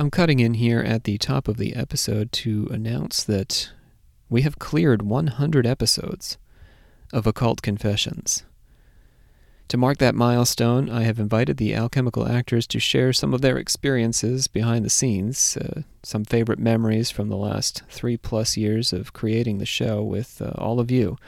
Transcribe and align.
I'm 0.00 0.10
cutting 0.10 0.40
in 0.40 0.54
here 0.54 0.80
at 0.80 1.04
the 1.04 1.18
top 1.18 1.46
of 1.46 1.58
the 1.58 1.76
episode 1.76 2.32
to 2.32 2.66
announce 2.70 3.22
that 3.22 3.70
we 4.30 4.40
have 4.40 4.58
cleared 4.58 5.02
100 5.02 5.66
episodes 5.66 6.38
of 7.12 7.26
Occult 7.26 7.60
Confessions. 7.60 8.44
To 9.68 9.76
mark 9.76 9.98
that 9.98 10.14
milestone, 10.14 10.88
I 10.88 11.02
have 11.02 11.20
invited 11.20 11.58
the 11.58 11.74
alchemical 11.74 12.26
actors 12.26 12.66
to 12.68 12.80
share 12.80 13.12
some 13.12 13.34
of 13.34 13.42
their 13.42 13.58
experiences 13.58 14.48
behind 14.48 14.86
the 14.86 14.90
scenes, 14.90 15.58
uh, 15.58 15.82
some 16.02 16.24
favorite 16.24 16.58
memories 16.58 17.10
from 17.10 17.28
the 17.28 17.36
last 17.36 17.82
three 17.90 18.16
plus 18.16 18.56
years 18.56 18.94
of 18.94 19.12
creating 19.12 19.58
the 19.58 19.66
show 19.66 20.02
with 20.02 20.40
uh, 20.40 20.52
all 20.56 20.80
of 20.80 20.90
you. 20.90 21.18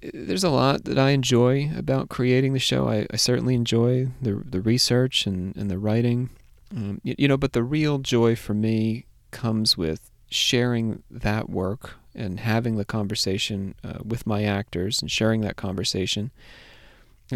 There's 0.00 0.42
a 0.42 0.48
lot 0.48 0.84
that 0.84 0.98
I 0.98 1.10
enjoy 1.10 1.70
about 1.76 2.08
creating 2.08 2.54
the 2.54 2.58
show. 2.60 2.88
I, 2.88 3.06
I 3.10 3.16
certainly 3.16 3.54
enjoy 3.54 4.08
the, 4.22 4.42
the 4.42 4.62
research 4.62 5.26
and, 5.26 5.54
and 5.54 5.70
the 5.70 5.78
writing. 5.78 6.30
Um, 6.74 7.00
you, 7.02 7.14
you 7.18 7.28
know, 7.28 7.36
but 7.36 7.52
the 7.52 7.62
real 7.62 7.98
joy 7.98 8.36
for 8.36 8.54
me 8.54 9.06
comes 9.30 9.76
with 9.76 10.10
sharing 10.30 11.02
that 11.10 11.50
work 11.50 11.94
and 12.14 12.40
having 12.40 12.76
the 12.76 12.84
conversation 12.84 13.74
uh, 13.82 13.98
with 14.04 14.26
my 14.26 14.44
actors 14.44 15.00
and 15.00 15.10
sharing 15.10 15.40
that 15.40 15.56
conversation 15.56 16.30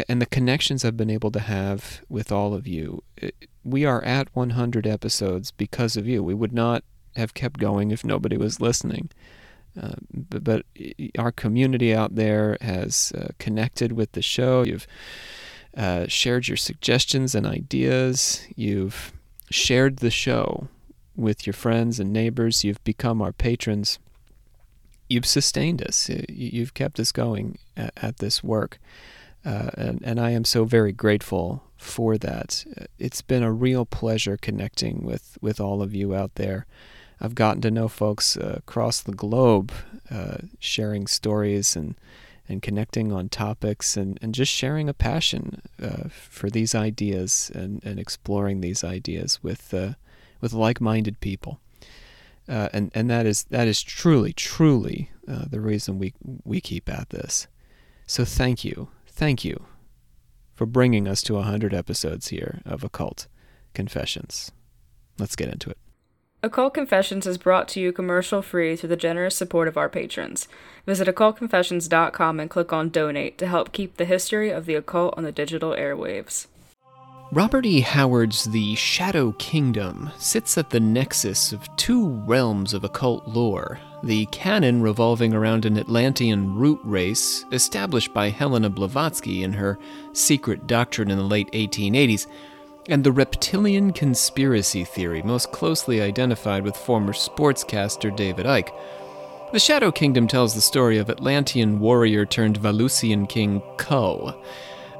and 0.09 0.21
the 0.21 0.25
connections 0.25 0.83
I've 0.83 0.97
been 0.97 1.09
able 1.09 1.31
to 1.31 1.39
have 1.39 2.01
with 2.09 2.31
all 2.31 2.53
of 2.53 2.67
you. 2.67 3.03
We 3.63 3.85
are 3.85 4.03
at 4.03 4.33
100 4.35 4.85
episodes 4.85 5.51
because 5.51 5.95
of 5.95 6.07
you. 6.07 6.23
We 6.23 6.33
would 6.33 6.53
not 6.53 6.83
have 7.15 7.33
kept 7.33 7.59
going 7.59 7.91
if 7.91 8.03
nobody 8.03 8.37
was 8.37 8.59
listening. 8.59 9.09
Uh, 9.81 9.95
but, 10.13 10.43
but, 10.43 10.65
our 11.17 11.31
community 11.31 11.93
out 11.93 12.15
there 12.15 12.57
has 12.61 13.11
uh, 13.17 13.27
connected 13.39 13.91
with 13.91 14.13
the 14.13 14.21
show. 14.21 14.63
You've 14.63 14.87
uh, 15.75 16.07
shared 16.07 16.47
your 16.47 16.57
suggestions 16.57 17.35
and 17.35 17.45
ideas. 17.45 18.45
You've 18.55 19.11
shared 19.49 19.97
the 19.97 20.11
show 20.11 20.67
with 21.15 21.45
your 21.45 21.53
friends 21.53 21.99
and 21.99 22.11
neighbors. 22.11 22.63
You've 22.63 22.83
become 22.83 23.21
our 23.21 23.31
patrons. 23.31 23.99
You've 25.09 25.25
sustained 25.25 25.81
us. 25.81 26.09
You've 26.29 26.73
kept 26.73 26.99
us 26.99 27.11
going 27.11 27.57
at, 27.77 27.93
at 27.97 28.17
this 28.17 28.43
work. 28.43 28.79
Uh, 29.45 29.69
and, 29.77 30.01
and 30.03 30.19
I 30.19 30.31
am 30.31 30.43
so 30.43 30.65
very 30.65 30.91
grateful 30.91 31.63
for 31.77 32.17
that. 32.17 32.65
It's 32.97 33.21
been 33.21 33.43
a 33.43 33.51
real 33.51 33.85
pleasure 33.85 34.37
connecting 34.37 35.03
with, 35.03 35.37
with 35.41 35.59
all 35.59 35.81
of 35.81 35.93
you 35.93 36.15
out 36.15 36.35
there. 36.35 36.65
I've 37.21 37.35
gotten 37.35 37.61
to 37.61 37.71
know 37.71 37.87
folks 37.87 38.35
uh, 38.35 38.55
across 38.57 39.01
the 39.01 39.13
globe, 39.13 39.71
uh, 40.09 40.37
sharing 40.59 41.07
stories 41.07 41.75
and, 41.75 41.95
and 42.47 42.61
connecting 42.61 43.11
on 43.11 43.29
topics 43.29 43.97
and, 43.97 44.19
and 44.21 44.35
just 44.35 44.51
sharing 44.51 44.87
a 44.87 44.93
passion 44.93 45.61
uh, 45.81 46.09
for 46.09 46.49
these 46.49 46.75
ideas 46.75 47.51
and, 47.55 47.83
and 47.83 47.99
exploring 47.99 48.61
these 48.61 48.83
ideas 48.83 49.41
with, 49.41 49.73
uh, 49.73 49.93
with 50.41 50.53
like 50.53 50.79
minded 50.79 51.19
people. 51.19 51.59
Uh, 52.47 52.69
and 52.73 52.91
and 52.93 53.09
that 53.09 53.25
is 53.25 53.45
that 53.45 53.67
is 53.67 53.81
truly 53.81 54.31
truly 54.31 55.09
the 55.25 55.59
reason 55.59 55.97
we 55.97 56.13
we 56.43 56.61
keep 56.61 56.87
at 56.87 57.09
this. 57.09 57.47
So 58.05 58.23
thank 58.23 58.63
you 58.63 58.89
thank 59.15 59.45
you 59.45 59.65
for 60.53 60.65
bringing 60.65 61.07
us 61.07 61.21
to 61.23 61.33
100 61.33 61.73
episodes 61.73 62.27
here 62.27 62.61
of 62.65 62.83
Occult 62.83 63.27
Confessions. 63.73 64.51
Let's 65.17 65.35
get 65.35 65.49
into 65.49 65.69
it. 65.69 65.84
Occult 66.45 66.75
Confessions 66.75 67.25
is 67.25 67.39
brought 67.39 67.67
to 67.69 67.79
you 67.79 67.91
commercial 67.91 68.43
free 68.43 68.75
through 68.75 68.89
the 68.89 68.95
generous 68.95 69.35
support 69.35 69.67
of 69.67 69.77
our 69.77 69.89
patrons. 69.89 70.47
Visit 70.85 71.07
occultconfessions.com 71.07 72.39
and 72.39 72.49
click 72.51 72.71
on 72.71 72.89
donate 72.89 73.39
to 73.39 73.47
help 73.47 73.71
keep 73.71 73.97
the 73.97 74.05
history 74.05 74.51
of 74.51 74.67
the 74.67 74.75
occult 74.75 75.15
on 75.17 75.23
the 75.23 75.31
digital 75.31 75.71
airwaves. 75.71 76.45
Robert 77.31 77.65
E. 77.65 77.79
Howard's 77.79 78.43
The 78.43 78.75
Shadow 78.75 79.31
Kingdom 79.39 80.11
sits 80.19 80.55
at 80.59 80.69
the 80.69 80.79
nexus 80.79 81.51
of 81.51 81.67
two 81.77 82.09
realms 82.27 82.75
of 82.75 82.83
occult 82.83 83.27
lore 83.27 83.79
the 84.03 84.27
canon 84.27 84.83
revolving 84.83 85.33
around 85.33 85.65
an 85.65 85.79
Atlantean 85.79 86.53
root 86.53 86.79
race 86.83 87.43
established 87.51 88.13
by 88.13 88.29
Helena 88.29 88.69
Blavatsky 88.69 89.41
in 89.41 89.53
her 89.53 89.79
Secret 90.13 90.67
Doctrine 90.67 91.09
in 91.09 91.17
the 91.17 91.23
late 91.23 91.51
1880s, 91.53 92.27
and 92.89 93.03
the 93.03 93.11
reptilian 93.11 93.91
conspiracy 93.91 94.83
theory 94.83 95.21
most 95.23 95.51
closely 95.51 96.01
identified 96.01 96.63
with 96.63 96.77
former 96.77 97.13
sportscaster 97.13 98.15
David 98.15 98.45
Icke. 98.45 98.71
The 99.51 99.59
Shadow 99.59 99.91
Kingdom 99.91 100.27
tells 100.27 100.53
the 100.53 100.61
story 100.61 100.97
of 100.97 101.09
Atlantean 101.09 101.79
warrior 101.79 102.25
turned 102.25 102.59
Valusian 102.59 103.27
king 103.27 103.61
Kull 103.77 104.35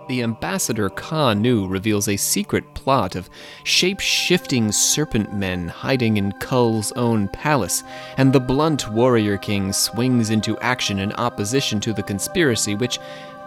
the 0.07 0.21
Ambassador 0.21 0.89
Ka 0.89 1.33
Nu 1.33 1.67
reveals 1.67 2.07
a 2.07 2.17
secret 2.17 2.73
plot 2.73 3.15
of 3.15 3.29
shape 3.63 3.99
shifting 3.99 4.71
serpent 4.71 5.33
men 5.33 5.67
hiding 5.67 6.17
in 6.17 6.31
Kull's 6.33 6.91
own 6.93 7.27
palace, 7.29 7.83
and 8.17 8.31
the 8.31 8.39
blunt 8.39 8.89
warrior 8.91 9.37
king 9.37 9.73
swings 9.73 10.29
into 10.29 10.57
action 10.59 10.99
in 10.99 11.11
opposition 11.13 11.79
to 11.81 11.93
the 11.93 12.03
conspiracy, 12.03 12.75
which 12.75 12.99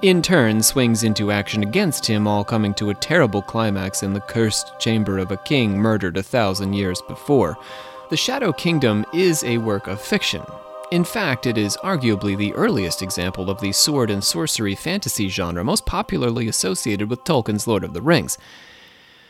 in 0.02 0.22
turn 0.22 0.62
swings 0.62 1.02
into 1.02 1.30
action 1.30 1.62
against 1.62 2.06
him, 2.06 2.26
all 2.26 2.44
coming 2.44 2.74
to 2.74 2.90
a 2.90 2.94
terrible 2.94 3.42
climax 3.42 4.02
in 4.02 4.12
the 4.12 4.20
cursed 4.20 4.78
chamber 4.78 5.18
of 5.18 5.30
a 5.30 5.36
king 5.36 5.78
murdered 5.78 6.16
a 6.16 6.22
thousand 6.22 6.72
years 6.72 7.02
before. 7.02 7.56
The 8.10 8.16
Shadow 8.16 8.52
Kingdom 8.52 9.04
is 9.12 9.44
a 9.44 9.58
work 9.58 9.86
of 9.86 10.00
fiction, 10.00 10.42
in 10.90 11.04
fact, 11.04 11.44
it 11.44 11.58
is 11.58 11.76
arguably 11.78 12.34
the 12.34 12.54
earliest 12.54 13.02
example 13.02 13.50
of 13.50 13.60
the 13.60 13.72
sword 13.72 14.08
and 14.10 14.24
sorcery 14.24 14.74
fantasy 14.74 15.28
genre 15.28 15.62
most 15.62 15.84
popularly 15.84 16.48
associated 16.48 17.10
with 17.10 17.24
Tolkien's 17.24 17.66
Lord 17.66 17.84
of 17.84 17.92
the 17.92 18.00
Rings. 18.00 18.38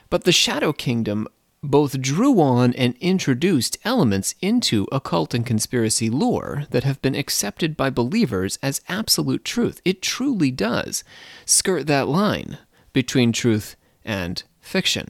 But 0.09 0.23
the 0.23 0.31
Shadow 0.31 0.73
Kingdom 0.73 1.27
both 1.63 2.01
drew 2.01 2.41
on 2.41 2.73
and 2.75 2.95
introduced 3.01 3.79
elements 3.85 4.35
into 4.41 4.87
occult 4.93 5.35
and 5.35 5.45
conspiracy 5.45 6.09
lore 6.09 6.65
that 6.71 6.85
have 6.85 7.03
been 7.03 7.15
accepted 7.15 7.77
by 7.77 7.91
believers 7.91 8.59
as 8.63 8.81
absolute 8.89 9.45
truth. 9.45 9.81
It 9.85 10.03
truly 10.03 10.51
does 10.51 11.05
skirt 11.45 11.87
that 11.87 12.09
line 12.09 12.59
between 12.93 13.33
truth 13.33 13.77
and 14.05 14.43
fiction, 14.61 15.09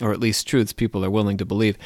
or 0.00 0.12
at 0.12 0.20
least 0.20 0.46
truths 0.46 0.72
people 0.72 1.04
are 1.04 1.10
willing 1.10 1.36
to 1.38 1.44
believe. 1.44 1.76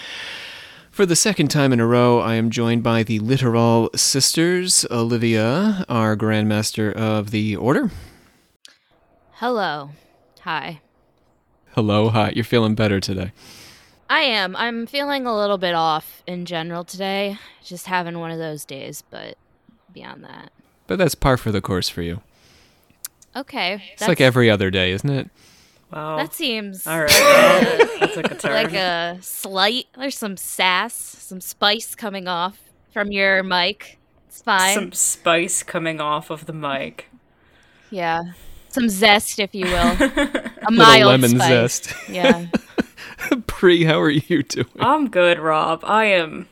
For 0.90 1.04
the 1.04 1.16
second 1.16 1.48
time 1.48 1.72
in 1.74 1.80
a 1.80 1.86
row, 1.86 2.20
I 2.20 2.36
am 2.36 2.48
joined 2.48 2.82
by 2.82 3.02
the 3.02 3.18
Literal 3.18 3.90
Sisters, 3.94 4.86
Olivia, 4.90 5.84
our 5.90 6.16
Grandmaster 6.16 6.90
of 6.92 7.32
the 7.32 7.54
Order. 7.54 7.90
Hello. 9.32 9.90
Hi. 10.40 10.80
Hello, 11.74 12.08
hi. 12.08 12.32
You're 12.34 12.44
feeling 12.44 12.74
better 12.74 13.00
today. 13.00 13.32
I 14.08 14.20
am. 14.20 14.54
I'm 14.56 14.86
feeling 14.86 15.26
a 15.26 15.36
little 15.36 15.58
bit 15.58 15.74
off 15.74 16.22
in 16.26 16.44
general 16.46 16.84
today. 16.84 17.38
Just 17.64 17.86
having 17.86 18.18
one 18.18 18.30
of 18.30 18.38
those 18.38 18.64
days, 18.64 19.02
but 19.10 19.36
beyond 19.92 20.24
that. 20.24 20.52
But 20.86 20.98
that's 20.98 21.14
par 21.14 21.36
for 21.36 21.50
the 21.50 21.60
course 21.60 21.88
for 21.88 22.02
you. 22.02 22.20
Okay. 23.34 23.82
It's 23.92 24.06
like 24.06 24.20
every 24.20 24.48
other 24.50 24.70
day, 24.70 24.92
isn't 24.92 25.10
it? 25.10 25.30
Wow. 25.92 26.16
That 26.16 26.34
seems 26.34 26.86
all 26.86 27.00
right. 27.00 27.08
that 27.08 28.10
took 28.14 28.30
a 28.30 28.34
turn. 28.38 28.52
Like 28.52 28.72
a 28.74 29.18
slight. 29.20 29.86
There's 29.96 30.16
some 30.16 30.36
sass, 30.36 30.94
some 30.94 31.40
spice 31.40 31.94
coming 31.94 32.26
off 32.28 32.58
from 32.92 33.12
your 33.12 33.42
mic. 33.42 33.98
It's 34.28 34.42
fine. 34.42 34.74
Some 34.74 34.92
spice 34.92 35.62
coming 35.62 36.00
off 36.00 36.30
of 36.30 36.46
the 36.46 36.52
mic. 36.52 37.08
Yeah, 37.90 38.22
some 38.68 38.88
zest, 38.88 39.38
if 39.38 39.54
you 39.54 39.66
will. 39.66 39.72
A 40.66 40.70
mild 40.70 41.06
lemon 41.06 41.30
spice. 41.30 41.48
zest. 41.48 41.94
Yeah. 42.10 42.46
Pre, 43.46 43.84
how 43.84 44.00
are 44.00 44.10
you 44.10 44.42
doing? 44.42 44.66
I'm 44.78 45.08
good, 45.08 45.38
Rob. 45.38 45.82
I 45.84 46.04
am. 46.04 46.48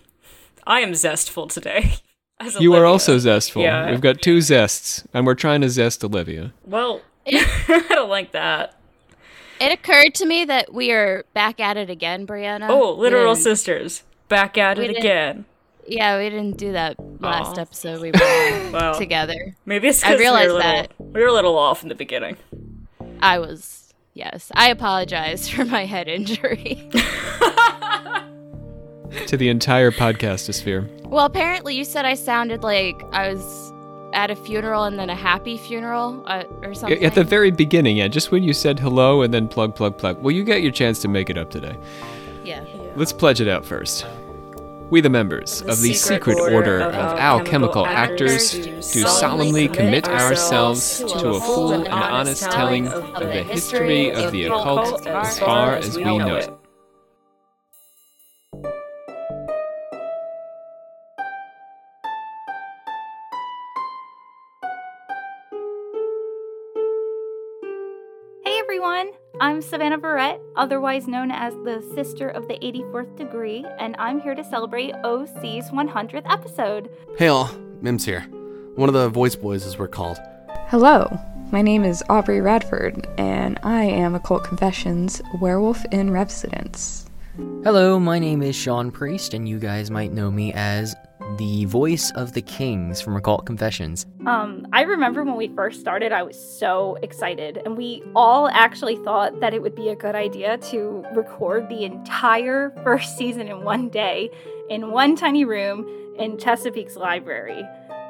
I 0.67 0.81
am 0.81 0.95
zestful 0.95 1.49
today. 1.49 1.95
you 2.59 2.71
Olivia. 2.71 2.83
are 2.83 2.87
also 2.87 3.19
zestful. 3.19 3.63
Yeah. 3.63 3.91
We've 3.91 4.01
got 4.01 4.23
two 4.23 4.41
zests, 4.41 5.07
and 5.13 5.27
we're 5.27 5.35
trying 5.35 5.61
to 5.63 5.71
zest 5.71 6.05
Olivia. 6.05 6.53
Well, 6.65 7.01
I 7.27 7.87
don't 7.89 8.11
like 8.11 8.33
that. 8.33 8.79
It 9.61 9.73
occurred 9.73 10.15
to 10.17 10.27
me 10.27 10.45
that 10.47 10.73
we 10.75 10.91
are 10.91 11.25
back 11.33 11.61
at 11.61 11.77
it 11.77 11.89
again, 11.89 12.27
Brianna. 12.27 12.69
Oh, 12.69 12.93
literal 12.93 13.37
sisters, 13.37 14.03
back 14.29 14.59
at 14.59 14.79
it 14.79 14.97
again. 14.97 15.45
Yeah, 15.87 16.19
we 16.19 16.31
didn't 16.31 16.57
do 16.57 16.73
that 16.73 16.97
last 17.21 17.57
Aww. 17.57 17.61
episode. 17.61 18.01
We 18.01 18.11
were 18.11 18.71
well, 18.73 18.95
together. 18.95 19.55
Maybe 19.65 19.89
it's 19.89 20.01
because 20.01 20.17
I 20.17 20.19
realized 20.19 20.53
we 20.53 20.59
that 20.59 20.93
we 20.99 21.21
were 21.21 21.29
a 21.29 21.33
little 21.33 21.57
off 21.57 21.83
in 21.83 21.89
the 21.89 21.95
beginning. 21.95 22.37
I 23.21 23.39
was. 23.39 23.84
Yes, 24.15 24.51
I 24.55 24.71
apologize 24.71 25.49
for 25.51 25.65
my 25.65 25.85
head 25.85 26.09
injury. 26.09 26.89
to 29.27 29.37
the 29.37 29.49
entire 29.49 29.91
podcastosphere. 29.91 30.89
Well, 31.03 31.27
apparently 31.27 31.75
you 31.75 31.85
said 31.85 32.05
I 32.05 32.15
sounded 32.15 32.63
like 32.63 33.03
I 33.13 33.33
was 33.33 33.73
at 34.13 34.31
a 34.31 34.37
funeral 34.37 34.85
and 34.85 34.99
then 34.99 35.11
a 35.11 35.15
happy 35.15 35.57
funeral 35.57 36.23
uh, 36.27 36.45
or 36.63 36.73
something? 36.75 37.05
At 37.05 37.15
the 37.15 37.25
very 37.25 37.51
beginning, 37.51 37.97
yeah. 37.97 38.09
Just 38.09 38.31
when 38.31 38.45
you 38.45 38.53
said 38.53 38.79
hello 38.79 39.23
and 39.23 39.35
then 39.35 39.49
plug, 39.49 39.75
plug, 39.75 39.99
plug. 39.99 40.23
Well, 40.23 40.31
you 40.31 40.45
get 40.45 40.63
your 40.63 40.73
chance 40.73 41.01
to 41.03 41.09
make 41.09 41.29
it 41.29 41.37
up 41.37 41.51
today. 41.51 41.77
Yeah. 42.45 42.65
yeah. 42.65 42.93
Let's 42.97 43.13
pledge 43.13 43.41
it 43.41 43.49
out 43.49 43.65
first. 43.65 44.07
We, 44.91 45.01
the 45.01 45.11
members 45.11 45.61
the 45.61 45.73
of 45.73 45.81
the 45.81 45.95
secret, 45.95 46.37
secret 46.37 46.53
order, 46.53 46.81
of, 46.81 46.95
of 46.95 47.19
alchemical 47.19 47.87
actors, 47.87 48.53
do 48.53 48.83
solemnly 48.83 49.69
commit 49.69 50.09
ourselves 50.09 50.99
to 50.99 51.29
a 51.31 51.41
full 51.41 51.73
and 51.73 51.89
honest 51.89 52.43
telling 52.51 52.89
of 52.89 53.21
the 53.21 53.43
history 53.43 54.13
of 54.13 54.31
the 54.31 54.45
occult 54.45 55.07
as 55.07 55.39
far 55.39 55.77
as 55.77 55.97
we 55.97 56.05
know 56.05 56.37
it. 56.37 56.64
I'm 69.45 69.61
Savannah 69.61 69.99
Barrett, 69.99 70.41
otherwise 70.57 71.07
known 71.07 71.31
as 71.31 71.53
the 71.67 71.87
Sister 71.95 72.31
of 72.31 72.49
the 72.49 72.55
84th 72.61 73.15
Degree, 73.15 73.63
and 73.79 73.95
I'm 73.99 74.19
here 74.19 74.35
to 74.35 74.43
celebrate 74.43 74.95
OC's 75.05 75.69
100th 75.71 76.23
episode. 76.25 76.89
Hey 77.19 77.29
all, 77.29 77.51
Mims 77.83 78.07
here. 78.07 78.23
One 78.77 78.89
of 78.89 78.95
the 78.95 79.11
voice 79.11 79.37
boys, 79.37 79.67
as 79.67 79.79
we're 79.79 79.87
called. 79.87 80.17
Hello, 80.69 81.15
my 81.53 81.61
name 81.61 81.85
is 81.85 82.03
Aubrey 82.09 82.41
Radford, 82.41 83.07
and 83.19 83.59
I 83.63 83.85
am 83.85 84.15
Occult 84.15 84.45
Confessions 84.45 85.21
Werewolf 85.43 85.85
in 85.93 86.11
Residence. 86.11 87.04
Hello, 87.37 87.99
my 87.99 88.21
name 88.21 88.43
is 88.43 88.55
Sean 88.55 88.93
Priest, 88.93 89.35
and 89.35 89.49
you 89.49 89.59
guys 89.59 89.91
might 89.91 90.13
know 90.13 90.31
me 90.31 90.53
as 90.53 90.95
the 91.37 91.65
voice 91.65 92.13
of 92.13 92.33
the 92.33 92.43
Kings 92.43 93.01
from 93.01 93.17
Occult 93.17 93.45
Confessions. 93.45 94.07
Um, 94.25 94.69
I 94.73 94.83
remember 94.83 95.25
when 95.25 95.35
we 95.35 95.49
first 95.49 95.81
started, 95.81 96.13
I 96.13 96.23
was 96.23 96.39
so 96.39 96.97
excited, 97.03 97.61
and 97.65 97.77
we 97.77 98.05
all 98.15 98.47
actually 98.51 98.95
thought 98.99 99.41
that 99.41 99.53
it 99.53 99.63
would 99.63 99.75
be 99.75 99.89
a 99.89 99.97
good 99.97 100.15
idea 100.15 100.59
to 100.59 101.05
record 101.13 101.69
the 101.69 101.85
entire 101.85 102.71
first 102.85 103.19
season 103.19 103.49
in 103.49 103.65
one 103.65 103.89
day 103.89 104.31
in 104.71 104.93
one 104.93 105.17
tiny 105.17 105.45
room 105.45 105.89
in 106.17 106.39
Chesapeake's 106.39 106.95
library. 106.95 107.65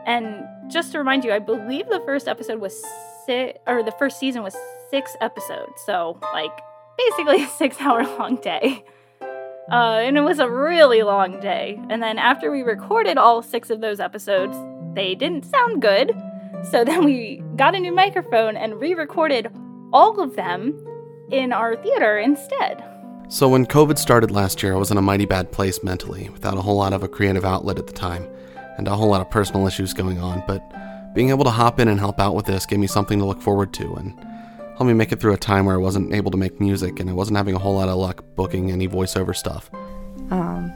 And 0.04 0.44
just 0.70 0.92
to 0.92 0.98
remind 0.98 1.24
you, 1.24 1.32
I 1.32 1.38
believe 1.38 1.88
the 1.88 2.02
first 2.04 2.28
episode 2.28 2.60
was 2.60 2.78
six, 3.24 3.58
or 3.66 3.82
the 3.82 3.92
first 3.92 4.18
season 4.18 4.42
was 4.42 4.54
six 4.90 5.16
episodes, 5.22 5.80
so 5.86 6.20
like 6.34 6.52
basically 6.98 7.42
a 7.42 7.48
six 7.56 7.80
hour 7.80 8.02
long 8.18 8.36
day. 8.36 8.84
Uh, 9.70 10.00
and 10.02 10.18
it 10.18 10.20
was 10.20 10.38
a 10.38 10.48
really 10.48 11.02
long 11.02 11.40
day. 11.40 11.80
And 11.88 12.02
then 12.02 12.18
after 12.18 12.50
we 12.50 12.62
recorded 12.62 13.16
all 13.16 13.42
six 13.42 13.70
of 13.70 13.80
those 13.80 13.98
episodes, 13.98 14.56
they 14.94 15.14
didn't 15.14 15.44
sound 15.44 15.80
good. 15.80 16.12
So 16.70 16.84
then 16.84 17.04
we 17.04 17.42
got 17.56 17.74
a 17.74 17.80
new 17.80 17.92
microphone 17.92 18.56
and 18.56 18.80
re 18.80 18.94
recorded 18.94 19.50
all 19.92 20.20
of 20.20 20.36
them 20.36 20.74
in 21.30 21.52
our 21.52 21.76
theater 21.76 22.18
instead. 22.18 22.84
So, 23.28 23.48
when 23.48 23.64
COVID 23.64 23.98
started 23.98 24.30
last 24.30 24.62
year, 24.62 24.74
I 24.74 24.76
was 24.76 24.90
in 24.90 24.98
a 24.98 25.02
mighty 25.02 25.24
bad 25.24 25.50
place 25.50 25.82
mentally, 25.82 26.28
without 26.28 26.58
a 26.58 26.62
whole 26.62 26.76
lot 26.76 26.92
of 26.92 27.02
a 27.02 27.08
creative 27.08 27.44
outlet 27.44 27.78
at 27.78 27.86
the 27.86 27.92
time, 27.92 28.28
and 28.76 28.86
a 28.86 28.94
whole 28.94 29.08
lot 29.08 29.22
of 29.22 29.30
personal 29.30 29.66
issues 29.66 29.94
going 29.94 30.20
on. 30.20 30.44
But 30.46 30.62
being 31.14 31.30
able 31.30 31.44
to 31.44 31.50
hop 31.50 31.80
in 31.80 31.88
and 31.88 31.98
help 31.98 32.20
out 32.20 32.34
with 32.34 32.44
this 32.44 32.66
gave 32.66 32.78
me 32.78 32.86
something 32.86 33.18
to 33.18 33.24
look 33.24 33.40
forward 33.40 33.72
to, 33.74 33.94
and 33.94 34.14
helped 34.76 34.86
me 34.86 34.92
make 34.92 35.12
it 35.12 35.20
through 35.20 35.32
a 35.32 35.38
time 35.38 35.66
where 35.66 35.76
I 35.76 35.78
wasn't 35.78 36.12
able 36.12 36.32
to 36.32 36.36
make 36.36 36.60
music 36.60 36.98
and 36.98 37.08
I 37.08 37.12
wasn't 37.12 37.36
having 37.36 37.54
a 37.54 37.58
whole 37.58 37.74
lot 37.74 37.88
of 37.88 37.96
luck 37.96 38.24
booking 38.34 38.72
any 38.72 38.88
voiceover 38.88 39.34
stuff. 39.34 39.70
Um, 40.30 40.72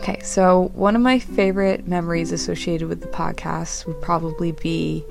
okay, 0.00 0.18
so 0.20 0.72
one 0.74 0.96
of 0.96 1.02
my 1.02 1.20
favorite 1.20 1.86
memories 1.86 2.32
associated 2.32 2.88
with 2.88 3.02
the 3.02 3.06
podcast 3.06 3.86
would 3.86 4.00
probably 4.02 4.50
be 4.50 5.04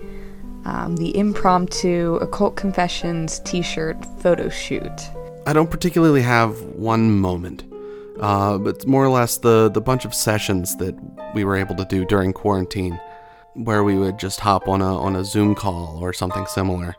um, 0.66 0.98
the 0.98 1.18
impromptu 1.18 2.16
Occult 2.16 2.58
Confessions 2.58 3.40
t 3.40 3.62
shirt 3.62 3.98
photo 4.20 4.50
shoot. 4.50 4.92
I 5.46 5.54
don't 5.54 5.72
particularly 5.72 6.22
have 6.22 6.62
one 6.62 7.12
moment, 7.12 7.64
uh, 8.20 8.58
but 8.58 8.76
it's 8.76 8.86
more 8.86 9.06
or 9.06 9.10
less 9.10 9.38
the, 9.38 9.70
the 9.70 9.80
bunch 9.80 10.04
of 10.04 10.14
sessions 10.14 10.76
that 10.76 10.94
we 11.34 11.46
were 11.46 11.56
able 11.56 11.76
to 11.76 11.86
do 11.86 12.04
during 12.04 12.34
quarantine, 12.34 13.00
where 13.54 13.86
we 13.86 13.98
would 13.98 14.20
just 14.20 14.42
hop 14.42 14.68
on 14.68 14.82
a, 14.82 14.98
on 14.98 15.16
a 15.16 15.24
Zoom 15.24 15.56
call 15.56 15.98
or 16.02 16.12
something 16.12 16.46
similar 16.48 16.98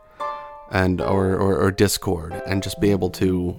and 0.71 1.01
or, 1.01 1.35
or, 1.35 1.57
or 1.57 1.71
Discord 1.71 2.41
and 2.45 2.63
just 2.63 2.79
be 2.79 2.91
able 2.91 3.09
to 3.11 3.55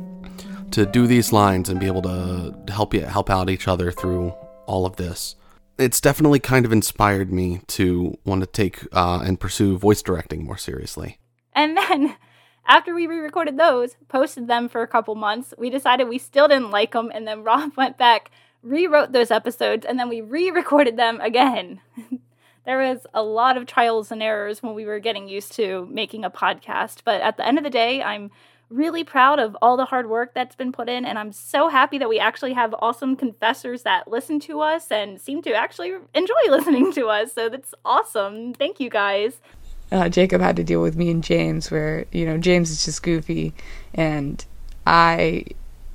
to 0.73 0.87
do 0.87 1.07
these 1.07 1.33
lines 1.33 1.69
and 1.69 1.79
be 1.79 1.87
able 1.87 2.03
to 2.03 2.73
help 2.73 2.95
you 2.95 3.03
help 3.03 3.29
out 3.31 3.51
each 3.51 3.69
other 3.69 3.93
through 3.93 4.31
all 4.67 4.87
of 4.87 4.97
this. 4.97 5.37
It's 5.79 6.01
definitely 6.01 6.41
kind 6.41 6.65
of 6.65 6.73
inspired 6.73 7.33
me 7.33 7.61
to 7.69 8.17
want 8.25 8.41
to 8.41 8.47
take 8.47 8.87
uh, 8.93 9.23
and 9.25 9.39
pursue 9.39 9.77
voice 9.79 10.03
directing 10.03 10.45
more 10.45 10.57
seriously. 10.57 11.19
And 11.53 11.77
then 11.77 12.17
after 12.67 12.95
we 12.95 13.07
re-recorded 13.07 13.59
those, 13.59 13.97
posted 14.09 14.49
them 14.49 14.69
for 14.69 14.83
a 14.83 14.89
couple 14.89 15.15
months, 15.15 15.53
we 15.59 15.71
decided 15.71 16.09
we 16.09 16.19
still 16.19 16.49
didn't 16.49 16.71
like 16.71 16.93
them, 16.93 17.11
and 17.15 17.27
then 17.27 17.43
Rob 17.45 17.77
went 17.77 17.99
back, 17.99 18.31
rewrote 18.63 19.13
those 19.13 19.31
episodes, 19.31 19.85
and 19.85 19.99
then 19.99 20.09
we 20.09 20.21
re-recorded 20.21 20.97
them 20.97 21.21
again. 21.21 21.81
there 22.65 22.79
was 22.79 23.07
a 23.13 23.23
lot 23.23 23.57
of 23.57 23.67
trials 23.67 24.13
and 24.13 24.23
errors 24.23 24.63
when 24.63 24.75
we 24.75 24.85
were 24.85 25.01
getting 25.01 25.29
used 25.29 25.53
to 25.53 25.87
making 25.91 26.25
a 26.25 26.31
podcast. 26.31 27.03
But 27.05 27.21
at 27.21 27.37
the 27.37 27.47
end 27.47 27.59
of 27.59 27.65
the 27.65 27.71
day, 27.71 28.03
I'm 28.03 28.31
really 28.71 29.05
proud 29.05 29.39
of 29.39 29.57
all 29.61 29.77
the 29.77 29.85
hard 29.85 30.09
work 30.09 30.33
that's 30.35 30.55
been 30.55 30.73
put 30.73 30.89
in. 30.89 31.05
And 31.05 31.19
I'm 31.19 31.33
so 31.33 31.69
happy 31.69 31.99
that 31.99 32.09
we 32.09 32.19
actually 32.19 32.55
have 32.55 32.75
awesome 32.79 33.17
confessors 33.17 33.83
that 33.83 34.09
listen 34.09 34.41
to 34.41 34.61
us 34.61 34.91
and 34.91 35.21
seem 35.21 35.43
to 35.43 35.53
actually 35.53 35.93
enjoy 36.15 36.35
listening 36.49 36.93
to 36.93 37.07
us. 37.09 37.33
So 37.33 37.49
that's 37.49 37.75
awesome. 37.85 38.55
Thank 38.55 38.81
you 38.81 38.89
guys. 38.89 39.41
Uh, 39.91 40.09
Jacob 40.09 40.41
had 40.41 40.57
to 40.57 40.65
deal 40.65 40.81
with 40.81 40.97
me 40.97 41.11
and 41.11 41.23
James, 41.23 41.71
where, 41.71 42.07
you 42.13 42.25
know, 42.25 42.39
James 42.39 42.71
is 42.71 42.85
just 42.85 43.03
goofy. 43.03 43.53
And 43.93 44.43
I, 44.87 45.45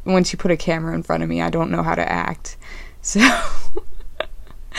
once 0.05 0.31
you 0.31 0.37
put 0.37 0.51
a 0.51 0.57
camera 0.57 0.93
in 0.93 1.01
front 1.01 1.23
of 1.23 1.29
me, 1.29 1.41
I 1.41 1.49
don't 1.49 1.71
know 1.71 1.81
how 1.81 1.95
to 1.95 2.11
act. 2.11 2.57
So. 3.01 3.21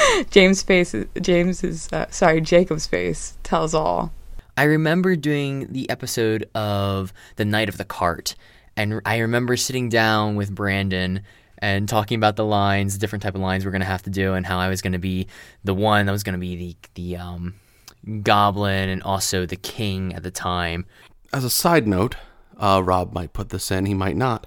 James' 0.31 0.63
face, 0.63 0.95
James 1.21 1.65
is 1.65 1.89
uh, 1.93 2.07
sorry, 2.11 2.41
Jacob's 2.41 2.87
face 2.87 3.37
tells 3.43 3.75
all. 3.75 4.13
I 4.57 4.65
remember 4.65 5.15
doing 5.17 5.73
the 5.73 5.89
episode 5.89 6.49
of 6.55 7.13
the 7.37 7.45
Night 7.45 7.69
of 7.69 7.79
the 7.79 7.85
Cart, 7.85 8.35
and 8.77 9.01
I 9.05 9.19
remember 9.19 9.57
sitting 9.57 9.89
down 9.89 10.37
with 10.37 10.55
Brandon 10.55 11.23
and 11.59 11.89
talking 11.89 12.17
about 12.17 12.37
the 12.37 12.45
lines, 12.45 12.95
the 12.95 13.01
different 13.01 13.23
type 13.23 13.35
of 13.35 13.41
lines 13.41 13.65
we're 13.65 13.71
gonna 13.71 13.85
have 13.85 14.03
to 14.03 14.11
do, 14.11 14.35
and 14.35 14.47
how 14.47 14.59
I 14.59 14.69
was 14.69 14.83
gonna 14.83 14.99
be 14.99 15.27
the 15.65 15.75
one 15.75 16.07
that 16.07 16.13
was 16.13 16.23
gonna 16.23 16.39
be 16.39 16.57
the 16.57 16.77
the 16.95 17.17
um, 17.17 17.55
goblin 18.23 18.89
and 18.89 19.03
also 19.03 19.47
the 19.47 19.57
king 19.57 20.15
at 20.15 20.23
the 20.23 20.31
time. 20.31 20.87
As 21.33 21.45
a 21.45 21.51
side 21.51 21.87
note, 21.87 22.17
uh, 22.57 22.83
Rob 22.85 23.13
might 23.13 23.33
put 23.33 23.51
this 23.51 23.71
in, 23.71 23.87
he 23.87 23.95
might 23.95 24.17
not, 24.17 24.47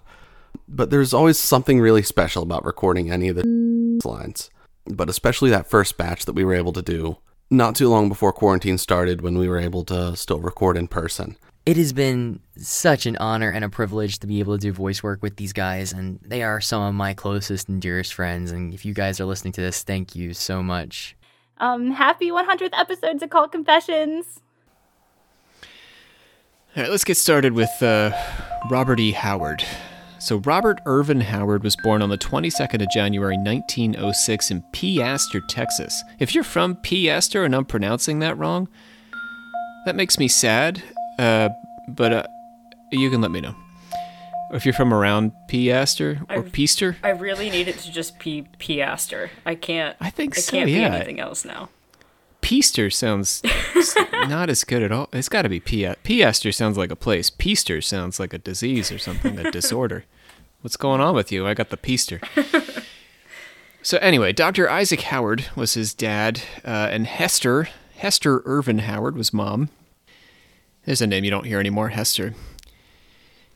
but 0.68 0.89
there's 0.89 1.13
always 1.13 1.38
something 1.38 1.80
really 1.80 2.04
special 2.04 2.44
about 2.44 2.65
recording 2.65 3.12
any 3.12 3.30
of 3.30 3.36
the 3.36 4.00
lines 4.06 4.50
but 4.86 5.10
especially 5.10 5.50
that 5.50 5.68
first 5.68 5.98
batch 5.98 6.25
that 6.25 6.33
we 6.33 6.44
were 6.44 6.54
able 6.54 6.74
to 6.74 6.81
do 6.81 7.18
not 7.51 7.75
too 7.75 7.89
long 7.89 8.07
before 8.07 8.31
quarantine 8.31 8.78
started 8.78 9.22
when 9.22 9.38
we 9.38 9.48
were 9.48 9.60
able 9.60 9.83
to 9.83 10.16
still 10.16 10.39
record 10.39 10.78
in 10.78 10.88
person. 10.88 11.36
It 11.66 11.78
has 11.78 11.94
been 11.94 12.39
such 12.57 13.06
an 13.06 13.18
honor 13.18 13.51
and 13.51 13.63
a 13.63 13.69
privilege 13.69 14.18
to 14.19 14.28
be 14.28 14.39
able 14.39 14.57
to 14.57 14.62
do 14.62 14.72
voice 14.72 15.04
work 15.04 15.22
with 15.22 15.36
these 15.36 15.54
guys, 15.54 15.94
and 15.94 16.19
they 16.25 16.42
are 16.42 16.60
some 16.60 16.81
of 16.81 16.95
my 16.95 17.13
closest 17.13 17.69
and 17.69 17.80
dearest 17.80 18.16
friends. 18.16 18.51
And 18.51 18.74
if 18.74 18.83
you 18.83 18.95
guys 18.95 19.19
are 19.19 19.25
listening 19.25 19.54
to 19.54 19.62
this, 19.62 19.83
thank 19.83 20.16
you 20.16 20.33
so 20.33 20.64
much. 20.64 21.16
Um, 21.57 21.92
happy 21.92 22.31
100th 22.31 22.71
episodes 22.73 23.21
of 23.21 23.30
Cult 23.30 23.52
Confessions. 23.52 24.40
All 26.76 26.83
right, 26.83 26.90
let's 26.90 27.04
get 27.04 27.18
started 27.18 27.54
with 27.54 27.69
uh, 27.83 28.11
Robert 28.71 29.00
E. 29.00 29.11
Howard. 29.11 29.64
So, 30.21 30.37
Robert 30.37 30.81
Ervin 30.85 31.21
Howard 31.21 31.63
was 31.63 31.75
born 31.75 32.04
on 32.04 32.09
the 32.09 32.18
22nd 32.18 32.83
of 32.83 32.92
January 32.92 33.37
1906 33.37 34.51
in 34.51 34.61
Piaster, 34.71 35.42
Texas. 35.49 36.04
If 36.19 36.35
you're 36.35 36.44
from 36.44 36.75
Piaster 36.75 37.44
and 37.44 37.56
I'm 37.56 37.66
pronouncing 37.66 38.19
that 38.19 38.37
wrong, 38.37 38.68
that 39.85 39.95
makes 39.95 40.19
me 40.19 40.28
sad, 40.28 40.83
uh, 41.18 41.49
but 41.87 42.13
uh, 42.13 42.23
you 42.92 43.09
can 43.09 43.19
let 43.19 43.31
me 43.31 43.42
know. 43.42 43.56
If 44.54 44.63
you're 44.63 44.75
from 44.75 44.94
around 44.94 45.31
Piaster 45.49 46.21
or 46.30 46.44
Peaster. 46.44 46.97
I 47.01 47.09
really 47.09 47.49
need 47.49 47.68
it 47.68 47.80
to 47.80 47.92
just 47.92 48.19
be 48.19 48.47
Piaster. 48.59 49.31
I 49.44 49.56
can't. 49.56 49.97
I 49.99 50.11
think 50.11 50.35
so. 50.35 50.56
I 50.56 50.59
can't 50.59 50.69
yeah. 50.69 50.90
be 50.90 50.95
anything 50.97 51.19
else 51.19 51.45
now. 51.45 51.69
Peaster 52.51 52.89
sounds 52.89 53.41
not 54.27 54.49
as 54.49 54.65
good 54.65 54.83
at 54.83 54.91
all. 54.91 55.07
It's 55.13 55.29
got 55.29 55.43
to 55.43 55.49
be 55.49 55.61
Pia. 55.61 55.95
Piaster 56.03 56.53
sounds 56.53 56.77
like 56.77 56.91
a 56.91 56.97
place. 56.97 57.29
Peaster 57.29 57.81
sounds 57.81 58.19
like 58.19 58.33
a 58.33 58.37
disease 58.37 58.91
or 58.91 58.97
something, 58.97 59.39
a 59.39 59.49
disorder. 59.51 60.03
What's 60.59 60.75
going 60.75 60.99
on 60.99 61.15
with 61.15 61.31
you? 61.31 61.47
I 61.47 61.53
got 61.53 61.69
the 61.69 61.77
Peaster. 61.77 62.19
so 63.81 63.99
anyway, 63.99 64.33
Dr. 64.33 64.69
Isaac 64.69 64.99
Howard 64.99 65.45
was 65.55 65.75
his 65.75 65.93
dad, 65.93 66.41
uh, 66.65 66.89
and 66.91 67.07
Hester 67.07 67.69
Hester 67.95 68.43
Ervin 68.45 68.79
Howard 68.79 69.15
was 69.15 69.31
mom. 69.31 69.69
There's 70.83 71.01
a 71.01 71.07
name 71.07 71.23
you 71.23 71.31
don't 71.31 71.45
hear 71.45 71.61
anymore, 71.61 71.89
Hester. 71.89 72.33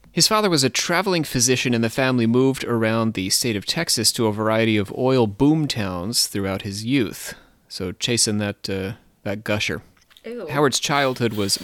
His 0.09 0.29
father 0.29 0.49
was 0.49 0.63
a 0.63 0.69
traveling 0.69 1.25
physician, 1.25 1.73
and 1.73 1.83
the 1.83 1.89
family 1.89 2.27
moved 2.27 2.63
around 2.63 3.13
the 3.13 3.29
state 3.29 3.57
of 3.57 3.65
Texas 3.65 4.13
to 4.13 4.27
a 4.27 4.31
variety 4.31 4.77
of 4.77 4.97
oil 4.97 5.27
boom 5.27 5.67
towns 5.67 6.27
throughout 6.27 6.61
his 6.61 6.85
youth. 6.85 7.35
So 7.75 7.91
chasing 7.91 8.37
that 8.37 8.69
uh, 8.69 8.93
that 9.23 9.43
gusher. 9.43 9.81
Ew. 10.23 10.47
Howard's 10.47 10.79
childhood 10.79 11.33
was 11.33 11.59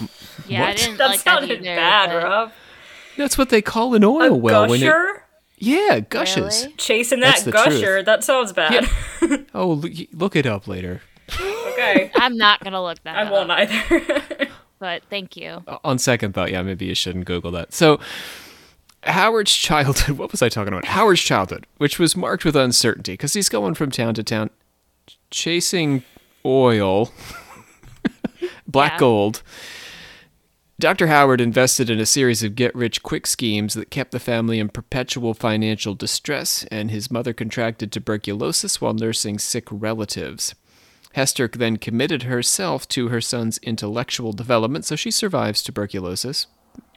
Yeah, 0.45 0.65
I 0.65 0.73
didn't 0.73 0.97
That 0.97 1.07
like 1.11 1.23
that 1.23 1.39
sounded 1.39 1.61
either. 1.61 1.75
bad, 1.75 2.09
but- 2.09 2.23
Rob. 2.25 2.51
That's 3.15 3.37
what 3.37 3.47
they 3.47 3.61
call 3.61 3.93
an 3.95 4.03
oil 4.03 4.21
A 4.23 4.33
well 4.33 4.67
when 4.67 4.81
it 4.81 4.85
gusher? 4.87 5.23
yeah 5.57 6.01
gushes. 6.01 6.63
Really? 6.63 6.75
Chasing 6.75 7.21
that 7.21 7.37
the 7.45 7.51
truth. 7.53 7.63
gusher. 7.65 8.03
That 8.03 8.25
sounds 8.25 8.51
bad. 8.51 8.85
Yeah. 9.21 9.37
Oh, 9.53 9.71
look, 9.71 9.93
look 10.11 10.35
it 10.35 10.45
up 10.45 10.67
later. 10.67 11.01
okay. 11.39 12.11
I'm 12.15 12.35
not 12.35 12.61
gonna 12.61 12.83
look 12.83 13.01
that 13.03 13.15
I 13.17 13.23
up. 13.23 13.31
won't 13.31 13.49
either. 13.51 14.47
But 14.79 15.03
thank 15.09 15.37
you. 15.37 15.63
On 15.85 15.97
second 15.97 16.33
thought, 16.33 16.51
yeah, 16.51 16.61
maybe 16.63 16.85
you 16.87 16.95
shouldn't 16.95 17.25
Google 17.25 17.51
that. 17.51 17.71
So, 17.71 17.99
Howard's 19.03 19.55
childhood. 19.55 20.17
What 20.17 20.31
was 20.31 20.41
I 20.41 20.49
talking 20.49 20.73
about? 20.73 20.85
Howard's 20.85 21.21
childhood, 21.21 21.67
which 21.77 21.99
was 21.99 22.17
marked 22.17 22.43
with 22.45 22.55
uncertainty, 22.55 23.13
because 23.13 23.33
he's 23.33 23.47
going 23.47 23.75
from 23.75 23.91
town 23.91 24.15
to 24.15 24.23
town, 24.23 24.49
chasing 25.29 26.03
oil, 26.45 27.11
black 28.67 28.93
Yeah. 28.93 28.99
gold, 28.99 29.43
Dr. 30.79 31.07
Howard 31.07 31.39
invested 31.39 31.91
in 31.91 31.99
a 31.99 32.07
series 32.07 32.41
of 32.41 32.55
get 32.55 32.73
rich 32.73 33.03
quick 33.03 33.27
schemes 33.27 33.75
that 33.75 33.91
kept 33.91 34.11
the 34.11 34.19
family 34.19 34.57
in 34.57 34.67
perpetual 34.69 35.35
financial 35.35 35.93
distress, 35.93 36.65
and 36.71 36.89
his 36.89 37.11
mother 37.11 37.33
contracted 37.33 37.91
tuberculosis 37.91 38.81
while 38.81 38.93
nursing 38.95 39.37
sick 39.37 39.67
relatives. 39.69 40.55
Hester 41.13 41.47
then 41.47 41.77
committed 41.77 42.23
herself 42.23 42.87
to 42.89 43.09
her 43.09 43.21
son's 43.21 43.59
intellectual 43.59 44.33
development, 44.33 44.85
so 44.85 44.95
she 44.95 45.11
survives 45.11 45.61
tuberculosis. 45.61 46.47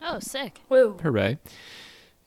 Oh, 0.01 0.19
sick. 0.19 0.61
Woo. 0.71 0.97
Hooray. 1.03 1.39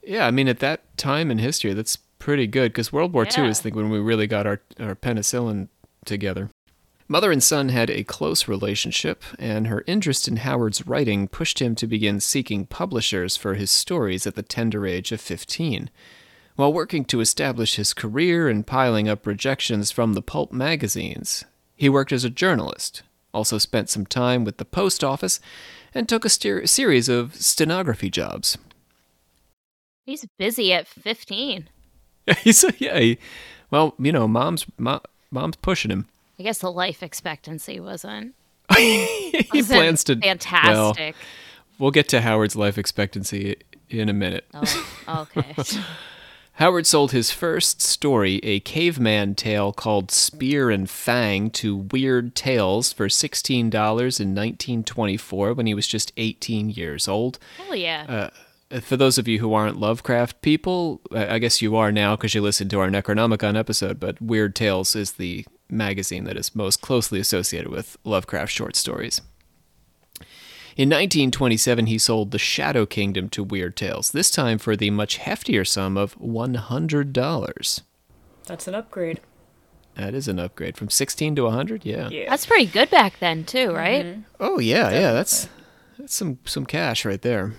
Yeah, 0.03 0.27
I 0.27 0.31
mean, 0.31 0.47
at 0.47 0.59
that 0.59 0.95
time 0.97 1.31
in 1.31 1.39
history, 1.39 1.73
that's 1.73 1.97
pretty 2.27 2.45
good 2.45 2.73
because 2.73 2.91
World 2.91 3.13
War 3.13 3.23
II 3.23 3.47
is 3.47 3.59
Yeah. 3.59 3.63
think 3.63 3.75
when 3.77 3.89
we 3.89 3.99
really 3.99 4.27
got 4.27 4.45
our, 4.45 4.59
our 4.81 4.95
penicillin 4.95 5.69
together. 6.03 6.49
Mother 7.07 7.31
and 7.31 7.41
son 7.41 7.69
had 7.69 7.89
a 7.89 8.03
close 8.03 8.49
relationship, 8.49 9.23
and 9.39 9.67
her 9.67 9.85
interest 9.87 10.27
in 10.27 10.35
Howard's 10.35 10.85
writing 10.85 11.29
pushed 11.29 11.61
him 11.61 11.73
to 11.75 11.87
begin 11.87 12.19
seeking 12.19 12.65
publishers 12.65 13.37
for 13.37 13.53
his 13.53 13.71
stories 13.71 14.27
at 14.27 14.35
the 14.35 14.43
tender 14.43 14.85
age 14.85 15.13
of 15.13 15.21
15. 15.21 15.89
While 16.57 16.73
working 16.73 17.05
to 17.05 17.21
establish 17.21 17.75
his 17.75 17.93
career 17.93 18.49
and 18.49 18.67
piling 18.67 19.07
up 19.07 19.25
rejections 19.25 19.91
from 19.91 20.11
the 20.11 20.21
pulp 20.21 20.51
magazines, 20.51 21.45
he 21.77 21.87
worked 21.87 22.11
as 22.11 22.25
a 22.25 22.29
journalist, 22.29 23.03
also 23.33 23.57
spent 23.57 23.89
some 23.89 24.05
time 24.05 24.43
with 24.43 24.57
the 24.57 24.65
post 24.65 25.01
office, 25.01 25.39
and 25.95 26.09
took 26.09 26.25
a 26.25 26.29
steer- 26.29 26.67
series 26.67 27.07
of 27.07 27.35
stenography 27.35 28.09
jobs. 28.09 28.57
He's 30.05 30.25
busy 30.37 30.73
at 30.73 30.87
15. 30.89 31.69
He's 32.39 32.65
yeah. 32.79 32.99
He, 32.99 33.17
well, 33.71 33.95
you 33.99 34.11
know, 34.11 34.27
mom's 34.27 34.65
mo, 34.77 35.01
mom's 35.31 35.55
pushing 35.57 35.91
him. 35.91 36.07
I 36.39 36.43
guess 36.43 36.59
the 36.59 36.71
life 36.71 37.01
expectancy 37.01 37.79
wasn't. 37.79 38.35
he 38.75 39.45
wasn't 39.53 39.77
plans 39.77 40.03
to. 40.05 40.13
Well, 40.13 40.21
Fantastic. 40.21 41.15
we'll 41.79 41.91
get 41.91 42.09
to 42.09 42.21
Howard's 42.21 42.55
life 42.55 42.77
expectancy 42.77 43.57
in 43.89 44.09
a 44.09 44.13
minute. 44.13 44.45
Oh, 44.53 45.27
okay. 45.35 45.55
Howard 46.57 46.87
sold 46.87 47.11
his 47.11 47.29
first 47.29 47.83
story, 47.83 48.39
a 48.41 48.59
caveman 48.61 49.35
tale 49.35 49.71
called 49.71 50.09
Spear 50.09 50.71
and 50.71 50.89
Fang, 50.89 51.51
to 51.51 51.75
Weird 51.75 52.33
Tales 52.33 52.91
for 52.91 53.07
$16 53.07 53.59
in 53.61 53.69
1924 53.69 55.53
when 55.53 55.67
he 55.67 55.75
was 55.75 55.87
just 55.87 56.11
18 56.17 56.71
years 56.71 57.07
old. 57.07 57.37
Hell 57.57 57.75
yeah. 57.75 58.05
Uh, 58.09 58.29
For 58.81 58.97
those 58.97 59.17
of 59.17 59.27
you 59.27 59.39
who 59.39 59.53
aren't 59.53 59.79
Lovecraft 59.79 60.41
people, 60.41 61.01
I 61.11 61.35
I 61.35 61.39
guess 61.39 61.61
you 61.61 61.75
are 61.75 61.91
now 61.91 62.15
because 62.15 62.35
you 62.35 62.41
listened 62.41 62.69
to 62.71 62.79
our 62.79 62.89
Necronomicon 62.89 63.57
episode, 63.57 63.99
but 63.99 64.21
Weird 64.21 64.55
Tales 64.55 64.95
is 64.95 65.13
the 65.13 65.45
magazine 65.69 66.25
that 66.25 66.37
is 66.37 66.55
most 66.55 66.81
closely 66.81 67.19
associated 67.19 67.69
with 67.69 67.97
Lovecraft 68.03 68.51
short 68.51 68.75
stories. 68.75 69.21
In 70.75 70.89
1927, 70.89 71.87
he 71.87 71.97
sold 71.97 72.29
The 72.31 72.37
Shadow 72.37 72.85
Kingdom 72.85 73.29
to 73.29 73.43
Weird 73.43 73.75
Tales, 73.75 74.11
this 74.11 74.29
time 74.29 74.59
for 74.59 74.75
the 74.75 74.91
much 74.91 75.17
heftier 75.17 75.65
sum 75.65 75.97
of 75.97 76.15
$100. 76.19 77.81
That's 78.45 78.67
an 78.67 78.75
upgrade. 78.75 79.19
That 79.95 80.13
is 80.13 80.27
an 80.27 80.37
upgrade 80.37 80.77
from 80.77 80.91
16 80.91 81.35
to 81.37 81.43
100, 81.45 81.83
yeah. 81.83 82.09
Yeah. 82.09 82.29
That's 82.29 82.45
pretty 82.45 82.67
good 82.67 82.91
back 82.91 83.17
then, 83.19 83.43
too, 83.43 83.73
right? 83.73 84.05
Mm-hmm. 84.05 84.21
Oh 84.39 84.59
yeah, 84.59 84.91
yeah, 84.91 85.13
that's 85.13 85.49
that's 85.97 86.13
some 86.13 86.37
some 86.45 86.67
cash 86.67 87.03
right 87.05 87.21
there. 87.23 87.55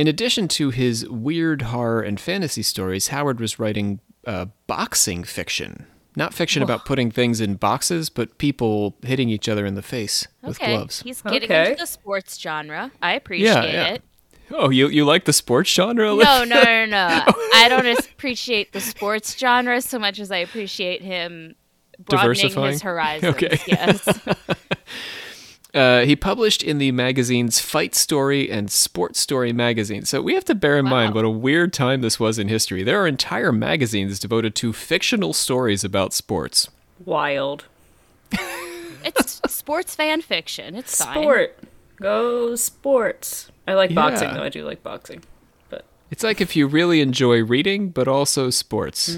In 0.00 0.08
addition 0.08 0.48
to 0.48 0.70
his 0.70 1.06
weird 1.10 1.60
horror 1.60 2.00
and 2.00 2.18
fantasy 2.18 2.62
stories, 2.62 3.08
Howard 3.08 3.38
was 3.38 3.58
writing 3.58 4.00
uh, 4.26 4.46
boxing 4.66 5.24
fiction. 5.24 5.84
Not 6.16 6.32
fiction 6.32 6.62
about 6.62 6.86
putting 6.86 7.10
things 7.10 7.38
in 7.38 7.56
boxes, 7.56 8.08
but 8.08 8.38
people 8.38 8.96
hitting 9.02 9.28
each 9.28 9.46
other 9.46 9.66
in 9.66 9.74
the 9.74 9.82
face 9.82 10.26
with 10.42 10.58
gloves. 10.58 11.02
He's 11.02 11.20
getting 11.20 11.50
Okay. 11.50 11.72
into 11.72 11.80
the 11.82 11.86
sports 11.86 12.40
genre. 12.40 12.90
I 13.02 13.12
appreciate 13.12 13.46
yeah. 13.46 13.88
it. 13.88 14.02
Oh, 14.50 14.70
you 14.70 14.88
you 14.88 15.04
like 15.04 15.26
the 15.26 15.34
sports 15.34 15.68
genre? 15.68 16.06
No, 16.06 16.12
Olivia? 16.14 16.46
no, 16.46 16.62
no, 16.62 16.86
no. 16.86 17.24
I 17.54 17.66
don't 17.68 17.86
appreciate 17.86 18.72
the 18.72 18.80
sports 18.80 19.36
genre 19.38 19.82
so 19.82 19.98
much 19.98 20.18
as 20.18 20.30
I 20.30 20.38
appreciate 20.38 21.02
him 21.02 21.56
broadening 21.98 22.36
Diversifying? 22.36 22.72
his 22.72 22.80
horizons. 22.80 23.34
Okay. 23.34 23.58
Yes. 23.66 24.08
Uh, 25.72 26.00
he 26.00 26.16
published 26.16 26.62
in 26.62 26.78
the 26.78 26.90
magazines 26.92 27.60
Fight 27.60 27.94
Story 27.94 28.50
and 28.50 28.70
Sports 28.70 29.20
Story 29.20 29.52
magazine. 29.52 30.04
So 30.04 30.20
we 30.20 30.34
have 30.34 30.44
to 30.46 30.54
bear 30.54 30.78
in 30.78 30.84
mind 30.86 31.14
what 31.14 31.24
a 31.24 31.30
weird 31.30 31.72
time 31.72 32.00
this 32.00 32.18
was 32.18 32.38
in 32.38 32.48
history. 32.48 32.82
There 32.82 33.00
are 33.00 33.06
entire 33.06 33.52
magazines 33.52 34.18
devoted 34.18 34.54
to 34.56 34.72
fictional 34.72 35.32
stories 35.32 35.84
about 35.84 36.12
sports. 36.12 36.68
Wild. 37.04 37.66
it's 39.04 39.40
sports 39.48 39.94
fan 39.94 40.22
fiction. 40.22 40.74
It's 40.74 41.02
fine. 41.02 41.22
Sport. 41.22 41.58
Go 42.00 42.56
sports. 42.56 43.50
I 43.68 43.74
like 43.74 43.94
boxing 43.94 44.32
though. 44.34 44.42
I 44.42 44.48
do 44.48 44.64
like 44.64 44.82
boxing. 44.82 45.22
But 45.68 45.84
It's 46.10 46.24
like 46.24 46.40
if 46.40 46.56
you 46.56 46.66
really 46.66 47.00
enjoy 47.00 47.44
reading, 47.44 47.90
but 47.90 48.08
also 48.08 48.50
sports. 48.50 49.16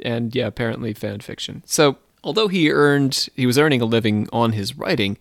And 0.00 0.34
yeah, 0.34 0.46
apparently 0.46 0.92
fan 0.94 1.20
fiction. 1.20 1.62
So, 1.66 1.98
although 2.24 2.48
he 2.48 2.70
earned, 2.70 3.28
he 3.36 3.46
was 3.46 3.58
earning 3.58 3.80
a 3.80 3.84
living 3.84 4.28
on 4.32 4.52
his 4.52 4.76
writing, 4.76 5.18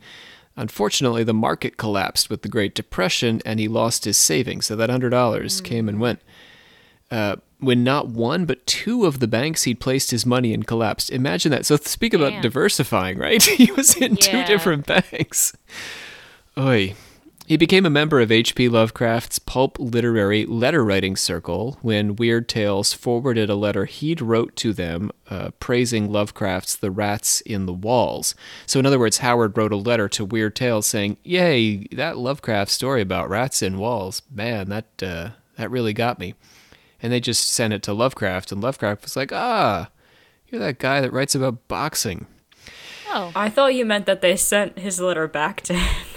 unfortunately 0.57 1.23
the 1.23 1.33
market 1.33 1.77
collapsed 1.77 2.29
with 2.29 2.41
the 2.41 2.49
Great 2.49 2.73
Depression 2.73 3.41
and 3.45 3.59
he 3.59 3.67
lost 3.67 4.05
his 4.05 4.17
savings. 4.17 4.65
So 4.65 4.75
that 4.75 4.89
$100 4.89 5.63
came 5.63 5.87
and 5.87 5.99
went. 5.99 6.19
Uh, 7.11 7.35
when 7.59 7.83
not 7.83 8.07
one 8.07 8.45
but 8.45 8.65
two 8.65 9.05
of 9.05 9.19
the 9.19 9.27
banks 9.27 9.63
he'd 9.63 9.79
placed 9.79 10.11
his 10.11 10.25
money 10.25 10.53
in 10.53 10.63
collapsed. 10.63 11.09
Imagine 11.11 11.51
that. 11.51 11.65
So 11.65 11.77
speak 11.77 12.13
about 12.13 12.41
diversifying, 12.41 13.17
right? 13.17 13.41
he 13.57 13.71
was 13.71 13.95
in 13.95 14.15
two 14.15 14.43
different 14.45 14.85
banks. 14.85 15.53
Oy. 16.57 16.95
He 17.45 17.57
became 17.57 17.85
a 17.85 17.89
member 17.89 18.21
of 18.21 18.31
H.P. 18.31 18.69
Lovecraft's 18.69 19.37
pulp 19.37 19.77
literary 19.77 20.45
letter 20.45 20.83
writing 20.83 21.17
circle 21.17 21.77
when 21.81 22.15
Weird 22.15 22.47
Tales 22.47 22.93
forwarded 22.93 23.49
a 23.49 23.55
letter 23.55 23.83
he'd 23.83 24.21
wrote 24.21 24.55
to 24.57 24.71
them 24.71 25.11
uh, 25.29 25.51
praising 25.59 26.09
Lovecraft's 26.09 26.77
The 26.77 26.89
Rats 26.89 27.41
in 27.41 27.65
the 27.65 27.73
Walls. 27.73 28.33
So, 28.65 28.79
in 28.79 28.85
other 28.85 28.97
words, 28.97 29.17
Howard 29.17 29.57
wrote 29.57 29.73
a 29.73 29.77
letter 29.77 30.07
to 30.07 30.23
Weird 30.23 30.55
Tales 30.55 30.87
saying, 30.87 31.17
Yay, 31.25 31.87
that 31.87 32.17
Lovecraft 32.17 32.71
story 32.71 33.01
about 33.01 33.29
rats 33.29 33.61
in 33.61 33.77
walls, 33.77 34.21
man, 34.33 34.69
that, 34.69 35.03
uh, 35.03 35.31
that 35.57 35.69
really 35.69 35.93
got 35.93 36.19
me. 36.19 36.35
And 37.01 37.11
they 37.11 37.19
just 37.19 37.49
sent 37.49 37.73
it 37.73 37.83
to 37.83 37.93
Lovecraft, 37.93 38.53
and 38.53 38.63
Lovecraft 38.63 39.03
was 39.03 39.17
like, 39.17 39.33
Ah, 39.33 39.89
you're 40.47 40.61
that 40.61 40.79
guy 40.79 41.01
that 41.01 41.11
writes 41.11 41.35
about 41.35 41.67
boxing. 41.67 42.25
Oh, 43.09 43.33
I 43.35 43.49
thought 43.49 43.75
you 43.75 43.85
meant 43.85 44.05
that 44.05 44.21
they 44.21 44.37
sent 44.37 44.79
his 44.79 45.01
letter 45.01 45.27
back 45.27 45.59
to 45.63 45.73
him. 45.73 46.12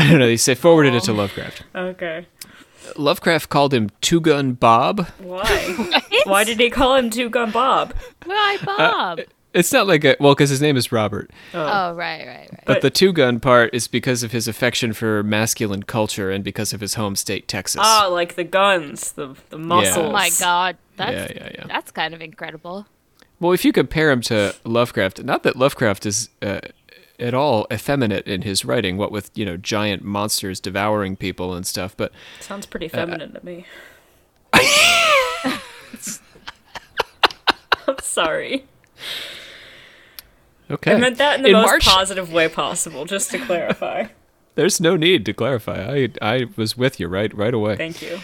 I 0.06 0.10
don't 0.10 0.18
know, 0.20 0.26
they 0.26 0.36
say 0.36 0.54
forwarded 0.54 0.94
it 0.94 1.02
to 1.04 1.12
Lovecraft. 1.12 1.62
okay. 1.74 2.26
Lovecraft 2.96 3.50
called 3.50 3.72
him 3.74 3.90
Two 4.00 4.20
Gun 4.20 4.52
Bob. 4.54 5.06
Why? 5.18 6.00
Why 6.24 6.44
did 6.44 6.58
he 6.58 6.70
call 6.70 6.96
him 6.96 7.10
Two 7.10 7.28
Gun 7.28 7.50
Bob? 7.50 7.94
why, 8.24 8.56
Bob? 8.64 9.20
It's 9.52 9.72
not 9.72 9.86
like 9.88 10.04
a 10.04 10.16
well, 10.20 10.32
because 10.34 10.48
his 10.50 10.62
name 10.62 10.76
is 10.76 10.90
Robert. 10.92 11.30
oh, 11.54 11.92
right, 11.92 11.94
right, 11.94 12.26
right. 12.26 12.50
But, 12.64 12.66
But- 12.66 12.82
the 12.82 12.90
two 12.90 13.12
gun 13.12 13.40
part 13.40 13.74
is 13.74 13.88
because 13.88 14.22
of 14.22 14.30
his 14.32 14.46
affection 14.48 14.92
for 14.92 15.22
masculine 15.24 15.82
culture 15.82 16.30
and 16.30 16.42
because 16.44 16.72
of 16.72 16.80
his 16.80 16.94
home 16.94 17.16
state, 17.16 17.48
Texas. 17.48 17.80
Ah, 17.84 18.06
like 18.10 18.36
the 18.36 18.44
guns, 18.44 19.12
the 19.12 19.34
the 19.50 19.58
muscles. 19.58 20.06
Oh 20.06 20.12
my 20.12 20.30
god, 20.38 20.76
that's 20.96 21.12
Yeah, 21.32 21.42
yeah, 21.44 21.50
yeah. 21.56 21.64
that's 21.66 21.90
kind 21.90 22.14
of 22.14 22.22
incredible. 22.22 22.86
Well, 23.40 23.52
if 23.52 23.64
you 23.64 23.72
compare 23.72 24.10
him 24.12 24.20
to 24.22 24.54
Lovecraft, 24.64 25.24
not 25.24 25.42
that 25.42 25.56
Lovecraft 25.56 26.06
is 26.06 26.28
uh, 26.42 26.60
at 27.20 27.34
all 27.34 27.66
effeminate 27.72 28.26
in 28.26 28.42
his 28.42 28.64
writing, 28.64 28.96
what 28.96 29.12
with 29.12 29.30
you 29.34 29.44
know 29.44 29.56
giant 29.56 30.02
monsters 30.04 30.60
devouring 30.60 31.16
people 31.16 31.54
and 31.54 31.66
stuff, 31.66 31.96
but 31.96 32.12
Sounds 32.40 32.66
pretty 32.66 32.88
feminine 32.88 33.32
to 33.34 33.44
me. 33.44 33.64
I'm 37.88 37.98
sorry. 38.02 38.64
okay. 40.70 40.94
I 40.94 40.98
meant 40.98 41.18
that 41.18 41.36
in 41.36 41.42
the 41.42 41.48
In 41.48 41.54
most 41.54 41.66
March- 41.66 41.84
positive 41.86 42.32
way 42.32 42.48
possible, 42.48 43.04
just 43.04 43.30
to 43.32 43.38
clarify. 43.38 44.06
There's 44.54 44.80
no 44.80 44.96
need 44.96 45.24
to 45.26 45.32
clarify. 45.32 45.90
I 45.92 46.08
I 46.20 46.46
was 46.56 46.76
with 46.76 47.00
you 47.00 47.08
right 47.08 47.34
right 47.34 47.54
away. 47.54 47.76
Thank 47.76 48.02
you. 48.02 48.20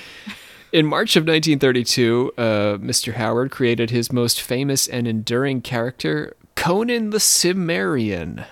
In 0.72 0.84
March 0.84 1.16
of 1.16 1.22
1932, 1.22 2.32
uh, 2.36 2.42
Mr. 2.78 3.14
Howard 3.14 3.50
created 3.50 3.90
his 3.90 4.12
most 4.12 4.42
famous 4.42 4.86
and 4.88 5.06
enduring 5.08 5.62
character, 5.62 6.34
Conan 6.56 7.10
the 7.10 7.20
Cimmerian. 7.20 8.44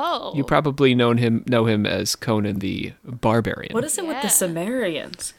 Oh, 0.00 0.32
You 0.36 0.44
probably 0.44 0.94
known 0.94 1.18
him 1.18 1.42
know 1.48 1.66
him 1.66 1.84
as 1.86 2.14
Conan 2.14 2.60
the 2.60 2.92
Barbarian. 3.04 3.72
What 3.74 3.82
is 3.84 3.98
it 3.98 4.06
with 4.06 4.22
the 4.22 4.28
Sumerians? 4.28 5.34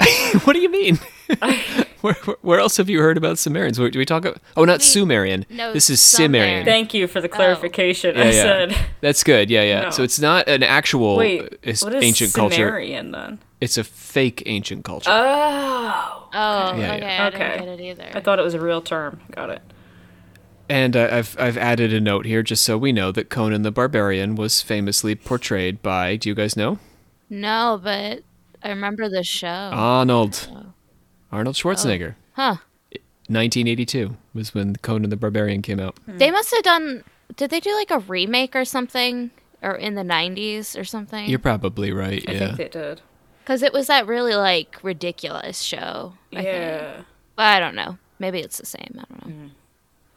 what 0.44 0.54
do 0.54 0.58
you 0.60 0.68
mean? 0.68 0.98
where, 2.00 2.14
where, 2.14 2.36
where 2.42 2.58
else 2.58 2.76
have 2.78 2.90
you 2.90 2.98
heard 3.00 3.16
about 3.16 3.38
Sumerians? 3.38 3.78
Where, 3.78 3.90
do 3.90 3.98
we 4.00 4.04
talk 4.04 4.24
about? 4.24 4.42
Oh, 4.56 4.64
not 4.64 4.80
We- 4.80 4.84
Sumerian. 4.84 5.46
no, 5.48 5.72
this 5.72 5.88
is 5.88 6.00
Sumerian. 6.00 6.32
Cimmerian. 6.32 6.64
Thank 6.64 6.94
you 6.94 7.06
for 7.06 7.20
the 7.20 7.28
clarification. 7.28 8.16
Yeah, 8.16 8.22
I 8.22 8.26
yeah. 8.26 8.42
said. 8.42 8.76
That's 9.00 9.22
good. 9.22 9.50
Yeah, 9.50 9.62
yeah. 9.62 9.80
No. 9.82 9.90
So 9.90 10.02
it's 10.02 10.18
not 10.18 10.48
an 10.48 10.64
actual 10.64 11.16
Wait, 11.16 11.42
uh, 11.42 11.48
is- 11.62 11.84
what 11.84 11.94
is 11.94 12.02
ancient 12.02 12.34
culture. 12.34 12.56
Sumerian 12.56 13.12
then? 13.12 13.38
It's 13.60 13.78
a 13.78 13.84
fake 13.84 14.42
ancient 14.46 14.84
culture. 14.84 15.10
Oh, 15.10 16.28
oh, 16.34 16.76
Yeah, 16.76 16.94
okay, 16.96 16.98
yeah. 17.00 17.24
I 17.24 17.30
didn't 17.30 17.58
get 17.60 17.68
it 17.68 17.80
either. 17.80 18.10
I 18.14 18.20
thought 18.20 18.38
it 18.40 18.42
was 18.42 18.54
a 18.54 18.60
real 18.60 18.82
term. 18.82 19.20
Got 19.30 19.50
it. 19.50 19.62
And 20.68 20.96
uh, 20.96 21.08
I've 21.12 21.36
I've 21.38 21.58
added 21.58 21.92
a 21.92 22.00
note 22.00 22.24
here 22.26 22.42
just 22.42 22.64
so 22.64 22.78
we 22.78 22.90
know 22.92 23.12
that 23.12 23.28
Conan 23.28 23.62
the 23.62 23.70
Barbarian 23.70 24.34
was 24.34 24.62
famously 24.62 25.14
portrayed 25.14 25.82
by. 25.82 26.16
Do 26.16 26.28
you 26.28 26.34
guys 26.34 26.56
know 26.56 26.78
No, 27.28 27.78
but 27.82 28.22
I 28.62 28.68
remember 28.70 29.08
the 29.08 29.22
show. 29.22 29.46
Arnold? 29.48 30.48
Oh. 30.50 30.66
Arnold 31.30 31.56
Schwarzenegger. 31.56 32.14
Huh. 32.32 32.56
1982 33.28 34.16
was 34.34 34.54
when 34.54 34.76
Conan 34.76 35.10
the 35.10 35.16
Barbarian 35.16 35.62
came 35.62 35.80
out. 35.80 35.96
They 36.06 36.30
must 36.30 36.50
have 36.54 36.62
done. 36.62 37.04
Did 37.36 37.50
they 37.50 37.60
do 37.60 37.74
like 37.74 37.90
a 37.90 37.98
remake 38.00 38.54
or 38.54 38.64
something, 38.64 39.30
or 39.62 39.72
in 39.74 39.94
the 39.94 40.02
'90s 40.02 40.78
or 40.78 40.84
something? 40.84 41.28
You're 41.28 41.38
probably 41.38 41.90
right. 41.92 42.22
I 42.28 42.32
Yeah. 42.32 42.38
think 42.38 42.56
they 42.58 42.68
did. 42.68 43.00
Because 43.42 43.62
it 43.62 43.72
was 43.72 43.86
that 43.88 44.06
really 44.06 44.34
like 44.34 44.78
ridiculous 44.82 45.60
show. 45.60 46.14
I 46.32 46.36
think. 46.36 46.46
yeah. 46.46 47.00
But 47.36 47.46
I 47.46 47.60
don't 47.60 47.74
know. 47.74 47.98
Maybe 48.18 48.40
it's 48.40 48.58
the 48.58 48.66
same. 48.66 48.98
I 48.98 49.04
don't 49.10 49.26
know. 49.26 49.50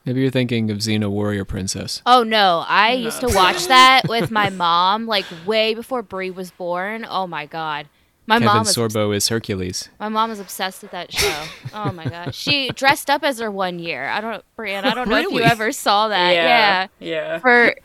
Maybe 0.07 0.21
you're 0.21 0.31
thinking 0.31 0.71
of 0.71 0.77
Xena 0.77 1.09
Warrior 1.09 1.43
Princess. 1.43 2.01
Oh 2.05 2.23
no, 2.23 2.63
I 2.65 2.93
used 2.93 3.19
to 3.19 3.27
watch 3.27 3.67
that 3.67 4.03
with 4.07 4.31
my 4.31 4.49
mom, 4.51 5.05
like 5.05 5.25
way 5.45 5.73
before 5.73 6.01
Brie 6.01 6.31
was 6.31 6.49
born. 6.49 7.05
Oh 7.07 7.27
my 7.27 7.45
god, 7.45 7.89
my 8.25 8.35
Kevin 8.35 8.45
mom 8.45 8.59
was 8.59 8.73
Sorbo 8.73 9.13
is 9.13 9.27
Hercules. 9.27 9.89
my 9.99 10.07
mom 10.07 10.29
was 10.29 10.39
obsessed 10.39 10.81
with 10.81 10.91
that 10.91 11.11
show. 11.11 11.43
Oh 11.73 11.91
my 11.91 12.05
god, 12.05 12.33
she 12.33 12.69
dressed 12.69 13.09
up 13.09 13.21
as 13.21 13.39
her 13.39 13.51
one 13.51 13.79
year. 13.79 14.07
I 14.07 14.21
don't, 14.21 14.45
Brian. 14.55 14.85
I 14.85 14.93
don't 14.93 15.09
know 15.09 15.17
if 15.17 15.29
you 15.29 15.41
ever 15.41 15.73
saw 15.73 16.07
that. 16.07 16.33
Yeah. 16.33 16.87
Yeah. 16.99 17.39
For 17.39 17.75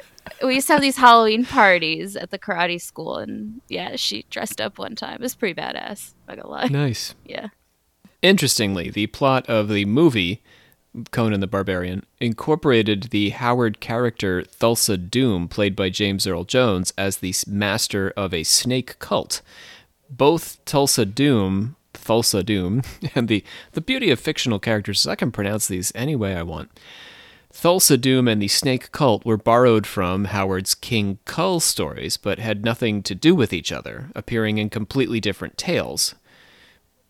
we 0.45 0.55
used 0.55 0.69
to 0.69 0.75
have 0.75 0.83
these 0.83 0.99
Halloween 0.99 1.45
parties 1.45 2.15
at 2.15 2.31
the 2.31 2.39
karate 2.39 2.81
school, 2.81 3.17
and 3.17 3.63
yeah, 3.69 3.97
she 3.97 4.27
dressed 4.31 4.61
up 4.61 4.79
one 4.79 4.95
time. 4.95 5.15
It 5.15 5.23
was 5.23 5.35
pretty 5.35 5.61
badass. 5.61 6.15
Not 6.29 6.37
gonna 6.37 6.49
lie. 6.49 6.69
Nice. 6.69 7.17
Yeah. 7.25 7.49
Interestingly, 8.23 8.91
the 8.91 9.09
plot 9.09 9.49
of 9.49 9.69
the 9.69 9.85
movie 9.87 10.41
Conan 11.11 11.41
the 11.41 11.47
Barbarian 11.47 12.05
incorporated 12.21 13.05
the 13.05 13.31
Howard 13.31 13.81
character 13.81 14.43
Thulsa 14.43 14.99
Doom, 14.99 15.49
played 15.49 15.75
by 15.75 15.89
James 15.89 16.27
Earl 16.27 16.45
Jones, 16.45 16.93
as 16.99 17.19
the 17.19 17.35
master 17.47 18.13
of 18.17 18.35
a 18.35 18.43
snake 18.43 18.99
cult. 18.99 19.41
Both 20.11 20.63
Tulsa 20.65 21.07
Doom, 21.07 21.77
Thulsa 21.95 22.45
Doom, 22.45 22.83
and 23.15 23.29
the 23.29 23.43
the 23.73 23.81
beauty 23.81 24.11
of 24.11 24.21
fictional 24.21 24.59
characters 24.59 25.01
is 25.01 25.07
I 25.07 25.15
can 25.15 25.33
pronounce 25.33 25.67
these 25.67 25.93
any 25.95 26.15
way 26.15 26.37
I 26.37 26.43
want. 26.43 26.71
Thulsa 27.53 28.01
Doom 28.01 28.29
and 28.29 28.41
the 28.41 28.49
Snake 28.49 28.93
Cult 28.93 29.27
were 29.27 29.37
borrowed 29.37 29.87
from 29.87 30.27
Howard's 30.27 30.75
King 30.75 31.19
Kull 31.27 31.61
stories, 31.61 32.17
but 32.17 32.39
had 32.39 32.65
nothing 32.65 33.03
to 33.03 33.15
do 33.15 33.35
with 33.35 33.53
each 33.53 33.71
other, 33.71 34.11
appearing 34.15 34.57
in 34.57 34.71
completely 34.71 35.21
different 35.21 35.59
tales 35.59 36.15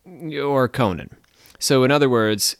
or 0.05 0.67
Conan. 0.67 1.15
So 1.59 1.85
in 1.85 1.91
other 1.91 2.09
words, 2.09 2.57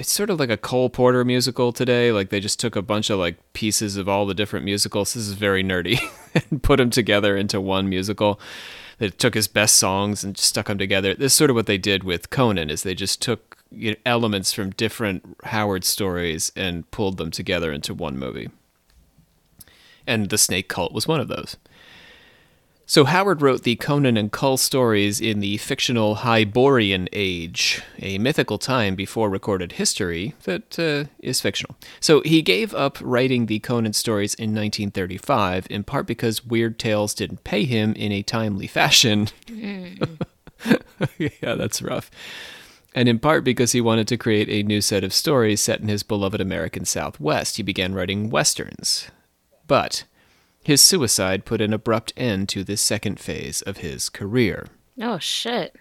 it's 0.00 0.12
sort 0.12 0.30
of 0.30 0.40
like 0.40 0.48
a 0.48 0.56
Cole 0.56 0.88
Porter 0.88 1.26
musical 1.26 1.74
today. 1.74 2.10
Like 2.10 2.30
they 2.30 2.40
just 2.40 2.58
took 2.58 2.74
a 2.74 2.80
bunch 2.80 3.10
of 3.10 3.18
like 3.18 3.36
pieces 3.52 3.98
of 3.98 4.08
all 4.08 4.24
the 4.24 4.32
different 4.32 4.64
musicals. 4.64 5.12
This 5.12 5.28
is 5.28 5.34
very 5.34 5.62
nerdy, 5.62 6.00
and 6.50 6.62
put 6.62 6.78
them 6.78 6.88
together 6.88 7.36
into 7.36 7.60
one 7.60 7.86
musical. 7.86 8.40
They 8.96 9.10
took 9.10 9.34
his 9.34 9.46
best 9.46 9.76
songs 9.76 10.24
and 10.24 10.38
stuck 10.38 10.66
them 10.66 10.78
together. 10.78 11.14
This 11.14 11.32
is 11.32 11.36
sort 11.36 11.50
of 11.50 11.56
what 11.56 11.66
they 11.66 11.76
did 11.76 12.02
with 12.02 12.30
Conan. 12.30 12.70
Is 12.70 12.82
they 12.82 12.94
just 12.94 13.20
took 13.20 13.58
you 13.70 13.90
know, 13.90 13.96
elements 14.06 14.54
from 14.54 14.70
different 14.70 15.36
Howard 15.44 15.84
stories 15.84 16.50
and 16.56 16.90
pulled 16.90 17.18
them 17.18 17.30
together 17.30 17.70
into 17.70 17.92
one 17.92 18.18
movie. 18.18 18.48
And 20.06 20.30
the 20.30 20.38
Snake 20.38 20.68
Cult 20.68 20.94
was 20.94 21.06
one 21.06 21.20
of 21.20 21.28
those. 21.28 21.58
So 22.90 23.04
Howard 23.04 23.40
wrote 23.40 23.62
the 23.62 23.76
Conan 23.76 24.16
and 24.16 24.32
Kull 24.32 24.56
stories 24.56 25.20
in 25.20 25.38
the 25.38 25.58
fictional 25.58 26.16
Hyborian 26.16 27.08
Age, 27.12 27.80
a 28.00 28.18
mythical 28.18 28.58
time 28.58 28.96
before 28.96 29.30
recorded 29.30 29.70
history 29.70 30.34
that 30.42 30.76
uh, 30.76 31.04
is 31.20 31.40
fictional. 31.40 31.76
So 32.00 32.20
he 32.22 32.42
gave 32.42 32.74
up 32.74 32.98
writing 33.00 33.46
the 33.46 33.60
Conan 33.60 33.92
stories 33.92 34.34
in 34.34 34.50
1935, 34.50 35.68
in 35.70 35.84
part 35.84 36.08
because 36.08 36.44
Weird 36.44 36.80
Tales 36.80 37.14
didn't 37.14 37.44
pay 37.44 37.62
him 37.62 37.92
in 37.92 38.10
a 38.10 38.24
timely 38.24 38.66
fashion. 38.66 39.28
yeah, 39.46 39.94
that's 41.54 41.82
rough. 41.82 42.10
And 42.92 43.08
in 43.08 43.20
part 43.20 43.44
because 43.44 43.70
he 43.70 43.80
wanted 43.80 44.08
to 44.08 44.16
create 44.16 44.48
a 44.48 44.66
new 44.66 44.80
set 44.80 45.04
of 45.04 45.14
stories 45.14 45.60
set 45.60 45.78
in 45.78 45.86
his 45.86 46.02
beloved 46.02 46.40
American 46.40 46.84
Southwest, 46.84 47.56
he 47.56 47.62
began 47.62 47.94
writing 47.94 48.30
westerns. 48.30 49.06
But 49.68 50.02
his 50.70 50.80
suicide 50.80 51.44
put 51.44 51.60
an 51.60 51.72
abrupt 51.72 52.12
end 52.16 52.48
to 52.48 52.62
this 52.62 52.80
second 52.80 53.18
phase 53.18 53.60
of 53.62 53.78
his 53.78 54.08
career. 54.08 54.68
Oh 55.02 55.18
shit. 55.18 55.74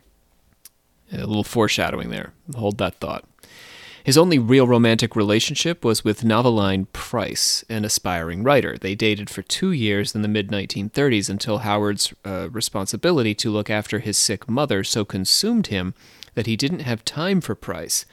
A 1.12 1.18
little 1.18 1.44
foreshadowing 1.44 2.10
there. 2.10 2.34
Hold 2.56 2.80
that 2.80 2.96
thought. 2.96 3.24
His 4.04 4.18
only 4.18 4.40
real 4.40 4.66
romantic 4.66 5.16
relationship 5.16 5.86
was 5.86 6.04
with 6.04 6.24
Novalyne 6.24 6.92
Price, 6.92 7.64
an 7.70 7.86
aspiring 7.86 8.42
writer. 8.42 8.80
They 8.80 8.96
dated 8.96 9.30
for 9.30 9.44
two 9.44 9.72
years 9.72 10.16
in 10.16 10.24
the 10.24 10.28
mid 10.28 10.48
1930s 10.48 11.30
until 11.30 11.60
Howard's 11.60 12.12
uh, 12.26 12.50
responsibility 12.50 13.36
to 13.36 13.52
look 13.52 13.70
after 13.70 14.00
his 14.00 14.18
sick 14.18 14.50
mother 14.50 14.84
so 14.84 15.06
consumed 15.06 15.68
him 15.68 15.94
that 16.34 16.48
he 16.48 16.56
didn't 16.56 16.80
have 16.80 17.06
time 17.06 17.42
for 17.42 17.54
Price, 17.54 18.08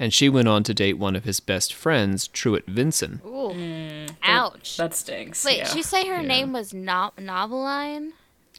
and 0.00 0.12
she 0.12 0.28
went 0.28 0.48
on 0.48 0.64
to 0.64 0.74
date 0.74 0.94
one 0.98 1.14
of 1.14 1.22
his 1.24 1.38
best 1.38 1.72
friends, 1.72 2.26
Truett 2.26 2.66
Vinson. 2.66 3.20
Ooh. 3.24 4.06
Ouch. 4.24 4.76
That 4.78 4.94
stinks. 4.94 5.44
Wait, 5.44 5.58
yeah. 5.58 5.74
you 5.74 5.82
say 5.84 6.08
her 6.08 6.22
name 6.22 6.52
was 6.52 6.74
no- 6.74 7.12
Novalyne? 7.16 8.10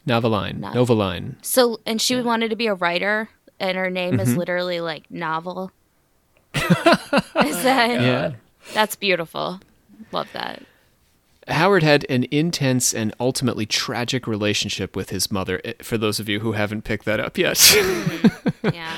Novalyne, 0.06 0.58
No. 0.58 0.70
Novalyne. 0.70 1.34
So, 1.42 1.80
and 1.84 2.00
she 2.00 2.20
wanted 2.20 2.48
to 2.50 2.56
be 2.56 2.66
a 2.66 2.74
writer, 2.74 3.28
and 3.60 3.76
her 3.76 3.90
name 3.90 4.12
Mm-hmm. 4.14 4.20
is 4.20 4.36
literally 4.36 4.80
like 4.80 5.10
novel. 5.10 5.70
is 6.54 6.62
that? 7.62 8.00
Yeah. 8.00 8.32
That's 8.72 8.96
beautiful. 8.96 9.60
Love 10.12 10.28
that. 10.32 10.62
Howard 11.48 11.82
had 11.82 12.06
an 12.08 12.26
intense 12.30 12.94
and 12.94 13.12
ultimately 13.18 13.66
tragic 13.66 14.28
relationship 14.28 14.94
with 14.94 15.10
his 15.10 15.30
mother, 15.32 15.60
eh, 15.64 15.72
for 15.82 15.98
those 15.98 16.20
of 16.20 16.28
you 16.28 16.38
who 16.40 16.52
haven't 16.52 16.82
picked 16.82 17.04
that 17.04 17.18
up 17.20 17.36
yet. 17.36 17.58
Yeah. 18.72 18.94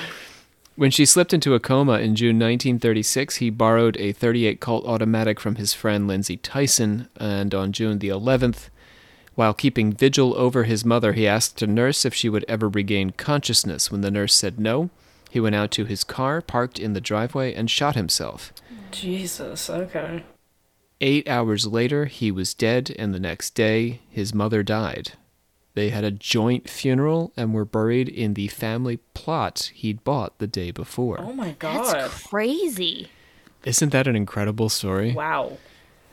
When 0.77 0.91
she 0.91 1.07
slipped 1.07 1.33
into 1.33 1.55
a 1.55 1.61
coma 1.61 2.01
in 2.01 2.17
June 2.17 2.37
1936, 2.37 3.37
he 3.37 3.49
borrowed 3.49 3.97
a 3.97 4.13
38 4.13 4.61
Colt 4.61 4.85
automatic 4.87 5.39
from 5.39 5.55
his 5.55 5.73
friend 5.73 6.09
Lindsey 6.09 6.37
Tyson, 6.37 7.09
and 7.17 7.55
on 7.55 7.71
June 7.71 8.01
the 8.01 8.09
11th, 8.09 8.71
while 9.35 9.55
keeping 9.55 9.93
vigil 9.93 10.37
over 10.37 10.65
his 10.65 10.85
mother, 10.85 11.13
he 11.13 11.27
asked 11.27 11.61
a 11.61 11.67
nurse 11.67 12.05
if 12.05 12.15
she 12.15 12.29
would 12.29 12.45
ever 12.47 12.69
regain 12.69 13.11
consciousness. 13.11 13.91
When 13.91 14.01
the 14.01 14.11
nurse 14.11 14.35
said 14.35 14.61
no, 14.61 14.91
he 15.29 15.41
went 15.41 15.57
out 15.57 15.73
to 15.73 15.85
his 15.85 16.05
car, 16.05 16.41
parked 16.41 16.79
in 16.79 16.93
the 16.93 17.01
driveway, 17.01 17.53
and 17.53 17.71
shot 17.71 17.97
himself. 17.97 18.53
Jesus. 18.93 19.69
Okay. 19.69 20.25
Eight 21.01 21.29
hours 21.29 21.67
later, 21.67 22.05
he 22.05 22.31
was 22.31 22.55
dead, 22.55 22.95
and 22.97 23.13
the 23.13 23.21
next 23.21 23.51
day, 23.51 24.01
his 24.09 24.33
mother 24.33 24.63
died. 24.63 25.13
They 25.75 25.91
had 25.91 26.05
a 26.05 26.11
joint 26.13 26.71
funeral 26.71 27.33
and 27.37 27.53
were 27.53 27.65
buried 27.65 28.09
in 28.09 28.35
the 28.35 28.49
family 28.49 28.99
plot 29.13 29.73
he'd 29.75 30.05
bought 30.05 30.39
the 30.39 30.47
day 30.47 30.71
before. 30.71 31.21
Oh 31.21 31.33
my 31.33 31.53
god. 31.59 31.95
That's 31.95 32.27
crazy. 32.27 33.09
Isn't 33.65 33.91
that 33.91 34.07
an 34.07 34.15
incredible 34.15 34.69
story? 34.69 35.13
Wow. 35.13 35.59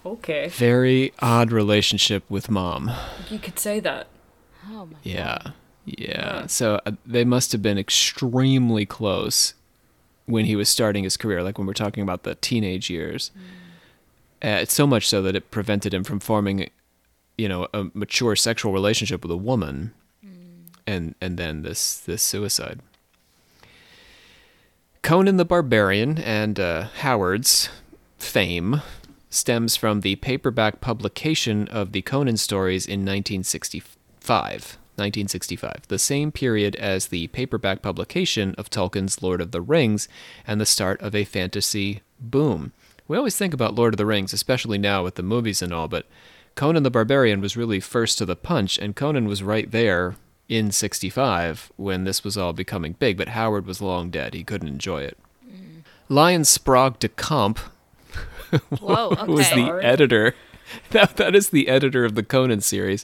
Okay. 0.06 0.48
Very 0.50 1.14
odd 1.20 1.52
relationship 1.52 2.24
with 2.28 2.50
mom. 2.50 2.92
You 3.30 3.38
could 3.38 3.60
say 3.60 3.80
that. 3.82 4.08
Oh 4.68 4.88
my. 4.88 4.98
Yeah. 5.04 5.52
Yeah. 5.86 6.48
So 6.48 6.80
uh, 6.86 6.94
they 7.06 7.24
must 7.24 7.52
have 7.52 7.62
been 7.62 7.78
extremely 7.78 8.86
close 8.86 9.54
when 10.26 10.46
he 10.46 10.56
was 10.56 10.70
starting 10.70 11.04
his 11.04 11.18
career, 11.18 11.44
like 11.44 11.58
when 11.58 11.68
we're 11.68 11.74
talking 11.74 12.02
about 12.02 12.24
the 12.24 12.36
teenage 12.36 12.90
years. 12.90 13.32
Uh, 14.44 14.58
it's 14.62 14.74
so 14.74 14.88
much 14.88 15.08
so 15.08 15.22
that 15.22 15.36
it 15.36 15.52
prevented 15.52 15.94
him 15.94 16.04
from 16.04 16.20
forming, 16.20 16.70
you 17.38 17.50
know, 17.50 17.68
a 17.74 17.86
mature 17.94 18.36
sexual 18.36 18.74
relationship 18.74 19.24
with 19.24 19.32
a 19.32 19.38
woman, 19.38 19.94
and 20.88 21.16
and 21.22 21.38
then 21.38 21.64
this 21.64 21.98
this 21.98 22.22
suicide. 22.22 22.82
Conan 25.02 25.38
the 25.38 25.46
Barbarian 25.46 26.20
and 26.20 26.60
uh, 26.60 26.84
Howard's 27.00 27.70
fame 28.20 28.82
stems 29.30 29.76
from 29.76 30.02
the 30.02 30.16
paperback 30.18 30.80
publication 30.80 31.68
of 31.70 31.92
the 31.92 32.02
Conan 32.02 32.38
stories 32.38 32.86
in 32.86 33.00
1965. 33.02 34.78
1965, 34.96 35.88
the 35.88 35.98
same 35.98 36.32
period 36.32 36.76
as 36.76 37.08
the 37.08 37.28
paperback 37.28 37.82
publication 37.82 38.54
of 38.58 38.70
Tolkien's 38.70 39.24
Lord 39.24 39.42
of 39.42 39.52
the 39.52 39.62
Rings 39.62 40.08
and 40.46 40.62
the 40.62 40.66
start 40.66 41.02
of 41.02 41.16
a 41.16 41.24
fantasy 41.24 42.02
boom. 42.20 42.72
We 43.08 43.18
always 43.18 43.36
think 43.36 43.54
about 43.54 43.74
Lord 43.74 43.94
of 43.94 43.98
the 43.98 44.06
Rings, 44.06 44.34
especially 44.34 44.78
now 44.78 45.04
with 45.04 45.16
the 45.16 45.24
movies 45.24 45.62
and 45.62 45.74
all, 45.74 45.88
but 45.88 46.06
Conan 46.56 46.84
the 46.84 46.92
Barbarian 46.92 47.42
was 47.42 47.58
really 47.58 47.80
first 47.80 48.18
to 48.18 48.26
the 48.26 48.36
punch, 48.36 48.78
and 48.78 48.96
Conan 48.96 49.26
was 49.26 49.42
right 49.44 49.70
there 49.70 50.16
in 50.50 50.72
65 50.72 51.72
when 51.78 52.04
this 52.04 52.24
was 52.24 52.38
all 52.38 52.54
becoming 52.54 52.94
big, 52.94 53.18
but 53.18 53.30
Howard 53.30 53.66
was 53.66 53.82
long 53.82 54.10
dead. 54.10 54.34
He 54.34 54.44
couldn't 54.44 54.68
enjoy 54.68 55.04
it. 55.04 55.18
Mm. 55.48 55.84
Lyon 56.10 56.44
Sprague 56.44 57.00
de 57.00 57.08
Camp 57.08 57.60
Whoa. 58.80 59.10
Okay. 59.12 59.26
was 59.32 59.50
the 59.50 59.80
editor. 59.82 60.36
That, 60.92 61.18
that 61.18 61.36
is 61.36 61.50
the 61.50 61.68
editor 61.68 62.06
of 62.06 62.16
the 62.16 62.24
Conan 62.24 62.62
series. 62.62 63.04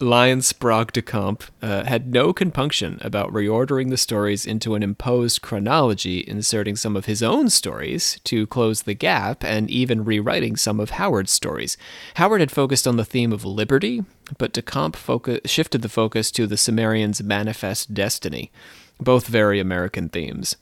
Lyon 0.00 0.42
Sprague 0.42 0.92
de 0.92 1.02
Camp 1.02 1.42
uh, 1.60 1.82
had 1.84 2.12
no 2.12 2.32
compunction 2.32 2.98
about 3.00 3.32
reordering 3.32 3.90
the 3.90 3.96
stories 3.96 4.46
into 4.46 4.76
an 4.76 4.82
imposed 4.84 5.42
chronology, 5.42 6.24
inserting 6.26 6.76
some 6.76 6.96
of 6.96 7.06
his 7.06 7.20
own 7.20 7.50
stories 7.50 8.20
to 8.22 8.46
close 8.46 8.82
the 8.82 8.94
gap, 8.94 9.42
and 9.42 9.68
even 9.68 10.04
rewriting 10.04 10.56
some 10.56 10.78
of 10.78 10.90
Howard's 10.90 11.32
stories. 11.32 11.76
Howard 12.14 12.40
had 12.40 12.52
focused 12.52 12.86
on 12.86 12.96
the 12.96 13.04
theme 13.04 13.32
of 13.32 13.44
liberty, 13.44 14.04
but 14.38 14.52
de 14.52 14.62
Camp 14.62 14.96
shifted 15.44 15.82
the 15.82 15.88
focus 15.88 16.30
to 16.30 16.46
the 16.46 16.56
Cimmerians' 16.56 17.22
manifest 17.22 17.92
destiny, 17.92 18.52
both 19.00 19.26
very 19.26 19.58
American 19.58 20.08
themes. 20.08 20.56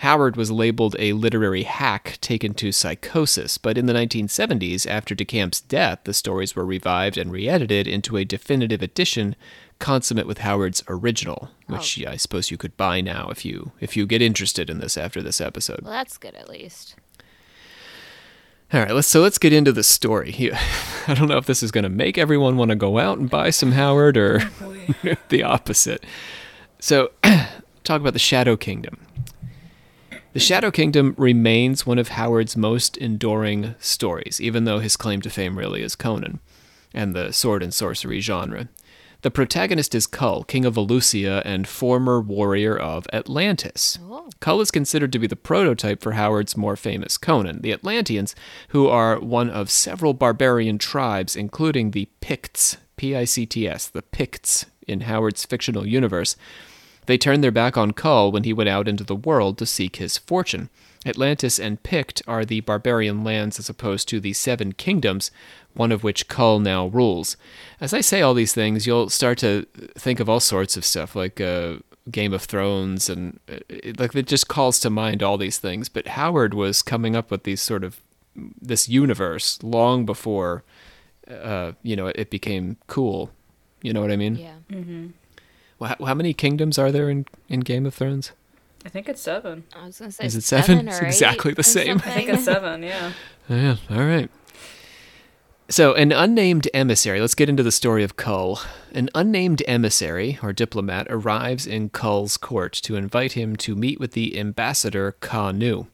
Howard 0.00 0.36
was 0.36 0.50
labeled 0.50 0.94
a 0.98 1.14
literary 1.14 1.62
hack 1.62 2.18
taken 2.20 2.52
to 2.54 2.70
psychosis, 2.70 3.56
but 3.56 3.78
in 3.78 3.86
the 3.86 3.94
1970s, 3.94 4.86
after 4.86 5.14
DeCamp's 5.14 5.62
death, 5.62 6.00
the 6.04 6.12
stories 6.12 6.54
were 6.54 6.66
revived 6.66 7.16
and 7.16 7.32
re 7.32 7.48
edited 7.48 7.88
into 7.88 8.16
a 8.16 8.24
definitive 8.24 8.82
edition 8.82 9.36
consummate 9.78 10.26
with 10.26 10.38
Howard's 10.38 10.82
original, 10.88 11.50
oh. 11.68 11.74
which 11.74 11.96
yeah, 11.96 12.10
I 12.10 12.16
suppose 12.16 12.50
you 12.50 12.58
could 12.58 12.76
buy 12.76 13.00
now 13.00 13.28
if 13.30 13.44
you 13.44 13.72
if 13.80 13.96
you 13.96 14.06
get 14.06 14.22
interested 14.22 14.68
in 14.68 14.80
this 14.80 14.98
after 14.98 15.22
this 15.22 15.40
episode. 15.40 15.80
Well, 15.82 15.92
that's 15.92 16.18
good 16.18 16.34
at 16.34 16.48
least. 16.48 16.96
All 18.72 18.80
right, 18.80 18.92
let's 18.92 19.08
so 19.08 19.22
let's 19.22 19.38
get 19.38 19.52
into 19.52 19.72
the 19.72 19.82
story. 19.82 20.50
I 21.06 21.14
don't 21.14 21.28
know 21.28 21.38
if 21.38 21.46
this 21.46 21.62
is 21.62 21.70
going 21.70 21.84
to 21.84 21.90
make 21.90 22.18
everyone 22.18 22.56
want 22.56 22.70
to 22.70 22.74
go 22.74 22.98
out 22.98 23.16
and 23.16 23.30
buy 23.30 23.50
some 23.50 23.72
Howard 23.72 24.16
or 24.16 24.42
oh, 24.60 24.76
the 25.28 25.42
opposite. 25.42 26.04
So, 26.80 27.12
talk 27.84 28.00
about 28.00 28.12
the 28.12 28.18
Shadow 28.18 28.56
Kingdom. 28.56 29.05
The 30.36 30.40
Shadow 30.40 30.70
Kingdom 30.70 31.14
remains 31.16 31.86
one 31.86 31.98
of 31.98 32.08
Howard's 32.08 32.58
most 32.58 32.98
enduring 32.98 33.74
stories, 33.78 34.38
even 34.38 34.64
though 34.64 34.80
his 34.80 34.94
claim 34.94 35.22
to 35.22 35.30
fame 35.30 35.56
really 35.56 35.80
is 35.80 35.96
Conan 35.96 36.40
and 36.92 37.16
the 37.16 37.32
sword 37.32 37.62
and 37.62 37.72
sorcery 37.72 38.20
genre. 38.20 38.68
The 39.22 39.30
protagonist 39.30 39.94
is 39.94 40.06
Kull, 40.06 40.44
king 40.44 40.66
of 40.66 40.74
Valusia 40.74 41.40
and 41.46 41.66
former 41.66 42.20
warrior 42.20 42.76
of 42.76 43.06
Atlantis. 43.14 43.98
Oh. 44.02 44.28
Kull 44.40 44.60
is 44.60 44.70
considered 44.70 45.10
to 45.12 45.18
be 45.18 45.26
the 45.26 45.36
prototype 45.36 46.02
for 46.02 46.12
Howard's 46.12 46.54
more 46.54 46.76
famous 46.76 47.16
Conan, 47.16 47.62
the 47.62 47.72
Atlanteans, 47.72 48.34
who 48.68 48.88
are 48.88 49.18
one 49.18 49.48
of 49.48 49.70
several 49.70 50.12
barbarian 50.12 50.76
tribes, 50.76 51.34
including 51.34 51.92
the 51.92 52.10
Picts, 52.20 52.76
P 52.98 53.16
I 53.16 53.24
C 53.24 53.46
T 53.46 53.66
S, 53.66 53.88
the 53.88 54.02
Picts 54.02 54.66
in 54.86 55.00
Howard's 55.00 55.46
fictional 55.46 55.86
universe. 55.86 56.36
They 57.06 57.18
turned 57.18 57.42
their 57.42 57.50
back 57.50 57.76
on 57.76 57.92
Kull 57.92 58.32
when 58.32 58.44
he 58.44 58.52
went 58.52 58.68
out 58.68 58.88
into 58.88 59.04
the 59.04 59.16
world 59.16 59.58
to 59.58 59.66
seek 59.66 59.96
his 59.96 60.18
fortune. 60.18 60.68
Atlantis 61.04 61.58
and 61.58 61.82
Pict 61.82 62.20
are 62.26 62.44
the 62.44 62.60
barbarian 62.60 63.22
lands 63.22 63.58
as 63.58 63.68
opposed 63.68 64.08
to 64.08 64.20
the 64.20 64.32
Seven 64.32 64.72
Kingdoms, 64.72 65.30
one 65.74 65.92
of 65.92 66.02
which 66.02 66.28
Kull 66.28 66.58
now 66.58 66.88
rules. 66.88 67.36
As 67.80 67.94
I 67.94 68.00
say 68.00 68.22
all 68.22 68.34
these 68.34 68.52
things, 68.54 68.86
you'll 68.86 69.08
start 69.08 69.38
to 69.38 69.66
think 69.96 70.18
of 70.18 70.28
all 70.28 70.40
sorts 70.40 70.76
of 70.76 70.84
stuff 70.84 71.14
like 71.14 71.40
uh, 71.40 71.76
Game 72.10 72.32
of 72.32 72.42
Thrones, 72.42 73.08
and 73.08 73.38
uh, 73.48 73.58
it, 73.68 74.00
like 74.00 74.14
it 74.16 74.26
just 74.26 74.48
calls 74.48 74.80
to 74.80 74.90
mind 74.90 75.22
all 75.22 75.38
these 75.38 75.58
things. 75.58 75.88
But 75.88 76.08
Howard 76.08 76.54
was 76.54 76.82
coming 76.82 77.14
up 77.14 77.30
with 77.30 77.44
these 77.44 77.62
sort 77.62 77.84
of 77.84 78.00
this 78.60 78.88
universe 78.88 79.62
long 79.62 80.04
before, 80.04 80.64
uh, 81.30 81.72
you 81.82 81.96
know, 81.96 82.08
it 82.08 82.30
became 82.30 82.76
cool. 82.86 83.30
You 83.82 83.92
know 83.92 84.00
what 84.00 84.10
I 84.10 84.16
mean? 84.16 84.36
Yeah. 84.36 84.56
Well, 85.78 85.94
how, 85.98 86.06
how 86.06 86.14
many 86.14 86.32
kingdoms 86.34 86.78
are 86.78 86.90
there 86.92 87.10
in, 87.10 87.26
in 87.48 87.60
Game 87.60 87.86
of 87.86 87.94
Thrones? 87.94 88.32
I 88.84 88.88
think 88.88 89.08
it's 89.08 89.20
seven. 89.20 89.64
I 89.74 89.86
was 89.86 89.98
gonna 89.98 90.12
say 90.12 90.24
Is 90.24 90.36
it 90.36 90.42
seven? 90.42 90.88
or 90.88 90.92
It's 90.92 91.00
eight 91.02 91.06
exactly 91.06 91.52
the 91.54 91.60
or 91.60 91.64
same. 91.64 91.96
I 91.98 92.10
think 92.10 92.28
it's 92.28 92.44
seven. 92.44 92.82
Yeah. 92.82 93.12
Oh, 93.48 93.54
yeah, 93.54 93.76
all 93.90 93.98
right. 94.04 94.28
So, 95.68 95.94
an 95.94 96.10
unnamed 96.10 96.68
emissary, 96.74 97.20
let's 97.20 97.36
get 97.36 97.48
into 97.48 97.62
the 97.62 97.70
story 97.70 98.02
of 98.02 98.16
Kull. 98.16 98.60
An 98.92 99.08
unnamed 99.14 99.62
emissary, 99.68 100.38
or 100.42 100.52
diplomat, 100.52 101.06
arrives 101.10 101.64
in 101.64 101.90
Kull's 101.90 102.36
court 102.36 102.72
to 102.82 102.96
invite 102.96 103.32
him 103.32 103.54
to 103.56 103.76
meet 103.76 104.00
with 104.00 104.12
the 104.12 104.36
ambassador 104.38 105.12
Ka 105.20 105.52
Nu. 105.52 105.86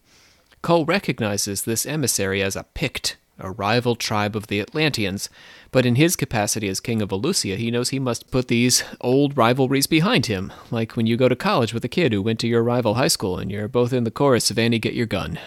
Kull 0.62 0.86
recognizes 0.86 1.62
this 1.64 1.84
emissary 1.84 2.42
as 2.42 2.56
a 2.56 2.64
Pict, 2.74 3.16
a 3.38 3.50
rival 3.50 3.96
tribe 3.96 4.34
of 4.36 4.46
the 4.46 4.60
Atlanteans, 4.60 5.28
but 5.72 5.84
in 5.84 5.96
his 5.96 6.14
capacity 6.14 6.68
as 6.68 6.80
king 6.80 7.02
of 7.02 7.08
Valusia, 7.08 7.56
he 7.56 7.70
knows 7.70 7.88
he 7.88 7.98
must 7.98 8.30
put 8.30 8.48
these 8.48 8.84
old 9.00 9.36
rivalries 9.36 9.86
behind 9.86 10.26
him, 10.26 10.52
like 10.70 10.96
when 10.96 11.06
you 11.06 11.16
go 11.16 11.28
to 11.28 11.34
college 11.34 11.74
with 11.74 11.84
a 11.84 11.88
kid 11.88 12.12
who 12.12 12.22
went 12.22 12.38
to 12.40 12.46
your 12.46 12.62
rival 12.62 12.94
high 12.94 13.08
school 13.08 13.38
and 13.38 13.50
you're 13.50 13.68
both 13.68 13.92
in 13.92 14.04
the 14.04 14.10
chorus 14.10 14.50
of 14.50 14.58
Annie 14.58 14.78
Get 14.78 14.94
Your 14.94 15.06
Gun. 15.06 15.38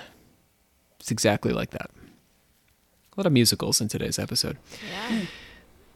It's 1.00 1.12
exactly 1.12 1.54
like 1.54 1.70
that. 1.70 1.92
A 3.14 3.20
lot 3.20 3.28
of 3.28 3.34
musicals 3.34 3.80
in 3.80 3.88
today's 3.88 4.20
episode. 4.20 4.58
Yeah. 4.92 5.22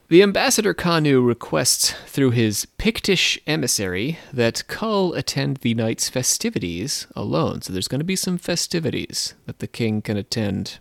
The 0.10 0.24
ambassador 0.24 0.74
Kanu 0.74 1.26
requests 1.26 1.92
through 2.08 2.32
his 2.32 2.66
Pictish 2.78 3.38
emissary 3.46 4.18
that 4.34 4.68
Kull 4.68 5.14
attend 5.14 5.58
the 5.58 5.76
night's 5.76 6.10
festivities 6.10 7.06
alone. 7.16 7.62
So 7.62 7.74
there's 7.74 7.88
going 7.88 8.00
to 8.00 8.06
be 8.06 8.16
some 8.16 8.40
festivities 8.40 9.36
that 9.46 9.60
the 9.60 9.68
king 9.68 10.02
can 10.02 10.18
attend 10.18 10.80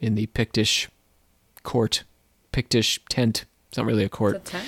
in 0.00 0.14
the 0.14 0.26
Pictish 0.26 0.88
court, 1.64 2.04
Pictish 2.52 3.00
tent. 3.08 3.44
It's 3.68 3.78
not 3.78 3.86
really 3.86 4.02
a 4.02 4.06
It's 4.06 4.14
a 4.14 4.16
court. 4.16 4.44
ten. 4.44 4.64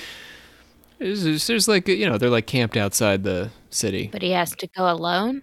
There's, 0.99 1.47
there's 1.47 1.69
like, 1.69 1.87
you 1.89 2.09
know, 2.09 2.17
they're 2.19 2.31
like 2.31 2.47
camped 2.47 2.77
outside 2.77 3.25
the 3.25 3.51
city. 3.71 4.09
But 4.11 4.23
he 4.23 4.31
has 4.31 4.55
to 4.57 4.67
go 4.69 4.91
alone. 4.91 5.43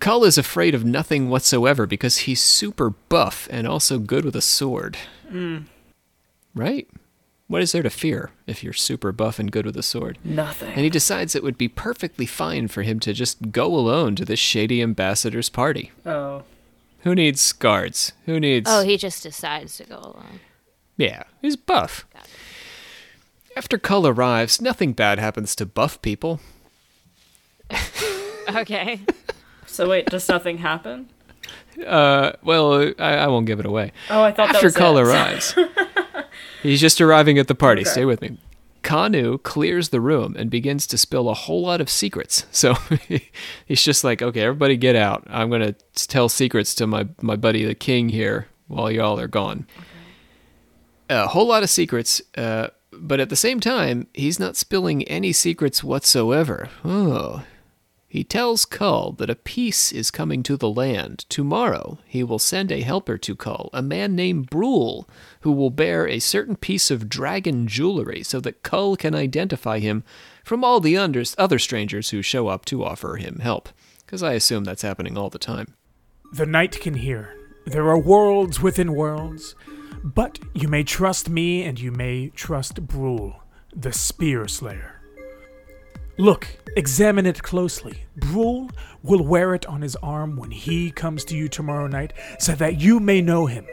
Kull 0.00 0.24
is 0.24 0.38
afraid 0.38 0.74
of 0.74 0.84
nothing 0.84 1.28
whatsoever 1.28 1.86
because 1.86 2.18
he's 2.18 2.40
super 2.40 2.90
buff 2.90 3.46
and 3.50 3.66
also 3.68 3.98
good 3.98 4.24
with 4.24 4.34
a 4.34 4.40
sword. 4.42 4.96
Hmm. 5.28 5.58
Right? 6.54 6.88
What 7.48 7.62
is 7.62 7.72
there 7.72 7.82
to 7.82 7.90
fear 7.90 8.30
if 8.46 8.64
you're 8.64 8.72
super 8.72 9.12
buff 9.12 9.38
and 9.38 9.52
good 9.52 9.66
with 9.66 9.76
a 9.76 9.82
sword? 9.82 10.18
Nothing. 10.24 10.70
And 10.72 10.80
he 10.80 10.88
decides 10.90 11.34
it 11.34 11.42
would 11.42 11.58
be 11.58 11.68
perfectly 11.68 12.24
fine 12.26 12.68
for 12.68 12.82
him 12.82 12.98
to 13.00 13.12
just 13.12 13.52
go 13.52 13.66
alone 13.66 14.16
to 14.16 14.24
this 14.24 14.38
shady 14.40 14.80
ambassador's 14.82 15.48
party. 15.50 15.90
oh. 16.06 16.44
Who 17.00 17.16
needs 17.16 17.52
guards? 17.52 18.12
Who 18.26 18.38
needs. 18.38 18.70
Oh, 18.70 18.84
he 18.84 18.96
just 18.96 19.24
decides 19.24 19.76
to 19.78 19.84
go 19.84 19.96
alone. 19.96 20.38
Yeah, 20.96 21.24
he's 21.40 21.56
buff. 21.56 22.06
Got. 22.12 22.28
After 23.56 23.78
Kull 23.78 24.06
arrives, 24.06 24.60
nothing 24.60 24.92
bad 24.92 25.18
happens 25.18 25.54
to 25.56 25.66
buff 25.66 26.00
people. 26.02 26.40
Okay. 28.48 29.00
So 29.66 29.88
wait, 29.88 30.06
does 30.06 30.28
nothing 30.28 30.58
happen? 30.58 31.08
Uh, 31.86 32.32
well, 32.42 32.92
I, 32.98 33.14
I 33.14 33.26
won't 33.28 33.46
give 33.46 33.60
it 33.60 33.64
away. 33.66 33.92
Oh, 34.10 34.22
I 34.22 34.32
thought 34.32 34.48
that 34.48 34.56
After 34.56 34.66
was 34.66 34.76
Kull 34.76 34.98
it. 34.98 35.02
arrives, 35.02 35.54
he's 36.62 36.80
just 36.80 37.00
arriving 37.00 37.38
at 37.38 37.46
the 37.48 37.54
party. 37.54 37.82
Okay. 37.82 37.90
Stay 37.90 38.04
with 38.04 38.20
me. 38.20 38.36
Kanu 38.82 39.40
clears 39.42 39.88
the 39.90 40.00
room 40.00 40.34
and 40.36 40.50
begins 40.50 40.86
to 40.88 40.98
spill 40.98 41.30
a 41.30 41.34
whole 41.34 41.62
lot 41.62 41.80
of 41.80 41.88
secrets. 41.88 42.44
So 42.52 42.74
he's 43.64 43.82
just 43.82 44.02
like, 44.04 44.20
okay, 44.20 44.40
everybody 44.42 44.76
get 44.76 44.96
out. 44.96 45.24
I'm 45.30 45.48
going 45.48 45.62
to 45.62 45.74
tell 46.08 46.28
secrets 46.28 46.74
to 46.74 46.86
my, 46.86 47.08
my 47.22 47.36
buddy 47.36 47.64
the 47.64 47.76
king 47.76 48.08
here 48.10 48.48
while 48.66 48.90
y'all 48.90 49.18
are 49.20 49.28
gone. 49.28 49.66
A 51.08 51.28
whole 51.28 51.46
lot 51.46 51.62
of 51.62 51.70
secrets, 51.70 52.22
uh, 52.36 52.68
but 52.92 53.20
at 53.20 53.28
the 53.28 53.36
same 53.36 53.60
time, 53.60 54.06
he's 54.14 54.38
not 54.38 54.56
spilling 54.56 55.02
any 55.04 55.32
secrets 55.32 55.84
whatsoever. 55.84 56.68
Oh. 56.84 57.44
He 58.12 58.24
tells 58.24 58.66
Kull 58.66 59.12
that 59.12 59.30
a 59.30 59.34
peace 59.34 59.90
is 59.90 60.10
coming 60.10 60.42
to 60.42 60.58
the 60.58 60.68
land. 60.68 61.24
Tomorrow, 61.30 61.98
he 62.06 62.22
will 62.22 62.38
send 62.38 62.70
a 62.70 62.82
helper 62.82 63.16
to 63.16 63.34
Kull, 63.34 63.70
a 63.72 63.80
man 63.80 64.14
named 64.14 64.50
Brule, 64.50 65.08
who 65.40 65.50
will 65.50 65.70
bear 65.70 66.06
a 66.06 66.18
certain 66.18 66.56
piece 66.56 66.90
of 66.90 67.08
dragon 67.08 67.66
jewelry 67.66 68.22
so 68.22 68.38
that 68.40 68.62
Kull 68.62 68.96
can 68.96 69.14
identify 69.14 69.78
him 69.78 70.04
from 70.44 70.62
all 70.62 70.78
the 70.78 70.94
other 70.98 71.58
strangers 71.58 72.10
who 72.10 72.20
show 72.20 72.48
up 72.48 72.66
to 72.66 72.84
offer 72.84 73.16
him 73.16 73.38
help. 73.38 73.70
Because 74.04 74.22
I 74.22 74.34
assume 74.34 74.64
that's 74.64 74.82
happening 74.82 75.16
all 75.16 75.30
the 75.30 75.38
time. 75.38 75.72
The 76.34 76.44
night 76.44 76.78
can 76.80 76.92
hear. 76.92 77.34
There 77.64 77.88
are 77.88 77.98
worlds 77.98 78.60
within 78.60 78.92
worlds. 78.92 79.54
But 80.04 80.38
you 80.54 80.68
may 80.68 80.82
trust 80.82 81.28
me 81.28 81.62
and 81.62 81.78
you 81.78 81.92
may 81.92 82.28
trust 82.30 82.86
Brule, 82.86 83.42
the 83.74 83.92
Spear 83.92 84.48
Slayer. 84.48 85.00
Look, 86.18 86.46
examine 86.76 87.24
it 87.24 87.42
closely. 87.42 88.04
Brule 88.16 88.70
will 89.02 89.24
wear 89.24 89.54
it 89.54 89.64
on 89.66 89.80
his 89.80 89.96
arm 89.96 90.36
when 90.36 90.50
he 90.50 90.90
comes 90.90 91.24
to 91.26 91.36
you 91.36 91.48
tomorrow 91.48 91.86
night 91.86 92.12
so 92.38 92.52
that 92.56 92.80
you 92.80 93.00
may 93.00 93.20
know 93.20 93.46
him. 93.46 93.66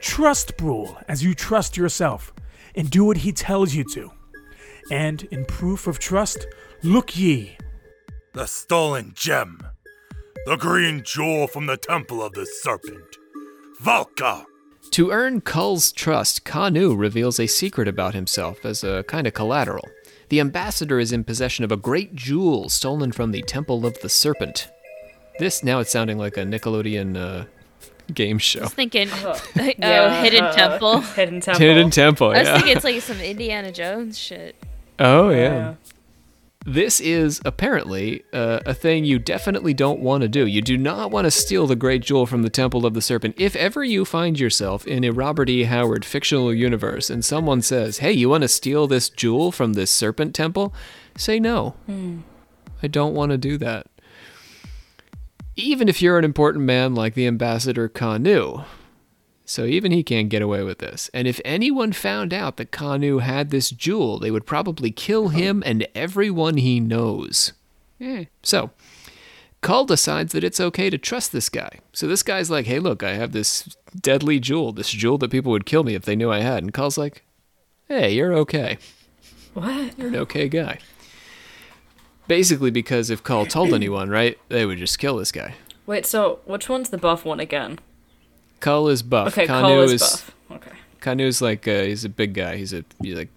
Trust 0.00 0.56
Brule 0.56 0.98
as 1.08 1.22
you 1.22 1.34
trust 1.34 1.76
yourself, 1.76 2.32
and 2.74 2.90
do 2.90 3.04
what 3.04 3.18
he 3.18 3.32
tells 3.32 3.74
you 3.74 3.84
to. 3.92 4.10
And 4.90 5.22
in 5.24 5.44
proof 5.44 5.86
of 5.86 5.98
trust, 5.98 6.46
look 6.82 7.16
ye. 7.16 7.56
The 8.34 8.46
stolen 8.46 9.12
gem. 9.14 9.60
The 10.46 10.56
green 10.56 11.02
jewel 11.04 11.46
from 11.46 11.66
the 11.66 11.76
Temple 11.76 12.22
of 12.22 12.32
the 12.32 12.46
Serpent. 12.46 13.16
Valka! 13.82 14.44
To 14.92 15.10
earn 15.10 15.40
Kull's 15.40 15.92
trust, 15.92 16.44
Kanu 16.44 16.98
reveals 16.98 17.38
a 17.38 17.46
secret 17.46 17.86
about 17.86 18.14
himself 18.14 18.64
as 18.64 18.82
a 18.82 19.04
kind 19.04 19.26
of 19.26 19.34
collateral. 19.34 19.88
The 20.30 20.40
ambassador 20.40 20.98
is 20.98 21.12
in 21.12 21.24
possession 21.24 21.64
of 21.64 21.72
a 21.72 21.76
great 21.76 22.14
jewel 22.14 22.68
stolen 22.68 23.12
from 23.12 23.30
the 23.32 23.42
Temple 23.42 23.86
of 23.86 24.00
the 24.00 24.08
Serpent. 24.08 24.68
This 25.38 25.62
now 25.62 25.78
it's 25.80 25.90
sounding 25.90 26.18
like 26.18 26.36
a 26.36 26.40
Nickelodeon 26.42 27.16
uh, 27.16 27.44
game 28.12 28.38
show. 28.38 28.60
I 28.60 28.64
was 28.64 28.74
thinking, 28.74 29.08
oh, 29.12 29.40
Yeah, 29.56 30.22
Hidden 30.22 30.44
uh, 30.44 30.52
Temple. 30.56 31.00
Hidden 31.00 31.40
Temple. 31.40 31.66
Hidden 31.66 31.90
Temple. 31.90 32.26
I 32.28 32.38
was 32.40 32.48
Yeah. 32.48 32.54
thinking 32.56 32.76
it's 32.76 32.84
like 32.84 33.00
some 33.02 33.20
Indiana 33.20 33.72
Jones 33.72 34.18
shit. 34.18 34.56
oh 34.98 35.30
yeah. 35.30 35.74
This 36.70 37.00
is 37.00 37.40
apparently 37.44 38.22
uh, 38.32 38.60
a 38.64 38.74
thing 38.74 39.04
you 39.04 39.18
definitely 39.18 39.74
don't 39.74 39.98
want 39.98 40.22
to 40.22 40.28
do. 40.28 40.46
You 40.46 40.62
do 40.62 40.78
not 40.78 41.10
want 41.10 41.24
to 41.24 41.30
steal 41.32 41.66
the 41.66 41.74
great 41.74 42.00
jewel 42.00 42.26
from 42.26 42.44
the 42.44 42.48
Temple 42.48 42.86
of 42.86 42.94
the 42.94 43.02
Serpent. 43.02 43.34
If 43.36 43.56
ever 43.56 43.82
you 43.82 44.04
find 44.04 44.38
yourself 44.38 44.86
in 44.86 45.02
a 45.02 45.10
Robert 45.10 45.48
E. 45.48 45.64
Howard 45.64 46.04
fictional 46.04 46.54
universe 46.54 47.10
and 47.10 47.24
someone 47.24 47.60
says, 47.60 47.98
"Hey, 47.98 48.12
you 48.12 48.28
want 48.28 48.42
to 48.42 48.48
steal 48.48 48.86
this 48.86 49.08
jewel 49.08 49.50
from 49.50 49.72
this 49.72 49.90
serpent 49.90 50.32
temple?" 50.32 50.72
say 51.16 51.40
no. 51.40 51.74
I 52.84 52.86
don't 52.86 53.14
want 53.14 53.32
to 53.32 53.36
do 53.36 53.58
that. 53.58 53.88
Even 55.56 55.88
if 55.88 56.00
you're 56.00 56.20
an 56.20 56.24
important 56.24 56.66
man 56.66 56.94
like 56.94 57.14
the 57.14 57.26
ambassador 57.26 57.88
Kanu. 57.88 58.64
So 59.50 59.64
even 59.64 59.90
he 59.90 60.04
can't 60.04 60.28
get 60.28 60.42
away 60.42 60.62
with 60.62 60.78
this. 60.78 61.10
And 61.12 61.26
if 61.26 61.40
anyone 61.44 61.90
found 61.90 62.32
out 62.32 62.56
that 62.56 62.70
Kanu 62.70 63.20
had 63.20 63.50
this 63.50 63.70
jewel, 63.70 64.20
they 64.20 64.30
would 64.30 64.46
probably 64.46 64.92
kill 64.92 65.30
him 65.30 65.60
and 65.66 65.88
everyone 65.92 66.56
he 66.56 66.78
knows. 66.78 67.52
So, 68.44 68.70
Kull 69.60 69.86
decides 69.86 70.32
that 70.34 70.44
it's 70.44 70.60
okay 70.60 70.88
to 70.88 70.96
trust 70.98 71.32
this 71.32 71.48
guy. 71.48 71.80
So 71.92 72.06
this 72.06 72.22
guy's 72.22 72.48
like, 72.48 72.66
hey, 72.66 72.78
look, 72.78 73.02
I 73.02 73.14
have 73.14 73.32
this 73.32 73.76
deadly 74.00 74.38
jewel, 74.38 74.70
this 74.72 74.90
jewel 74.90 75.18
that 75.18 75.32
people 75.32 75.50
would 75.50 75.66
kill 75.66 75.82
me 75.82 75.96
if 75.96 76.04
they 76.04 76.14
knew 76.14 76.30
I 76.30 76.42
had. 76.42 76.62
And 76.62 76.72
Kull's 76.72 76.96
like, 76.96 77.24
hey, 77.88 78.14
you're 78.14 78.32
okay. 78.34 78.78
What? 79.54 79.98
You're 79.98 80.08
an 80.08 80.16
okay 80.16 80.48
guy. 80.48 80.78
Basically, 82.28 82.70
because 82.70 83.10
if 83.10 83.24
Kull 83.24 83.46
told 83.46 83.74
anyone, 83.74 84.10
right, 84.10 84.38
they 84.48 84.64
would 84.64 84.78
just 84.78 85.00
kill 85.00 85.16
this 85.16 85.32
guy. 85.32 85.56
Wait, 85.86 86.06
so 86.06 86.38
which 86.44 86.68
one's 86.68 86.90
the 86.90 86.98
buff 86.98 87.24
one 87.24 87.40
again? 87.40 87.80
Kull 88.60 88.88
is 88.88 89.02
buff. 89.02 89.28
Okay, 89.28 89.46
Kanu 89.46 89.60
Kull 89.62 89.80
is, 89.82 89.92
is 89.92 90.00
buff. 90.00 90.30
Okay. 90.52 90.70
Kanu's 91.00 91.40
like 91.42 91.66
uh, 91.66 91.82
he's 91.82 92.04
a 92.04 92.08
big 92.08 92.34
guy. 92.34 92.56
He's 92.56 92.72
a 92.72 92.84
he's 93.02 93.14
like 93.14 93.28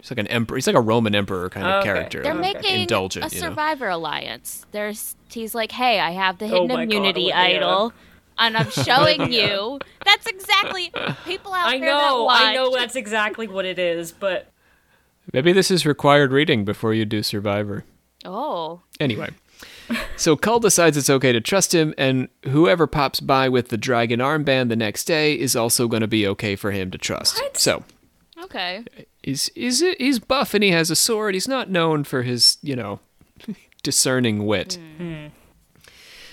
he's 0.00 0.10
like 0.10 0.18
an 0.18 0.26
emperor. 0.26 0.56
He's 0.56 0.66
like 0.66 0.76
a 0.76 0.80
Roman 0.80 1.14
emperor 1.14 1.48
kind 1.50 1.66
of 1.66 1.74
Okay. 1.76 1.84
character. 1.92 2.22
They're 2.22 2.32
Okay. 2.32 2.52
making 2.54 2.80
Indulgent, 2.82 3.32
a 3.32 3.34
you 3.34 3.40
know. 3.42 3.48
survivor 3.48 3.88
alliance. 3.88 4.66
There's 4.72 5.16
he's 5.30 5.54
like, 5.54 5.72
hey, 5.72 6.00
I 6.00 6.10
have 6.10 6.38
the 6.38 6.46
Oh 6.46 6.48
hidden 6.62 6.68
my 6.68 6.74
God, 6.76 6.82
immunity 6.82 7.32
Olivia. 7.32 7.56
idol, 7.56 7.92
and 8.38 8.56
I'm 8.56 8.70
showing 8.70 9.32
you. 9.32 9.78
That's 10.04 10.26
exactly 10.26 10.90
people 11.24 11.52
out 11.52 11.66
I 11.68 11.78
there 11.78 11.88
that 11.90 12.08
know, 12.08 12.24
watch. 12.24 12.42
I 12.42 12.54
know 12.54 12.74
that's 12.74 12.96
exactly 12.96 13.46
what 13.46 13.64
it 13.64 13.78
is, 13.78 14.10
but 14.12 14.48
Maybe 15.32 15.52
this 15.52 15.70
is 15.70 15.86
required 15.86 16.32
reading 16.32 16.64
before 16.64 16.92
you 16.92 17.04
do 17.04 17.22
Survivor. 17.22 17.84
Oh, 18.24 18.80
Anyway, 18.98 19.30
so 20.16 20.36
Kull 20.36 20.60
decides 20.60 20.96
it's 20.96 21.10
okay 21.10 21.32
to 21.32 21.40
trust 21.40 21.74
him, 21.74 21.94
and 21.98 22.28
whoever 22.44 22.86
pops 22.86 23.20
by 23.20 23.48
with 23.48 23.68
the 23.68 23.76
dragon 23.76 24.20
armband 24.20 24.68
the 24.68 24.76
next 24.76 25.04
day 25.04 25.38
is 25.38 25.56
also 25.56 25.88
going 25.88 26.02
to 26.02 26.08
be 26.08 26.26
okay 26.26 26.56
for 26.56 26.70
him 26.70 26.90
to 26.90 26.98
trust. 26.98 27.40
So 27.56 27.84
okay. 28.44 28.84
he's 29.22 29.50
he's 29.54 29.80
he's 29.98 30.18
buff 30.18 30.54
and 30.54 30.64
he 30.64 30.70
has 30.70 30.90
a 30.90 30.96
sword. 30.96 31.34
He's 31.34 31.48
not 31.48 31.70
known 31.70 32.04
for 32.04 32.22
his 32.22 32.58
you 32.62 32.76
know 32.76 33.00
discerning 33.82 34.46
wit. 34.46 34.78
Hmm. 34.98 35.26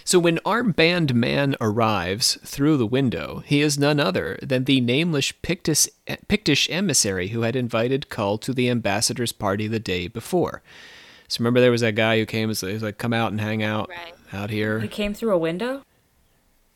So 0.04 0.20
when 0.20 0.38
Armband 0.46 1.14
Man 1.14 1.58
arrives 1.60 2.38
through 2.46 2.78
the 2.78 2.86
window, 2.86 3.44
he 3.46 3.60
is 3.60 3.78
none 3.78 4.00
other 4.00 4.40
than 4.42 4.64
the 4.64 4.80
nameless 4.80 5.34
Pictus, 5.34 5.90
Pictish 6.30 6.70
emissary 6.70 7.28
who 7.28 7.42
had 7.42 7.58
invited 7.58 8.08
Kull 8.08 8.38
to 8.38 8.54
the 8.54 8.70
ambassador's 8.70 9.34
party 9.34 9.68
the 9.68 9.82
day 9.82 10.08
before. 10.08 10.64
So 11.28 11.40
remember 11.42 11.60
there 11.60 11.72
was 11.72 11.82
that 11.82 11.96
guy 11.96 12.18
who 12.20 12.26
came 12.26 12.50
as 12.50 12.62
he 12.62 12.72
was 12.74 12.84
like, 12.84 12.98
come 12.98 13.14
out 13.14 13.32
and 13.32 13.42
hang 13.42 13.62
out 13.64 13.90
Right. 13.90 14.14
out 14.34 14.50
here. 14.50 14.80
he 14.80 14.88
came 14.88 15.14
through 15.14 15.32
a 15.34 15.38
window. 15.38 15.84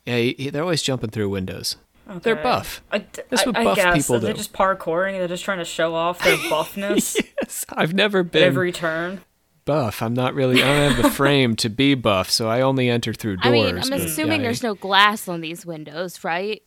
Yeah, 0.06 0.18
he, 0.18 0.36
he- 0.38 0.50
they're 0.50 0.64
always 0.64 0.82
jumping 0.82 1.10
through 1.10 1.30
windows. 1.30 1.78
They're 2.24 2.36
buff. 2.36 2.82
I, 2.92 3.06
That's 3.30 3.46
what 3.46 3.56
I 3.56 3.64
buff 3.64 3.78
guess. 3.78 3.96
people 4.06 4.20
They're 4.20 4.34
do. 4.34 4.38
just 4.38 4.52
parkouring. 4.52 5.18
They're 5.18 5.30
just 5.30 5.46
trying 5.46 5.60
to 5.60 5.66
show 5.66 5.96
off 5.96 6.22
their 6.22 6.36
buffness 6.50 7.16
Yes, 7.42 7.66
I've 7.70 7.94
never 7.94 8.22
been 8.24 8.44
every 8.44 8.74
turn. 8.74 9.22
buff. 9.64 10.02
I'm 10.02 10.14
not 10.14 10.34
really. 10.34 10.62
I 10.62 10.68
don't 10.68 10.92
have 10.94 11.04
the 11.04 11.10
frame 11.10 11.56
to 11.58 11.70
be 11.70 11.94
buff, 11.94 12.30
so 12.30 12.50
I 12.50 12.60
only 12.62 12.90
enter 12.90 13.14
through 13.14 13.38
doors. 13.38 13.46
I 13.48 13.52
mean, 13.52 13.78
I'm 13.78 13.94
assuming 13.94 14.42
yeah, 14.42 14.48
there's 14.48 14.62
no 14.64 14.76
glass 14.76 15.30
on 15.30 15.40
these 15.40 15.66
windows, 15.66 16.22
right? 16.26 16.62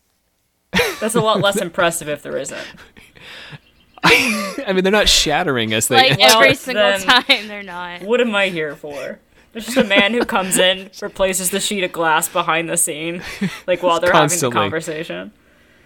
That's 1.01 1.15
a 1.15 1.21
lot 1.21 1.41
less 1.41 1.57
impressive 1.61 2.09
if 2.09 2.23
there 2.23 2.39
isn't. 2.39 2.67
I 4.67 4.73
mean, 4.75 4.85
they're 4.85 4.93
not 4.93 5.09
shattering 5.09 5.73
as 5.73 5.89
they. 5.89 5.97
Like 5.97 6.19
Well, 6.19 6.43
every 6.43 6.55
single 6.55 6.83
then- 6.85 7.01
time, 7.01 7.49
they're 7.49 7.63
not. 7.63 8.03
What 8.03 8.21
am 8.21 8.35
I 8.35 8.49
here 8.49 8.77
for? 8.77 9.19
There's 9.53 9.67
just 9.67 9.77
a 9.77 9.85
man 9.85 10.13
who 10.15 10.25
comes 10.25 10.59
in, 10.59 10.91
replaces 11.03 11.51
the 11.51 11.61
sheet 11.61 11.85
of 11.85 11.93
glass 11.93 12.29
behind 12.29 12.69
the 12.69 12.77
scene, 12.77 13.23
like 13.69 13.83
while 13.83 14.01
they're 14.01 14.11
Constantly. 14.11 14.57
having 14.57 14.71
the 14.71 14.71
conversation. 14.71 15.33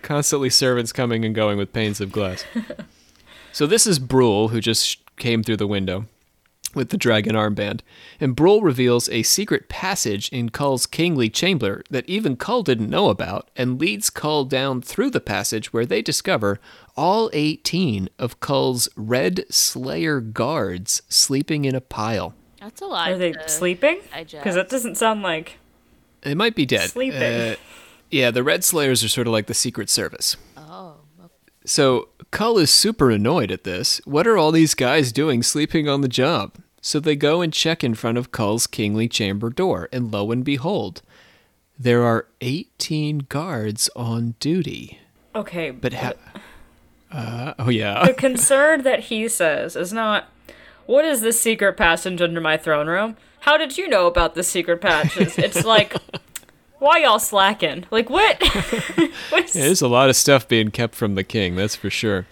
constantly 0.02 0.48
servants 0.50 0.90
coming 0.92 1.24
and 1.24 1.34
going 1.34 1.58
with 1.58 1.72
panes 1.72 2.00
of 2.00 2.10
glass. 2.10 2.44
so 3.52 3.66
this 3.66 3.86
is 3.86 3.98
Brule, 3.98 4.48
who 4.48 4.60
just 4.60 4.98
came 5.16 5.42
through 5.42 5.58
the 5.58 5.66
window 5.66 6.06
with 6.74 6.90
the 6.90 6.96
dragon 6.96 7.34
armband. 7.34 7.80
And 8.20 8.36
Brule 8.36 8.62
reveals 8.62 9.08
a 9.08 9.22
secret 9.22 9.68
passage 9.68 10.28
in 10.30 10.50
Kull's 10.50 10.86
kingly 10.86 11.28
chamber 11.28 11.82
that 11.90 12.08
even 12.08 12.36
Kull 12.36 12.62
didn't 12.62 12.90
know 12.90 13.08
about, 13.08 13.50
and 13.56 13.80
leads 13.80 14.10
Kull 14.10 14.44
down 14.44 14.82
through 14.82 15.10
the 15.10 15.20
passage 15.20 15.72
where 15.72 15.86
they 15.86 16.02
discover 16.02 16.60
all 16.96 17.30
18 17.32 18.08
of 18.18 18.40
Kull's 18.40 18.88
Red 18.96 19.44
Slayer 19.50 20.20
guards 20.20 21.02
sleeping 21.08 21.64
in 21.64 21.74
a 21.74 21.80
pile. 21.80 22.34
That's 22.60 22.80
a 22.80 22.86
lot. 22.86 23.12
Are 23.12 23.18
they 23.18 23.32
to 23.32 23.48
sleeping? 23.48 24.00
digest. 24.10 24.42
Because 24.42 24.54
that 24.56 24.68
doesn't 24.68 24.96
sound 24.96 25.22
like. 25.22 25.58
They 26.22 26.34
might 26.34 26.56
be 26.56 26.66
dead. 26.66 26.90
Sleeping. 26.90 27.22
Uh, 27.22 27.56
yeah, 28.10 28.30
the 28.30 28.42
Red 28.42 28.64
Slayers 28.64 29.04
are 29.04 29.08
sort 29.08 29.26
of 29.26 29.32
like 29.32 29.46
the 29.46 29.54
Secret 29.54 29.88
Service. 29.90 30.36
So 31.68 32.08
Kull 32.30 32.56
is 32.58 32.70
super 32.70 33.10
annoyed 33.10 33.50
at 33.50 33.64
this. 33.64 34.00
What 34.06 34.26
are 34.26 34.38
all 34.38 34.52
these 34.52 34.74
guys 34.74 35.12
doing 35.12 35.42
sleeping 35.42 35.86
on 35.86 36.00
the 36.00 36.08
job? 36.08 36.54
So 36.80 36.98
they 36.98 37.14
go 37.14 37.42
and 37.42 37.52
check 37.52 37.84
in 37.84 37.94
front 37.94 38.16
of 38.16 38.32
Kull's 38.32 38.66
kingly 38.66 39.06
chamber 39.06 39.50
door, 39.50 39.88
and 39.92 40.10
lo 40.10 40.30
and 40.32 40.42
behold, 40.42 41.02
there 41.78 42.04
are 42.04 42.26
18 42.40 43.26
guards 43.28 43.90
on 43.94 44.34
duty. 44.40 44.98
Okay, 45.34 45.70
But 45.70 45.92
ha- 45.92 46.12
uh, 47.12 47.52
oh 47.58 47.68
yeah, 47.68 48.06
the 48.06 48.14
concern 48.14 48.82
that 48.82 49.00
he 49.04 49.28
says 49.28 49.76
is 49.76 49.92
not, 49.92 50.28
what 50.86 51.04
is 51.04 51.20
this 51.20 51.38
secret 51.38 51.76
passage 51.76 52.22
under 52.22 52.40
my 52.40 52.56
throne 52.56 52.86
room? 52.86 53.16
How 53.40 53.58
did 53.58 53.76
you 53.76 53.88
know 53.88 54.06
about 54.06 54.34
the 54.34 54.42
secret 54.42 54.80
passage? 54.80 55.38
It's 55.38 55.64
like, 55.64 55.94
why 56.78 56.98
y'all 56.98 57.18
slacking? 57.18 57.84
Like, 57.90 58.10
what? 58.10 58.40
What's- 59.30 59.52
there's 59.52 59.82
a 59.82 59.88
lot 59.88 60.08
of 60.08 60.16
stuff 60.16 60.48
being 60.48 60.70
kept 60.70 60.94
from 60.94 61.14
the 61.14 61.24
king, 61.24 61.56
that's 61.56 61.76
for 61.76 61.90
sure. 61.90 62.26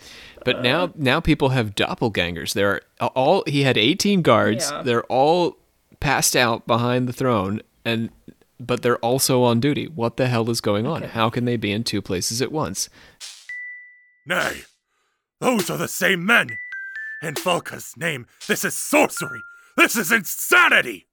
But 0.44 0.62
now, 0.62 0.84
uh-huh. 0.84 0.92
now 0.96 1.20
people 1.20 1.48
have 1.48 1.74
doppelgangers. 1.74 2.54
There 2.54 2.82
are 3.00 3.08
all 3.16 3.42
he 3.48 3.62
had 3.62 3.76
18 3.76 4.22
guards. 4.22 4.70
Yeah. 4.70 4.82
They're 4.82 5.04
all 5.04 5.56
passed 5.98 6.36
out 6.36 6.68
behind 6.68 7.08
the 7.08 7.12
throne, 7.12 7.62
and 7.84 8.10
but 8.60 8.82
they're 8.82 8.98
also 8.98 9.42
on 9.42 9.58
duty. 9.58 9.88
What 9.88 10.16
the 10.16 10.28
hell 10.28 10.48
is 10.48 10.60
going 10.60 10.86
on? 10.86 11.02
How 11.02 11.30
can 11.30 11.46
they 11.46 11.56
be 11.56 11.72
in 11.72 11.82
two 11.82 12.00
places 12.00 12.40
at 12.40 12.52
once? 12.52 12.88
Nay, 14.24 14.62
those 15.40 15.68
are 15.68 15.78
the 15.78 15.88
same 15.88 16.24
men. 16.24 16.58
In 17.22 17.34
Valka's 17.34 17.94
name, 17.96 18.26
this 18.46 18.64
is 18.64 18.76
sorcery. 18.78 19.40
This 19.76 19.96
is 19.96 20.12
insanity. 20.12 21.05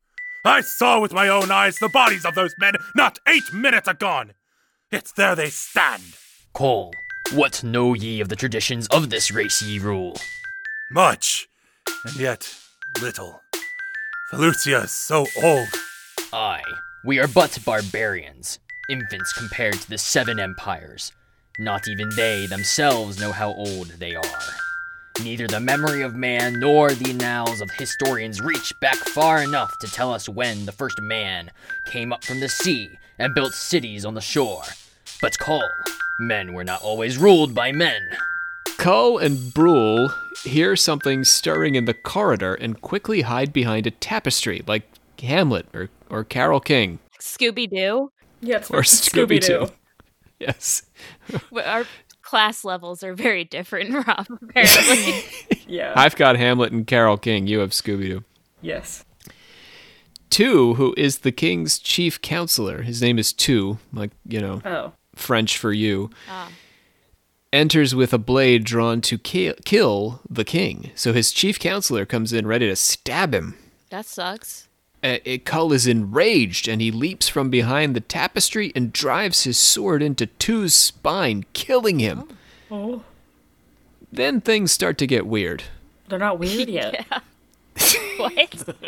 I 0.46 0.60
saw 0.62 1.00
with 1.00 1.14
my 1.14 1.30
own 1.30 1.52
eyes 1.52 1.78
the 1.80 1.88
bodies 1.88 2.26
of 2.26 2.36
those 2.36 2.54
men 2.60 2.74
not 2.96 3.18
eight 3.28 3.54
minutes 3.54 3.88
agone. 3.88 4.34
It's 4.92 5.14
there 5.14 5.36
they 5.36 5.50
stand. 5.50 6.04
Cole, 6.54 6.94
what 7.34 7.64
know 7.64 7.94
ye 7.94 8.20
of 8.20 8.28
the 8.28 8.36
traditions 8.36 8.88
of 8.88 9.10
this 9.10 9.32
race 9.32 9.62
ye 9.62 9.80
rule? 9.80 10.18
Much, 10.92 11.48
and 12.06 12.16
yet 12.18 12.54
little. 13.02 13.42
Valusia 14.32 14.84
is 14.84 14.92
so 14.92 15.26
old. 15.42 15.70
Aye, 16.34 16.62
we 17.06 17.20
are 17.20 17.28
but 17.28 17.58
barbarians, 17.66 18.60
infants 18.90 19.32
compared 19.34 19.76
to 19.76 19.90
the 19.90 19.98
seven 19.98 20.40
empires. 20.40 21.14
Not 21.58 21.88
even 21.88 22.10
they 22.16 22.48
themselves 22.48 23.20
know 23.20 23.32
how 23.32 23.54
old 23.54 23.88
they 24.00 24.16
are. 24.16 24.24
Neither 25.22 25.48
the 25.48 25.60
memory 25.60 26.02
of 26.02 26.16
man 26.16 26.60
nor 26.60 26.92
the 26.92 27.12
annals 27.12 27.62
of 27.62 27.70
historians 27.72 28.42
reach 28.42 28.74
back 28.80 28.96
far 28.96 29.44
enough 29.44 29.78
to 29.80 29.88
tell 29.88 30.12
us 30.12 30.28
when 30.28 30.66
the 30.66 30.72
first 30.72 31.00
man 31.02 31.52
came 31.86 32.12
up 32.12 32.24
from 32.24 32.40
the 32.40 32.50
sea 32.50 32.98
and 33.20 33.36
built 33.36 33.54
cities 33.54 34.06
on 34.06 34.16
the 34.16 34.22
shore. 34.22 34.64
But 35.22 35.38
Cole, 35.40 35.70
men 36.18 36.54
were 36.54 36.64
not 36.64 36.82
always 36.82 37.18
ruled 37.18 37.54
by 37.54 37.72
men. 37.72 38.02
Cull 38.78 39.20
and 39.20 39.54
Brule 39.54 40.12
hear 40.44 40.76
something 40.76 41.24
stirring 41.24 41.76
in 41.76 41.86
the 41.86 41.94
corridor 41.94 42.56
and 42.56 42.82
quickly 42.82 43.22
hide 43.22 43.54
behind 43.54 43.86
a 43.86 43.92
tapestry, 43.92 44.64
like 44.68 44.84
Hamlet 45.22 45.68
or, 45.74 45.90
or 46.10 46.24
Carole 46.24 46.60
King. 46.60 46.98
Scooby 47.22 47.70
Doo. 47.70 48.12
yeah, 48.42 48.58
it's 48.58 48.72
Or 48.72 48.82
Scooby 48.82 49.40
Doo. 49.40 49.60
Scooby-Doo. 49.60 49.72
Yes. 50.40 50.84
Our 51.56 51.86
class 52.34 52.66
levels 52.66 53.04
are 53.04 53.14
very 53.14 53.44
different, 53.44 53.94
Rob. 54.08 54.26
Apparently. 54.42 55.24
Yeah. 55.68 55.94
I've 55.96 56.16
got 56.16 56.36
Hamlet 56.36 56.72
and 56.72 56.88
Carole 56.88 57.18
King. 57.18 57.46
You 57.46 57.60
have 57.60 57.70
Scooby 57.70 58.08
Doo. 58.08 58.24
yes. 58.62 59.06
Tu, 60.32 60.74
who 60.74 60.96
is 60.98 61.20
the 61.20 61.32
king's 61.32 61.78
chief 61.78 62.20
counselor, 62.24 62.82
his 62.82 63.04
name 63.04 63.20
is 63.20 63.32
Tu, 63.34 63.78
like, 63.94 64.10
you 64.28 64.40
know, 64.42 64.62
Oh. 64.66 64.94
French 65.16 65.60
for 65.60 65.72
you, 65.72 66.10
Ah. 66.28 66.50
enters 67.52 67.94
with 67.94 68.14
a 68.14 68.18
blade 68.18 68.64
drawn 68.64 69.00
to 69.02 69.20
ki- 69.20 69.54
kill 69.64 70.22
the 70.28 70.44
king. 70.44 70.90
So 70.96 71.14
his 71.14 71.32
chief 71.32 71.60
counselor 71.60 72.04
comes 72.08 72.34
in 72.34 72.48
ready 72.48 72.68
to 72.68 72.76
stab 72.76 73.32
him. 73.36 73.56
That 73.92 74.08
sucks. 74.08 74.68
Uh, 75.04 75.18
it- 75.26 75.46
Kull 75.46 75.74
is 75.74 75.86
enraged 75.86 76.68
and 76.68 76.82
he 76.82 76.90
leaps 76.92 77.28
from 77.28 77.50
behind 77.50 77.96
the 77.96 78.00
tapestry 78.02 78.72
and 78.76 78.94
drives 78.94 79.44
his 79.44 79.58
sword 79.58 80.02
into 80.02 80.28
Tu's 80.28 80.74
spine, 80.74 81.46
killing 81.54 82.00
him. 82.00 82.24
Oh. 82.72 83.04
Then 84.12 84.40
things 84.42 84.72
start 84.72 84.98
to 85.00 85.08
get 85.08 85.26
weird. 85.28 85.64
They're 86.08 86.20
not 86.20 86.40
weird 86.40 86.70
yet. 86.82 87.06
What? 88.18 88.76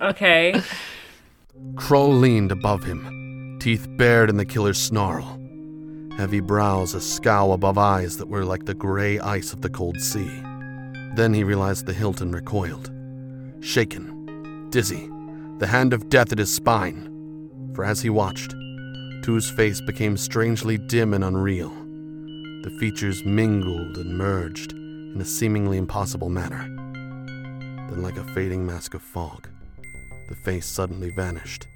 Okay. 0.00 0.62
Kroll 1.74 2.14
leaned 2.14 2.52
above 2.52 2.84
him, 2.84 3.58
teeth 3.60 3.86
bared 3.96 4.30
in 4.30 4.36
the 4.36 4.44
killer's 4.44 4.78
snarl. 4.80 5.40
Heavy 6.16 6.38
brows 6.38 6.94
a 6.94 7.00
scowl 7.00 7.52
above 7.52 7.78
eyes 7.78 8.16
that 8.18 8.28
were 8.28 8.44
like 8.44 8.64
the 8.64 8.74
gray 8.74 9.18
ice 9.18 9.52
of 9.52 9.60
the 9.60 9.68
cold 9.68 10.00
sea. 10.00 10.40
Then 11.16 11.34
he 11.34 11.42
realized 11.42 11.86
the 11.86 11.92
hilt 11.92 12.20
and 12.20 12.32
recoiled. 12.32 12.90
Shaken, 13.60 14.17
dizzy, 14.70 15.10
the 15.58 15.66
hand 15.66 15.92
of 15.92 16.08
death 16.08 16.32
at 16.32 16.38
his 16.38 16.54
spine. 16.54 17.70
For 17.74 17.84
as 17.84 18.02
he 18.02 18.10
watched, 18.10 18.54
Tu's 19.22 19.50
face 19.50 19.80
became 19.80 20.16
strangely 20.16 20.78
dim 20.78 21.14
and 21.14 21.24
unreal. 21.24 21.70
The 22.62 22.76
features 22.80 23.24
mingled 23.24 23.96
and 23.98 24.16
merged 24.16 24.72
in 24.72 25.18
a 25.20 25.24
seemingly 25.24 25.78
impossible 25.78 26.28
manner. 26.28 26.62
Then, 27.88 28.02
like 28.02 28.16
a 28.16 28.24
fading 28.34 28.66
mask 28.66 28.94
of 28.94 29.02
fog, 29.02 29.48
the 30.28 30.36
face 30.36 30.66
suddenly 30.66 31.10
vanished, 31.10 31.66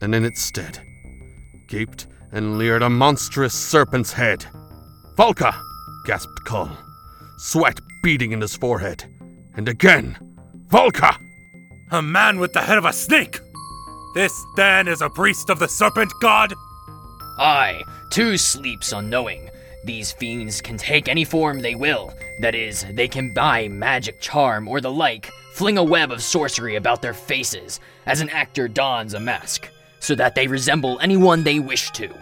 and 0.00 0.14
in 0.14 0.24
its 0.24 0.42
stead, 0.42 0.78
gaped 1.68 2.06
and 2.32 2.58
leered 2.58 2.82
a 2.82 2.90
monstrous 2.90 3.54
serpent's 3.54 4.12
head. 4.12 4.44
Valka! 5.16 5.54
gasped 6.06 6.44
Kull, 6.44 6.70
sweat 7.38 7.78
beading 8.02 8.32
in 8.32 8.40
his 8.40 8.56
forehead. 8.56 9.04
And 9.56 9.68
again, 9.68 10.16
Valka! 10.68 11.16
A 11.94 12.02
man 12.02 12.40
with 12.40 12.52
the 12.52 12.60
head 12.60 12.76
of 12.76 12.84
a 12.84 12.92
snake! 12.92 13.38
This, 14.16 14.32
then, 14.56 14.88
is 14.88 15.00
a 15.00 15.08
priest 15.08 15.48
of 15.48 15.60
the 15.60 15.68
serpent 15.68 16.12
god? 16.20 16.52
Aye, 17.38 17.84
Tu 18.10 18.36
sleeps 18.36 18.90
unknowing. 18.92 19.48
These 19.84 20.10
fiends 20.10 20.60
can 20.60 20.76
take 20.76 21.06
any 21.08 21.24
form 21.24 21.60
they 21.60 21.76
will. 21.76 22.12
That 22.40 22.56
is, 22.56 22.84
they 22.94 23.06
can 23.06 23.32
buy 23.32 23.68
magic 23.68 24.20
charm 24.20 24.66
or 24.66 24.80
the 24.80 24.90
like, 24.90 25.26
fling 25.52 25.78
a 25.78 25.84
web 25.84 26.10
of 26.10 26.20
sorcery 26.20 26.74
about 26.74 27.00
their 27.00 27.14
faces, 27.14 27.78
as 28.06 28.20
an 28.20 28.28
actor 28.30 28.66
dons 28.66 29.14
a 29.14 29.20
mask, 29.20 29.68
so 30.00 30.16
that 30.16 30.34
they 30.34 30.48
resemble 30.48 30.98
anyone 30.98 31.44
they 31.44 31.60
wish 31.60 31.92
to. 31.92 32.12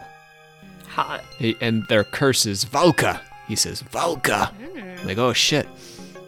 Hot. 0.88 1.24
He- 1.38 1.56
and 1.62 1.88
their 1.88 2.04
curse 2.04 2.44
is 2.44 2.62
Valka. 2.66 3.22
He 3.48 3.56
says, 3.56 3.82
Valka. 3.84 4.52
Mm. 4.54 5.06
Like, 5.06 5.16
oh 5.16 5.32
shit. 5.32 5.66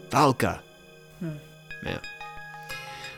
Valka. 0.08 0.60
Hmm. 1.18 1.36
Man. 1.82 2.00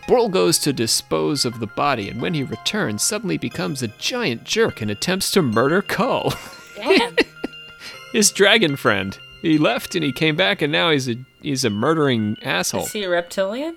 Brule 0.07 0.29
goes 0.29 0.59
to 0.61 0.73
dispose 0.73 1.45
of 1.45 1.59
the 1.59 1.67
body, 1.67 2.09
and 2.09 2.23
when 2.23 2.35
he 2.35 2.45
returns, 2.45 3.03
suddenly 3.03 3.39
becomes 3.39 3.83
a 3.83 3.89
giant 3.89 4.45
jerk 4.45 4.81
and 4.81 4.91
attempts 4.91 5.33
to 5.33 5.43
murder 5.43 5.83
Kull, 5.83 6.33
Damn. 6.77 7.17
his 8.13 8.31
dragon 8.31 8.77
friend. 8.77 9.19
He 9.43 9.59
left 9.59 9.95
and 9.95 10.05
he 10.05 10.13
came 10.13 10.37
back, 10.37 10.63
and 10.63 10.73
now 10.73 10.91
he's 10.91 11.09
a 11.09 11.17
he's 11.43 11.65
a 11.65 11.71
murdering 11.71 12.37
asshole. 12.43 12.85
Is 12.85 12.93
he 12.93 13.03
a 13.03 13.09
reptilian? 13.09 13.77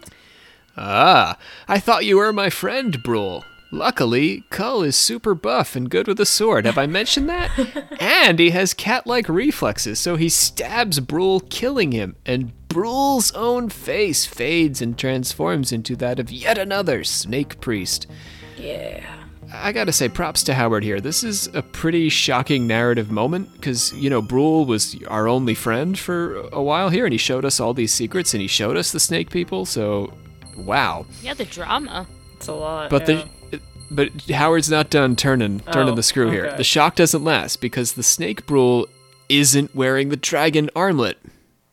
Ah, 0.77 1.37
I 1.67 1.79
thought 1.79 2.05
you 2.05 2.17
were 2.17 2.31
my 2.31 2.49
friend, 2.49 3.01
Brule. 3.03 3.43
Luckily, 3.71 4.45
Kull 4.49 4.81
is 4.81 4.95
super 4.95 5.35
buff 5.35 5.75
and 5.75 5.89
good 5.89 6.07
with 6.07 6.19
a 6.19 6.25
sword. 6.25 6.65
Have 6.65 6.77
I 6.77 6.87
mentioned 6.87 7.29
that? 7.29 7.51
and 7.99 8.39
he 8.39 8.49
has 8.51 8.73
cat 8.73 9.05
like 9.05 9.29
reflexes, 9.29 9.99
so 9.99 10.15
he 10.15 10.29
stabs 10.29 10.99
Brule, 10.99 11.39
killing 11.39 11.91
him, 11.91 12.15
and 12.25 12.51
Brule's 12.79 13.33
own 13.33 13.67
face 13.67 14.25
fades 14.25 14.81
and 14.81 14.97
transforms 14.97 15.73
into 15.73 15.97
that 15.97 16.17
of 16.17 16.31
yet 16.31 16.57
another 16.57 17.03
snake 17.03 17.59
priest. 17.59 18.07
Yeah. 18.55 19.03
I 19.51 19.73
gotta 19.73 19.91
say, 19.91 20.07
props 20.07 20.43
to 20.43 20.53
Howard 20.53 20.85
here. 20.85 21.01
This 21.01 21.21
is 21.21 21.47
a 21.47 21.61
pretty 21.61 22.07
shocking 22.07 22.67
narrative 22.67 23.11
moment 23.11 23.51
because, 23.51 23.91
you 23.91 24.09
know, 24.09 24.21
Brule 24.21 24.63
was 24.63 24.95
our 25.09 25.27
only 25.27 25.55
friend 25.55 25.99
for 25.99 26.37
a 26.53 26.63
while 26.63 26.87
here, 26.87 27.05
and 27.05 27.11
he 27.11 27.17
showed 27.17 27.43
us 27.43 27.59
all 27.59 27.73
these 27.73 27.91
secrets 27.91 28.33
and 28.33 28.39
he 28.39 28.47
showed 28.47 28.77
us 28.77 28.93
the 28.93 28.99
snake 29.01 29.29
people, 29.29 29.65
so 29.65 30.13
wow. 30.55 31.05
yeah, 31.21 31.33
the 31.33 31.43
drama. 31.43 32.07
It's 32.37 32.47
a 32.47 32.53
lot. 32.53 32.89
But 32.89 33.09
yeah. 33.09 33.25
the 33.51 33.61
but 33.91 34.09
Howard's 34.29 34.71
not 34.71 34.89
done 34.89 35.17
turning 35.17 35.59
turning 35.59 35.91
Oh, 35.91 35.95
the 35.97 36.03
screw 36.03 36.29
here. 36.29 36.55
The 36.55 36.63
shock 36.63 36.95
doesn't 36.95 37.25
last 37.25 37.59
because 37.59 37.91
the 37.91 38.03
snake 38.03 38.45
brule 38.45 38.87
isn't 39.27 39.75
wearing 39.75 40.07
the 40.07 40.15
dragon 40.15 40.69
armlet. 40.77 41.17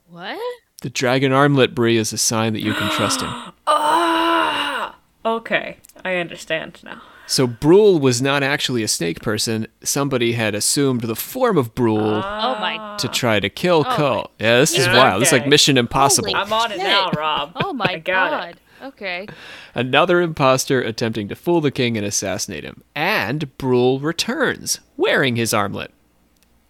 What? 0.09 0.41
The 0.83 0.91
dragon 0.91 1.33
armlet, 1.33 1.75
Bree, 1.75 1.97
is 1.97 2.13
a 2.13 2.19
sign 2.19 2.53
that 2.53 2.63
you 2.63 2.75
can 2.75 2.91
trust 2.91 3.21
him. 3.21 3.31
Ah! 3.69 4.97
Okay. 5.25 5.79
I 6.05 6.17
understand 6.17 6.81
now. 6.85 7.03
So 7.27 7.47
Brule 7.49 7.99
was 7.99 8.23
not 8.23 8.45
actually 8.45 8.85
a 8.85 8.89
snake 8.89 9.21
person. 9.21 9.67
Somebody 9.83 10.33
had 10.35 10.55
assumed 10.55 11.01
the 11.01 11.17
form 11.17 11.59
of 11.59 11.75
Brule 11.75 12.23
Oh 12.25 12.57
my. 12.61 12.97
to 12.99 13.09
try 13.09 13.41
to 13.41 13.49
kill 13.49 13.85
Oh 13.89 13.97
Kull. 13.97 14.31
Yeah, 14.39 14.59
this 14.61 14.79
is 14.79 14.87
Yeah. 14.87 14.97
wild. 14.97 15.23
This 15.23 15.29
is 15.29 15.33
like 15.33 15.49
Mission 15.49 15.77
Impossible. 15.77 16.29
Holy 16.29 16.41
I'm 16.41 16.53
on 16.53 16.71
it 16.71 16.79
now, 16.79 17.11
Rob. 17.17 17.53
Oh 17.57 17.71
I 17.71 17.73
my 17.73 17.97
got 17.99 18.31
god. 18.31 18.49
it. 18.51 18.59
Okay. 18.85 19.27
Another 19.75 20.21
imposter 20.21 20.81
attempting 20.81 21.27
to 21.29 21.35
fool 21.35 21.61
the 21.61 21.73
king 21.73 21.97
and 21.97 22.07
assassinate 22.07 22.63
him. 22.63 22.83
And 22.95 23.57
Brule 23.59 23.99
returns, 23.99 24.79
wearing 24.97 25.35
his 25.35 25.53
armlet. 25.53 25.91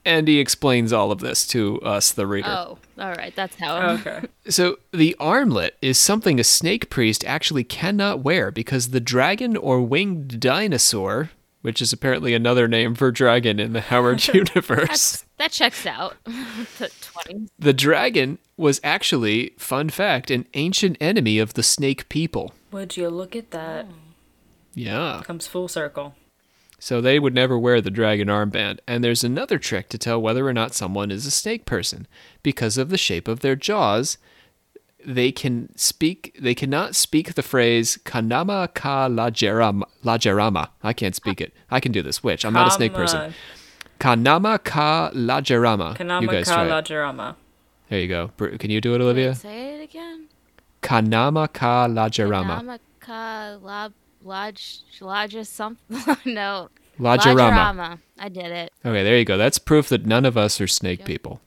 And 0.06 0.28
he 0.28 0.38
explains 0.38 0.92
all 0.92 1.10
of 1.10 1.18
this 1.18 1.46
to 1.48 1.80
us, 1.82 2.12
the 2.12 2.26
reader. 2.28 2.48
Oh, 2.48 2.78
all 2.98 3.12
right. 3.14 3.34
That's 3.34 3.56
how. 3.56 3.76
It. 3.76 4.00
Okay. 4.00 4.20
So 4.48 4.78
the 4.92 5.16
armlet 5.18 5.76
is 5.82 5.98
something 5.98 6.38
a 6.38 6.44
snake 6.44 6.88
priest 6.88 7.24
actually 7.24 7.64
cannot 7.64 8.20
wear 8.20 8.52
because 8.52 8.90
the 8.90 9.00
dragon 9.00 9.56
or 9.56 9.82
winged 9.82 10.38
dinosaur, 10.38 11.30
which 11.62 11.82
is 11.82 11.92
apparently 11.92 12.32
another 12.32 12.68
name 12.68 12.94
for 12.94 13.10
dragon 13.10 13.58
in 13.58 13.72
the 13.72 13.80
Howard 13.80 14.24
universe, 14.32 14.86
That's, 14.86 15.24
that 15.38 15.50
checks 15.50 15.84
out. 15.84 16.14
the 16.78 16.92
20. 17.00 17.48
the 17.58 17.72
dragon 17.72 18.38
was 18.56 18.80
actually, 18.84 19.52
fun 19.58 19.88
fact, 19.88 20.30
an 20.30 20.46
ancient 20.54 20.96
enemy 21.00 21.40
of 21.40 21.54
the 21.54 21.64
snake 21.64 22.08
people. 22.08 22.54
Would 22.70 22.96
you 22.96 23.10
look 23.10 23.34
at 23.34 23.50
that? 23.50 23.86
Yeah. 24.74 25.22
Comes 25.24 25.48
full 25.48 25.66
circle. 25.66 26.14
So 26.78 27.00
they 27.00 27.18
would 27.18 27.34
never 27.34 27.58
wear 27.58 27.80
the 27.80 27.90
dragon 27.90 28.28
armband. 28.28 28.78
And 28.86 29.02
there's 29.02 29.24
another 29.24 29.58
trick 29.58 29.88
to 29.88 29.98
tell 29.98 30.20
whether 30.20 30.46
or 30.46 30.52
not 30.52 30.74
someone 30.74 31.10
is 31.10 31.26
a 31.26 31.30
snake 31.30 31.64
person. 31.64 32.06
Because 32.42 32.76
of 32.76 32.90
the 32.90 32.98
shape 32.98 33.28
of 33.28 33.40
their 33.40 33.56
jaws, 33.56 34.18
they 35.04 35.30
can 35.32 35.74
speak 35.76 36.36
they 36.40 36.54
cannot 36.54 36.94
speak 36.96 37.34
the 37.34 37.42
phrase 37.42 37.96
kanama 38.04 38.72
ka 38.74 39.08
lajerama 39.08 39.84
lajerama. 40.04 40.68
I 40.82 40.92
can't 40.92 41.14
speak 41.14 41.40
it. 41.40 41.52
I 41.70 41.80
can 41.80 41.92
do 41.92 42.02
this. 42.02 42.22
Which? 42.22 42.44
I'm 42.44 42.52
not 42.52 42.68
a 42.68 42.70
snake 42.72 42.92
person. 42.92 43.32
Kanama 44.00 44.62
ka 44.62 45.10
lajerama. 45.14 45.96
Kanama 45.96 46.22
you 46.22 46.28
guys 46.28 46.46
try. 46.46 46.66
it. 46.66 47.34
There 47.88 48.00
you 48.00 48.08
go. 48.08 48.32
Br- 48.36 48.56
Can 48.56 48.70
you 48.70 48.80
do 48.80 48.94
it, 48.94 49.00
Olivia? 49.00 49.34
Say 49.34 49.76
it 49.76 49.82
again. 49.84 50.26
Kanama 50.82 51.52
ka 51.52 51.86
lajerama. 51.86 52.62
Namaka 52.62 53.62
lab 53.62 53.92
lodge 54.26 54.80
lodge 55.00 55.36
something. 55.46 56.16
no. 56.24 56.68
Lajerama. 56.98 57.18
Lajerama. 57.18 57.98
I 58.18 58.28
did 58.28 58.46
it. 58.46 58.72
Okay, 58.84 59.02
there 59.02 59.18
you 59.18 59.24
go. 59.24 59.36
That's 59.36 59.58
proof 59.58 59.88
that 59.90 60.06
none 60.06 60.24
of 60.24 60.36
us 60.36 60.60
are 60.60 60.66
snake 60.66 61.04
people. 61.04 61.40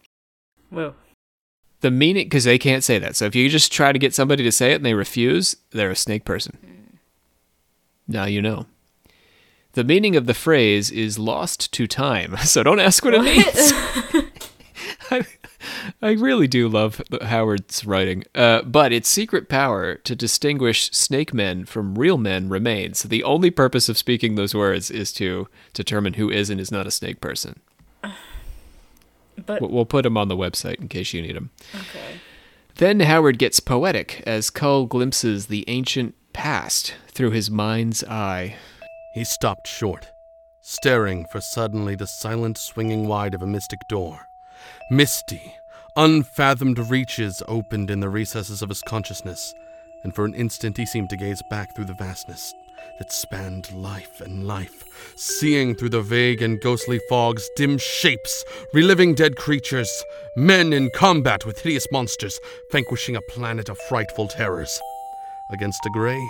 Woo. 0.72 0.94
the 1.82 1.90
meaning 1.90 2.26
because 2.26 2.44
they 2.44 2.60
can't 2.60 2.84
say 2.84 3.00
that 3.00 3.16
so 3.16 3.26
if 3.26 3.34
you 3.34 3.50
just 3.50 3.72
try 3.72 3.92
to 3.92 3.98
get 3.98 4.14
somebody 4.14 4.44
to 4.44 4.52
say 4.52 4.72
it 4.72 4.76
and 4.76 4.86
they 4.86 4.94
refuse 4.94 5.56
they're 5.72 5.90
a 5.90 5.96
snake 5.96 6.24
person 6.26 6.58
hmm. 6.62 6.98
now 8.08 8.26
you 8.26 8.42
know 8.42 8.68
the 9.74 9.84
meaning 9.84 10.16
of 10.16 10.28
the 10.28 10.34
phrase 10.34 10.92
is 10.92 11.18
lost 11.18 11.72
to 11.74 11.88
time 11.88 12.38
so 12.44 12.62
don't 12.62 12.80
ask 12.80 13.04
what 13.04 13.16
it 13.16 13.24
means 13.24 13.46
I, 13.48 14.19
I 16.02 16.12
really 16.12 16.48
do 16.48 16.68
love 16.68 17.02
howard's 17.22 17.86
writing 17.86 18.24
uh, 18.36 18.62
but 18.64 18.92
its 18.92 19.10
secret 19.10 19.50
power 19.50 19.96
to 19.96 20.16
distinguish 20.16 20.92
snake 20.92 21.34
men 21.34 21.66
from 21.66 21.96
real 21.98 22.18
men 22.18 22.50
remains 22.50 23.04
the 23.04 23.24
only 23.24 23.52
purpose 23.52 23.90
of 23.90 23.98
speaking 23.98 24.36
those 24.36 24.56
words 24.56 24.90
is 24.92 25.12
to 25.14 25.48
determine 25.74 26.14
who 26.14 26.30
is 26.30 26.50
and 26.50 26.60
is 26.60 26.72
not 26.72 26.88
a 26.88 26.92
snake 26.92 27.22
person 27.22 27.60
But 29.46 29.62
We'll- 29.62 29.72
we'll 29.72 29.86
put 29.86 30.04
them 30.04 30.18
on 30.18 30.28
the 30.28 30.36
website 30.38 30.80
in 30.82 30.88
case 30.88 31.14
you 31.14 31.22
need 31.22 31.36
them 31.36 31.50
okay. 31.74 32.20
Then 32.76 33.02
Howard 33.02 33.38
gets 33.40 33.60
poetic 33.60 34.24
as 34.26 34.50
Kull 34.50 34.86
glimpses 34.86 35.48
the 35.48 35.66
ancient 35.68 36.16
past 36.32 36.96
through 37.10 37.32
his 37.32 37.52
mind's 37.52 38.06
eye. 38.06 38.56
He 39.14 39.26
stopped 39.26 39.68
short, 39.68 40.08
staring 40.62 41.26
for 41.30 41.42
suddenly 41.42 41.96
the 41.96 42.08
silent 42.08 42.58
swinging 42.58 43.06
wide 43.06 43.34
of 43.34 43.42
a 43.42 43.48
mystic 43.48 43.82
door. 43.90 44.28
Misty, 44.90 45.56
unfathomed 46.00 46.80
reaches 46.90 47.44
opened 47.50 47.92
in 47.92 48.00
the 48.00 48.08
recesses 48.08 48.62
of 48.62 48.70
his 48.70 48.82
consciousness, 48.84 49.54
and 50.02 50.16
for 50.16 50.24
an 50.24 50.34
instant 50.34 50.78
he 50.78 50.86
seemed 50.86 51.10
to 51.10 51.18
gaze 51.18 51.42
back 51.50 51.76
through 51.76 51.84
the 51.84 51.94
vastness, 51.94 52.54
that 53.00 53.12
spanned 53.12 53.70
life 53.74 54.22
and 54.22 54.48
life, 54.48 54.86
seeing 55.18 55.76
through 55.76 55.90
the 55.90 56.02
vague 56.02 56.42
and 56.42 56.62
ghostly 56.62 57.02
fogs 57.10 57.50
dim 57.58 57.78
shapes, 57.78 58.46
reliving 58.74 59.14
dead 59.14 59.36
creatures, 59.36 59.92
men 60.38 60.72
in 60.72 60.90
combat 60.96 61.46
with 61.46 61.60
hideous 61.60 61.88
monsters, 61.92 62.40
vanquishing 62.72 63.18
a 63.18 63.32
planet 63.34 63.68
of 63.68 63.78
frightful 63.90 64.30
terrors. 64.30 64.80
Against 65.52 65.86
a 65.86 65.90
gray, 65.90 66.26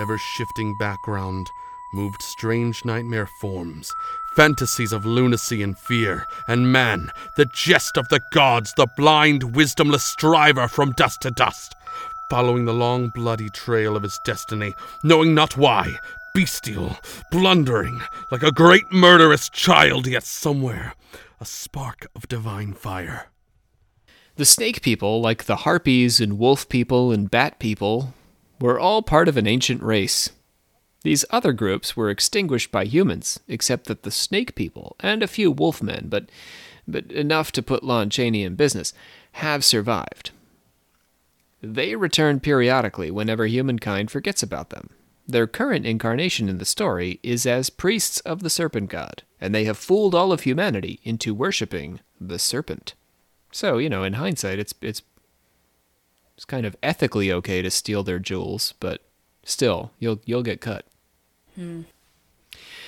ever 0.00 0.18
shifting 0.18 0.76
background 0.80 1.46
moved 1.92 2.22
strange 2.22 2.84
nightmare 2.84 3.28
forms, 3.40 3.92
fantasies 4.34 4.92
of 4.92 5.06
lunacy 5.06 5.62
and 5.62 5.78
fear, 5.78 6.26
and 6.48 6.72
man, 6.72 7.10
the 7.36 7.46
jest 7.46 7.96
of 7.96 8.08
the 8.08 8.20
gods, 8.32 8.72
the 8.76 8.86
blind, 8.96 9.42
wisdomless 9.54 10.02
striver 10.02 10.68
from 10.68 10.92
dust 10.92 11.22
to 11.22 11.30
dust, 11.30 11.74
following 12.30 12.64
the 12.64 12.74
long, 12.74 13.10
bloody 13.14 13.48
trail 13.50 13.96
of 13.96 14.02
his 14.02 14.18
destiny, 14.24 14.74
knowing 15.04 15.34
not 15.34 15.56
why, 15.56 15.96
bestial, 16.34 16.96
blundering, 17.30 18.00
like 18.30 18.42
a 18.42 18.52
great 18.52 18.92
murderous 18.92 19.48
child, 19.48 20.06
yet 20.06 20.24
somewhere 20.24 20.94
a 21.40 21.44
spark 21.44 22.06
of 22.14 22.28
divine 22.28 22.72
fire. 22.72 23.26
The 24.36 24.44
snake 24.44 24.82
people, 24.82 25.20
like 25.20 25.44
the 25.44 25.56
harpies 25.56 26.20
and 26.20 26.38
wolf 26.38 26.68
people 26.68 27.12
and 27.12 27.30
bat 27.30 27.58
people, 27.58 28.14
were 28.60 28.78
all 28.78 29.02
part 29.02 29.28
of 29.28 29.36
an 29.36 29.46
ancient 29.46 29.82
race. 29.82 30.30
These 31.06 31.24
other 31.30 31.52
groups 31.52 31.96
were 31.96 32.10
extinguished 32.10 32.72
by 32.72 32.84
humans, 32.84 33.38
except 33.46 33.84
that 33.84 34.02
the 34.02 34.10
snake 34.10 34.56
people 34.56 34.96
and 34.98 35.22
a 35.22 35.28
few 35.28 35.54
wolfmen, 35.54 36.10
but 36.10 36.28
but 36.88 37.12
enough 37.12 37.52
to 37.52 37.62
put 37.62 37.84
Lon 37.84 38.10
Chaney 38.10 38.42
in 38.42 38.56
business, 38.56 38.92
have 39.34 39.64
survived. 39.64 40.32
They 41.62 41.94
return 41.94 42.40
periodically 42.40 43.12
whenever 43.12 43.46
humankind 43.46 44.10
forgets 44.10 44.42
about 44.42 44.70
them. 44.70 44.90
Their 45.28 45.46
current 45.46 45.86
incarnation 45.86 46.48
in 46.48 46.58
the 46.58 46.64
story 46.64 47.20
is 47.22 47.46
as 47.46 47.70
priests 47.70 48.18
of 48.22 48.40
the 48.40 48.50
serpent 48.50 48.90
god, 48.90 49.22
and 49.40 49.54
they 49.54 49.62
have 49.62 49.78
fooled 49.78 50.12
all 50.12 50.32
of 50.32 50.40
humanity 50.40 50.98
into 51.04 51.32
worshipping 51.32 52.00
the 52.20 52.40
serpent. 52.40 52.94
So, 53.52 53.78
you 53.78 53.88
know, 53.88 54.02
in 54.02 54.14
hindsight, 54.14 54.58
it's 54.58 54.74
it's 54.82 55.02
it's 56.34 56.44
kind 56.44 56.66
of 56.66 56.74
ethically 56.82 57.30
okay 57.30 57.62
to 57.62 57.70
steal 57.70 58.02
their 58.02 58.18
jewels, 58.18 58.74
but 58.80 59.02
still, 59.44 59.92
you'll 60.00 60.20
you'll 60.24 60.42
get 60.42 60.60
cut. 60.60 60.84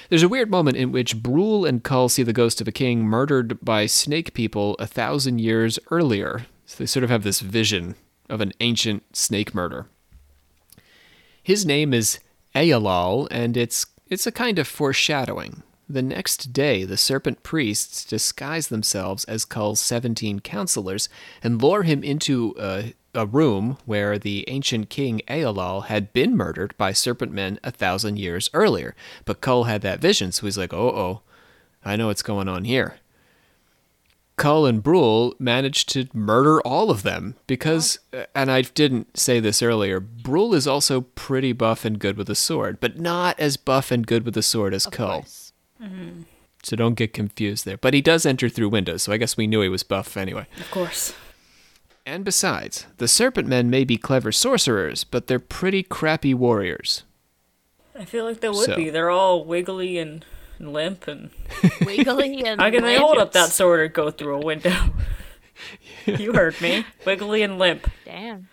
There's 0.09 0.23
a 0.23 0.29
weird 0.29 0.51
moment 0.51 0.77
in 0.77 0.91
which 0.93 1.23
Brule 1.23 1.67
and 1.67 1.83
Kull 1.85 2.09
see 2.09 2.23
the 2.23 2.33
ghost 2.33 2.61
of 2.61 2.69
a 2.69 2.73
king 2.73 3.05
murdered 3.05 3.63
by 3.63 3.87
snake 3.87 4.33
people 4.33 4.75
a 4.79 4.87
thousand 4.87 5.41
years 5.41 5.79
earlier. 5.91 6.47
So 6.65 6.79
they 6.79 6.87
sort 6.87 7.05
of 7.05 7.11
have 7.11 7.25
this 7.25 7.41
vision 7.41 7.95
of 8.29 8.41
an 8.41 8.53
ancient 8.61 9.17
snake 9.17 9.55
murder. 9.55 9.87
His 11.43 11.65
name 11.65 11.93
is 11.95 12.21
Eallal, 12.55 13.29
and 13.31 13.57
it's 13.57 13.87
it's 14.09 14.27
a 14.27 14.33
kind 14.33 14.59
of 14.59 14.67
foreshadowing. 14.67 15.63
The 15.89 16.03
next 16.03 16.53
day, 16.53 16.85
the 16.85 16.99
serpent 16.99 17.43
priests 17.43 18.05
disguise 18.05 18.69
themselves 18.69 19.25
as 19.25 19.47
Kull's 19.47 19.81
17 19.81 20.41
counselors 20.41 21.09
and 21.43 21.63
lure 21.63 21.83
him 21.83 22.03
into 22.03 22.55
a, 22.59 22.93
a 23.19 23.27
room 23.27 23.77
where 23.85 24.19
the 24.19 24.45
ancient 24.49 24.89
king 24.89 25.21
Eallal 25.29 25.87
had 25.87 26.13
been 26.13 26.37
murdered 26.37 26.75
by 26.79 26.93
serpent 26.93 27.33
men 27.33 27.59
a 27.63 27.71
thousand 27.71 28.19
years 28.19 28.49
earlier. 28.55 28.95
But 29.25 29.41
Kull 29.41 29.65
had 29.65 29.83
that 29.83 30.01
vision, 30.01 30.33
so 30.33 30.47
he's 30.47 30.57
like, 30.57 30.73
oh, 30.73 30.89
oh, 30.89 31.21
I 31.85 31.97
know 31.97 32.07
what's 32.07 32.23
going 32.23 32.49
on 32.49 32.65
here. 32.65 32.97
Kull 34.37 34.67
and 34.67 34.83
Brule 34.85 35.35
managed 35.41 35.89
to 35.91 36.07
murder 36.15 36.61
all 36.61 36.91
of 36.93 37.03
them 37.03 37.35
because, 37.49 37.99
uh, 38.13 38.25
and 38.37 38.53
I 38.53 38.63
didn't 38.63 39.19
say 39.19 39.41
this 39.41 39.63
earlier, 39.63 39.99
Brule 39.99 40.55
is 40.55 40.69
also 40.69 41.01
pretty 41.01 41.53
buff 41.53 41.85
and 41.85 41.99
good 41.99 42.17
with 42.17 42.31
a 42.31 42.37
sword, 42.37 42.79
but 42.79 43.01
not 43.01 43.39
as 43.41 43.57
buff 43.57 43.91
and 43.91 44.07
good 44.07 44.25
with 44.25 44.37
a 44.37 44.43
sword 44.43 44.75
as 44.75 44.87
Of 44.87 44.93
Kull. 44.93 45.09
course. 45.09 45.53
So 46.63 46.77
don't 46.77 46.95
get 46.95 47.13
confused 47.13 47.65
there. 47.65 47.79
But 47.79 47.95
he 47.95 48.01
does 48.01 48.25
enter 48.27 48.49
through 48.49 48.69
windows, 48.69 49.03
so 49.03 49.13
I 49.13 49.17
guess 49.17 49.37
we 49.37 49.47
knew 49.49 49.61
he 49.61 49.69
was 49.69 49.83
buff 49.83 50.17
anyway. 50.17 50.47
Of 50.61 50.71
course. 50.71 51.15
And 52.09 52.25
besides, 52.25 52.87
the 52.97 53.07
Serpent 53.07 53.47
Men 53.49 53.69
may 53.69 53.85
be 53.85 53.99
clever 53.99 54.33
sorcerers, 54.33 55.05
but 55.05 55.27
they're 55.27 55.39
pretty 55.39 55.83
crappy 55.83 56.33
warriors. 56.33 57.03
I 57.95 58.07
feel 58.07 58.25
like 58.25 58.41
they 58.41 58.49
would 58.49 58.65
So- 58.65 58.77
be. 58.77 58.89
They're 58.89 59.11
all 59.11 59.45
wiggly 59.45 59.99
and, 59.99 60.25
and 60.59 60.73
limp, 60.73 61.07
and 61.07 61.29
Wiggly 61.85 62.47
and 62.47 62.61
how 62.63 62.71
can 62.71 62.83
they 62.83 62.97
hold 62.97 63.19
up 63.19 63.33
that 63.33 63.51
sword 63.51 63.81
or 63.81 63.89
go 63.89 64.11
through 64.11 64.37
a 64.37 64.41
window? 64.41 64.75
you 66.07 66.33
heard 66.33 66.59
me. 66.63 66.87
Wiggly 67.05 67.43
and 67.43 67.59
limp. 67.59 67.91
Damn. 68.07 68.49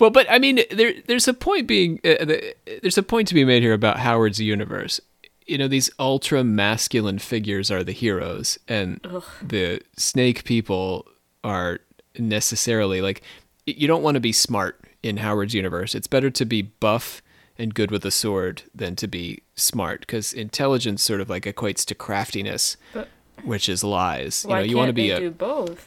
Well, 0.00 0.10
but 0.10 0.26
I 0.28 0.40
mean, 0.40 0.62
there 0.72 0.94
there's 1.06 1.28
a 1.28 1.34
point 1.34 1.68
being 1.68 2.00
uh, 2.04 2.24
the, 2.24 2.56
there's 2.82 2.98
a 2.98 3.02
point 3.04 3.28
to 3.28 3.34
be 3.34 3.44
made 3.44 3.62
here 3.62 3.74
about 3.74 4.00
Howard's 4.00 4.40
universe. 4.40 5.00
You 5.46 5.56
know, 5.56 5.68
these 5.68 5.88
ultra 6.00 6.42
masculine 6.42 7.20
figures 7.20 7.70
are 7.70 7.84
the 7.84 7.92
heroes, 7.92 8.58
and 8.66 9.00
the 9.40 9.82
snake 9.96 10.42
people 10.42 11.06
are 11.44 11.78
necessarily 12.18 13.00
like 13.00 13.22
you 13.66 13.86
don't 13.86 14.02
want 14.02 14.14
to 14.14 14.20
be 14.20 14.32
smart 14.32 14.80
in 15.02 15.18
Howard's 15.18 15.54
universe. 15.54 15.94
It's 15.94 16.06
better 16.06 16.30
to 16.30 16.44
be 16.44 16.62
buff 16.62 17.22
and 17.58 17.74
good 17.74 17.90
with 17.90 18.04
a 18.04 18.10
sword 18.10 18.62
than 18.74 18.96
to 18.96 19.06
be 19.08 19.42
smart 19.56 20.00
because 20.00 20.32
intelligence 20.32 21.02
sort 21.02 21.20
of 21.20 21.28
like 21.28 21.44
equates 21.44 21.84
to 21.86 21.94
craftiness, 21.94 22.76
But- 22.94 23.08
which 23.44 23.68
is 23.68 23.84
lies. 23.84 24.44
Why 24.46 24.60
you 24.60 24.62
know, 24.62 24.62
you 24.64 24.68
can't 24.70 24.78
want 24.78 24.88
to 24.88 24.92
be 24.94 25.08
they 25.08 25.14
a 25.14 25.20
do 25.20 25.30
both? 25.30 25.86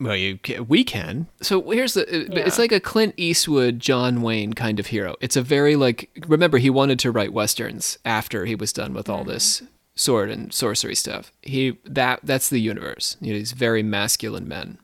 well, 0.00 0.16
you 0.16 0.38
can, 0.38 0.66
we 0.66 0.82
can. 0.82 1.26
So 1.42 1.60
here's 1.70 1.92
the. 1.94 2.02
uh, 2.04 2.40
It's 2.46 2.58
like 2.58 2.72
a 2.72 2.80
Clint 2.80 3.14
Eastwood, 3.18 3.80
John 3.80 4.22
Wayne 4.22 4.54
kind 4.54 4.80
of 4.80 4.86
hero. 4.86 5.16
It's 5.20 5.36
a 5.36 5.42
very 5.42 5.76
like. 5.76 6.08
Remember, 6.26 6.56
he 6.58 6.70
wanted 6.70 6.98
to 7.00 7.10
write 7.10 7.32
westerns 7.34 7.98
after 8.04 8.46
he 8.46 8.54
was 8.54 8.72
done 8.72 8.94
with 8.94 9.10
all 9.10 9.24
this 9.24 9.62
sword 9.94 10.30
and 10.30 10.54
sorcery 10.54 10.94
stuff. 10.94 11.32
He 11.42 11.76
that 11.84 12.20
that's 12.22 12.48
the 12.48 12.60
universe. 12.60 13.16
You 13.20 13.32
know, 13.34 13.38
these 13.40 13.52
very 13.52 13.82
masculine 13.82 14.48
men, 14.48 14.78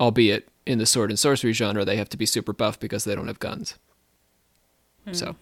albeit 0.00 0.48
in 0.66 0.78
the 0.78 0.86
sword 0.86 1.10
and 1.10 1.18
sorcery 1.18 1.52
genre, 1.52 1.84
they 1.84 1.96
have 1.96 2.08
to 2.10 2.16
be 2.16 2.26
super 2.26 2.52
buff 2.52 2.78
because 2.78 3.04
they 3.04 3.14
don't 3.14 3.26
have 3.28 3.38
guns. 3.40 3.74
So, 5.12 5.36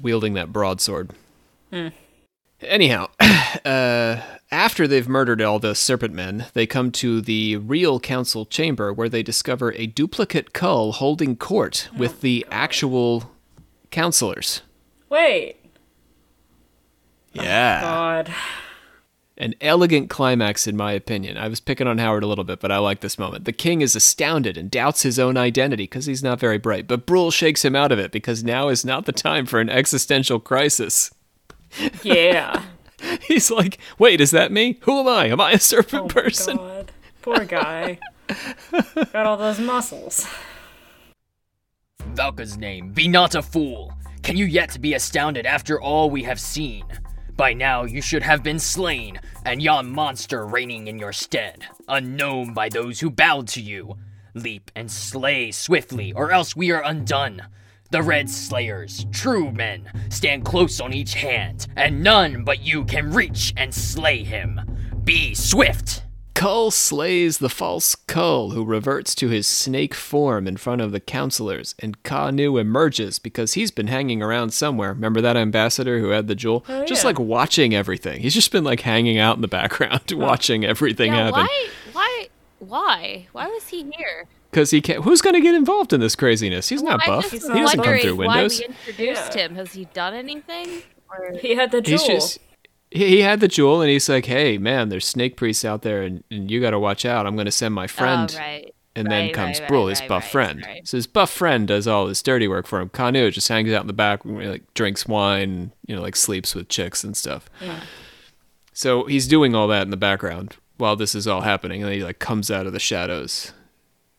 wielding 0.00 0.34
that 0.34 0.52
broadsword. 0.52 1.12
Anyhow, 2.60 3.08
uh, 3.64 4.20
after 4.50 4.86
they've 4.88 5.08
murdered 5.08 5.40
all 5.40 5.58
the 5.58 5.74
serpent 5.74 6.12
men, 6.12 6.46
they 6.54 6.66
come 6.66 6.90
to 6.92 7.20
the 7.20 7.56
real 7.56 8.00
council 8.00 8.44
chamber 8.44 8.92
where 8.92 9.08
they 9.08 9.22
discover 9.22 9.72
a 9.74 9.86
duplicate 9.86 10.52
Kull 10.52 10.92
holding 10.92 11.36
court 11.36 11.88
with 11.96 12.20
the 12.20 12.44
actual 12.50 13.30
counselors. 13.90 14.62
Wait. 15.08 15.56
Yeah. 17.32 17.80
God. 17.80 18.34
An 19.40 19.54
elegant 19.60 20.10
climax, 20.10 20.66
in 20.66 20.76
my 20.76 20.90
opinion. 20.92 21.36
I 21.36 21.46
was 21.46 21.60
picking 21.60 21.86
on 21.86 21.98
Howard 21.98 22.24
a 22.24 22.26
little 22.26 22.42
bit, 22.42 22.58
but 22.58 22.72
I 22.72 22.78
like 22.78 23.00
this 23.00 23.20
moment. 23.20 23.44
The 23.44 23.52
king 23.52 23.82
is 23.82 23.94
astounded 23.94 24.56
and 24.56 24.68
doubts 24.68 25.02
his 25.02 25.16
own 25.16 25.36
identity 25.36 25.84
because 25.84 26.06
he's 26.06 26.24
not 26.24 26.40
very 26.40 26.58
bright, 26.58 26.88
but 26.88 27.06
Brule 27.06 27.30
shakes 27.30 27.64
him 27.64 27.76
out 27.76 27.92
of 27.92 28.00
it 28.00 28.10
because 28.10 28.42
now 28.42 28.68
is 28.68 28.84
not 28.84 29.06
the 29.06 29.12
time 29.12 29.46
for 29.46 29.60
an 29.60 29.70
existential 29.70 30.40
crisis. 30.40 31.12
Yeah. 32.02 32.62
He's 33.22 33.50
like, 33.50 33.78
wait, 33.98 34.20
is 34.20 34.32
that 34.32 34.50
me? 34.50 34.78
Who 34.80 34.98
am 35.00 35.06
I? 35.06 35.26
Am 35.26 35.40
I 35.40 35.52
a 35.52 35.60
serpent 35.60 36.02
Oh 36.02 36.06
my 36.06 36.22
person? 36.22 36.56
God. 36.56 36.92
Poor 37.22 37.44
guy. 37.44 37.98
Got 39.12 39.26
all 39.26 39.36
those 39.36 39.60
muscles. 39.60 40.26
Valka's 42.14 42.56
name, 42.56 42.90
be 42.92 43.06
not 43.06 43.34
a 43.34 43.42
fool. 43.42 43.92
Can 44.22 44.36
you 44.36 44.46
yet 44.46 44.80
be 44.80 44.94
astounded 44.94 45.46
after 45.46 45.80
all 45.80 46.10
we 46.10 46.22
have 46.24 46.40
seen? 46.40 46.84
By 47.38 47.52
now 47.52 47.84
you 47.84 48.02
should 48.02 48.24
have 48.24 48.42
been 48.42 48.58
slain, 48.58 49.20
and 49.44 49.62
yon 49.62 49.88
monster 49.88 50.44
reigning 50.44 50.88
in 50.88 50.98
your 50.98 51.12
stead, 51.12 51.66
unknown 51.86 52.52
by 52.52 52.68
those 52.68 52.98
who 52.98 53.10
bowed 53.10 53.46
to 53.48 53.60
you. 53.60 53.96
Leap 54.34 54.72
and 54.74 54.90
slay 54.90 55.52
swiftly, 55.52 56.12
or 56.12 56.32
else 56.32 56.56
we 56.56 56.72
are 56.72 56.82
undone. 56.84 57.46
The 57.92 58.02
Red 58.02 58.28
Slayers, 58.28 59.06
true 59.12 59.52
men, 59.52 59.88
stand 60.10 60.44
close 60.44 60.80
on 60.80 60.92
each 60.92 61.14
hand, 61.14 61.68
and 61.76 62.02
none 62.02 62.42
but 62.42 62.66
you 62.66 62.84
can 62.84 63.12
reach 63.12 63.54
and 63.56 63.72
slay 63.72 64.24
him. 64.24 64.60
Be 65.04 65.32
swift! 65.32 66.02
Kull 66.38 66.70
slays 66.70 67.38
the 67.38 67.48
false 67.48 67.96
Kull, 67.96 68.50
who 68.50 68.64
reverts 68.64 69.12
to 69.16 69.28
his 69.28 69.44
snake 69.46 69.92
form 69.92 70.46
in 70.46 70.56
front 70.56 70.80
of 70.80 70.92
the 70.92 71.00
counselors, 71.00 71.74
and 71.80 72.00
Ka 72.04 72.30
Nu 72.30 72.58
emerges 72.58 73.18
because 73.18 73.54
he's 73.54 73.72
been 73.72 73.88
hanging 73.88 74.22
around 74.22 74.50
somewhere. 74.50 74.90
Remember 74.92 75.20
that 75.20 75.36
ambassador 75.36 75.98
who 75.98 76.10
had 76.10 76.28
the 76.28 76.36
jewel? 76.36 76.64
Oh, 76.68 76.84
just 76.84 77.02
yeah. 77.02 77.08
like 77.08 77.18
watching 77.18 77.74
everything. 77.74 78.20
He's 78.20 78.34
just 78.34 78.52
been 78.52 78.62
like 78.62 78.82
hanging 78.82 79.18
out 79.18 79.34
in 79.34 79.42
the 79.42 79.48
background, 79.48 80.02
watching 80.12 80.64
everything 80.64 81.12
Yeah, 81.12 81.24
happen. 81.24 81.40
why? 81.40 81.68
Why? 81.92 82.28
Why? 82.60 83.26
Why 83.32 83.48
was 83.48 83.66
he 83.68 83.82
here? 83.96 84.26
Because 84.52 84.70
he 84.70 84.80
can't. 84.80 85.02
Who's 85.02 85.20
going 85.20 85.34
to 85.34 85.40
get 85.40 85.56
involved 85.56 85.92
in 85.92 85.98
this 86.00 86.14
craziness? 86.14 86.68
He's 86.68 86.82
not 86.82 87.00
buff. 87.04 87.32
He 87.32 87.38
doesn't 87.38 87.52
come 87.52 87.64
wondering 87.64 88.00
through 88.02 88.16
why 88.16 88.46
we 88.46 88.64
introduced 88.64 89.34
Yeah. 89.34 89.42
him. 89.42 89.56
Has 89.56 89.72
he 89.72 89.86
done 89.86 90.14
anything? 90.14 90.82
Or 91.10 91.32
He 91.40 91.56
had 91.56 91.72
the 91.72 91.80
jewel. 91.80 91.98
He's 91.98 92.06
just. 92.06 92.38
He 92.90 93.20
had 93.20 93.40
the 93.40 93.48
jewel, 93.48 93.82
and 93.82 93.90
he's 93.90 94.08
like, 94.08 94.26
"Hey, 94.26 94.56
man, 94.58 94.88
there's 94.88 95.06
snake 95.06 95.36
priests 95.36 95.64
out 95.64 95.82
there, 95.82 96.02
and, 96.02 96.24
and 96.30 96.50
you 96.50 96.60
got 96.60 96.70
to 96.70 96.78
watch 96.78 97.04
out. 97.04 97.26
I'm 97.26 97.36
going 97.36 97.46
to 97.46 97.52
send 97.52 97.74
my 97.74 97.84
oh, 97.84 97.88
friend 97.88 98.34
Oh, 98.34 98.38
right. 98.38 98.74
And 98.96 99.08
then 99.08 99.26
Right, 99.26 99.34
comes 99.34 99.60
right, 99.60 99.68
Brule, 99.68 99.86
his 99.86 100.00
buff 100.00 100.28
friend. 100.28 100.66
So 100.82 100.96
his 100.96 101.06
buff 101.06 101.30
friend 101.30 101.68
does 101.68 101.86
all 101.86 102.08
his 102.08 102.20
dirty 102.20 102.48
work 102.48 102.66
for 102.66 102.80
him. 102.80 102.88
Kanu 102.88 103.30
just 103.30 103.46
hangs 103.46 103.70
out 103.70 103.82
in 103.82 103.86
the 103.86 103.92
back, 103.92 104.24
like 104.24 104.74
drinks 104.74 105.06
wine, 105.06 105.70
you 105.86 105.94
know, 105.94 106.02
like 106.02 106.16
sleeps 106.16 106.52
with 106.52 106.68
chicks 106.68 107.04
and 107.04 107.16
stuff. 107.16 107.48
So 108.72 109.04
he's 109.04 109.28
doing 109.28 109.54
all 109.54 109.68
that 109.68 109.82
in 109.82 109.90
the 109.90 109.96
background 109.96 110.56
while 110.78 110.96
this 110.96 111.14
is 111.14 111.26
all 111.28 111.42
happening, 111.42 111.82
and 111.82 111.88
then 111.88 111.98
he 111.98 112.04
like 112.04 112.18
comes 112.18 112.50
out 112.50 112.66
of 112.66 112.72
the 112.72 112.80
shadows, 112.80 113.52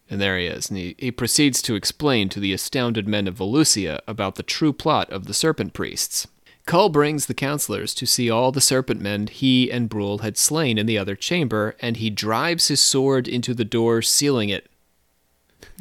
and 0.10 0.22
there 0.22 0.38
he 0.38 0.46
is, 0.46 0.70
and 0.70 0.78
he, 0.78 0.96
he 0.98 1.12
proceeds 1.12 1.62
to 1.64 1.76
explain 1.76 2.30
to 2.30 2.40
the 2.40 2.54
astounded 2.54 3.08
men 3.08 3.28
of 3.28 3.36
Valusia 3.36 4.00
about 4.08 4.36
the 4.36 4.44
true 4.44 4.72
plot 4.74 5.10
of 5.10 5.26
the 5.26 5.34
Serpent 5.34 5.74
Priests. 5.74 6.28
Kull 6.70 6.90
brings 6.90 7.26
the 7.26 7.34
counselors 7.34 7.96
to 7.96 8.06
see 8.06 8.30
all 8.30 8.52
the 8.52 8.62
serpent 8.62 9.02
men 9.02 9.26
he 9.26 9.72
and 9.72 9.90
Brule 9.90 10.20
had 10.20 10.38
slain 10.38 10.78
in 10.78 10.86
the 10.86 11.00
other 11.00 11.16
chamber, 11.16 11.76
and 11.80 11.98
he 11.98 12.12
drives 12.12 12.68
his 12.68 12.80
sword 12.80 13.28
into 13.28 13.56
the 13.56 13.66
door, 13.66 14.04
sealing 14.04 14.50
it. 14.50 14.70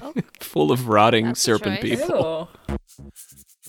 Full 0.41 0.72
of 0.72 0.89
rotting 0.89 1.26
That's 1.26 1.43
serpent 1.43 1.82
people. 1.82 2.49
Ew. 2.70 2.78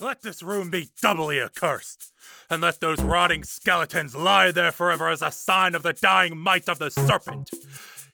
Let 0.00 0.22
this 0.22 0.42
room 0.42 0.70
be 0.70 0.88
doubly 1.02 1.38
accursed, 1.38 2.10
and 2.48 2.62
let 2.62 2.80
those 2.80 3.02
rotting 3.02 3.44
skeletons 3.44 4.16
lie 4.16 4.50
there 4.50 4.72
forever 4.72 5.10
as 5.10 5.20
a 5.20 5.30
sign 5.30 5.74
of 5.74 5.82
the 5.82 5.92
dying 5.92 6.38
might 6.38 6.70
of 6.70 6.78
the 6.78 6.90
serpent. 6.90 7.50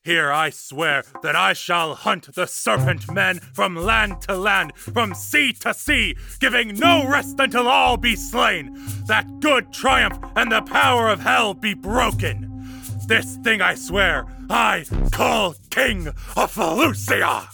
Here 0.07 0.31
I 0.31 0.51
swear 0.51 1.03
that 1.25 1.35
I 1.35 1.53
shall 1.53 1.97
hunt 1.97 2.33
the 2.33 2.47
serpent 2.47 3.13
men 3.13 3.41
from 3.41 3.75
land 3.75 4.23
to 4.23 4.37
land, 4.37 4.77
from 4.77 5.15
sea 5.15 5.53
to 5.55 5.75
sea, 5.75 6.17
giving 6.39 6.77
no 6.77 7.09
rest 7.09 7.41
until 7.41 7.67
all 7.67 7.97
be 7.97 8.15
slain, 8.15 8.73
that 9.09 9.41
good 9.41 9.73
triumph 9.73 10.17
and 10.37 10.53
the 10.53 10.63
power 10.63 11.09
of 11.09 11.19
hell 11.19 11.55
be 11.55 11.75
broken. 11.75 12.71
This 13.09 13.35
thing 13.39 13.61
I 13.61 13.75
swear, 13.75 14.27
I 14.49 14.85
Kull 15.11 15.57
King 15.71 16.07
of 16.37 16.55
Valusia! 16.55 17.49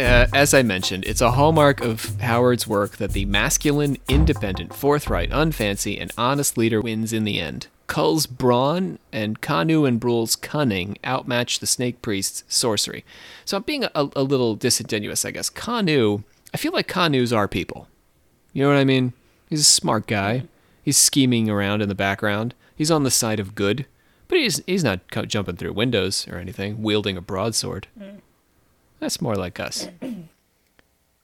Uh, 0.00 0.26
as 0.34 0.52
I 0.52 0.64
mentioned, 0.64 1.04
it's 1.04 1.20
a 1.20 1.30
hallmark 1.30 1.80
of 1.80 2.20
Howard's 2.20 2.66
work 2.66 2.96
that 2.96 3.12
the 3.12 3.26
masculine, 3.26 3.98
independent, 4.08 4.74
forthright, 4.74 5.30
unfancy, 5.30 6.00
and 6.00 6.10
honest 6.18 6.58
leader 6.58 6.80
wins 6.80 7.12
in 7.12 7.22
the 7.22 7.38
end. 7.38 7.68
Kull's 7.90 8.26
brawn 8.26 9.00
and 9.12 9.40
Kanu 9.40 9.86
and 9.86 9.98
Brule's 9.98 10.36
cunning 10.36 10.96
outmatch 11.02 11.58
the 11.58 11.66
Snake 11.66 12.00
Priest's 12.02 12.44
sorcery. 12.48 13.04
So 13.44 13.56
I'm 13.56 13.64
being 13.64 13.82
a, 13.84 13.90
a 14.14 14.22
little 14.22 14.54
disingenuous, 14.54 15.24
I 15.24 15.32
guess. 15.32 15.50
Kanu, 15.50 16.22
I 16.54 16.56
feel 16.56 16.70
like 16.72 16.86
Kanu's 16.88 17.32
our 17.32 17.48
people. 17.48 17.88
You 18.52 18.62
know 18.62 18.68
what 18.68 18.78
I 18.78 18.84
mean? 18.84 19.12
He's 19.48 19.60
a 19.62 19.64
smart 19.64 20.06
guy. 20.06 20.44
He's 20.84 20.96
scheming 20.96 21.50
around 21.50 21.82
in 21.82 21.88
the 21.88 21.94
background. 21.96 22.54
He's 22.76 22.92
on 22.92 23.02
the 23.02 23.10
side 23.10 23.40
of 23.40 23.56
good, 23.56 23.86
but 24.28 24.38
he's 24.38 24.62
he's 24.68 24.84
not 24.84 25.00
jumping 25.26 25.56
through 25.56 25.72
windows 25.72 26.28
or 26.28 26.36
anything, 26.38 26.82
wielding 26.84 27.16
a 27.16 27.20
broadsword. 27.20 27.88
That's 29.00 29.20
more 29.20 29.34
like 29.34 29.58
us. 29.58 29.88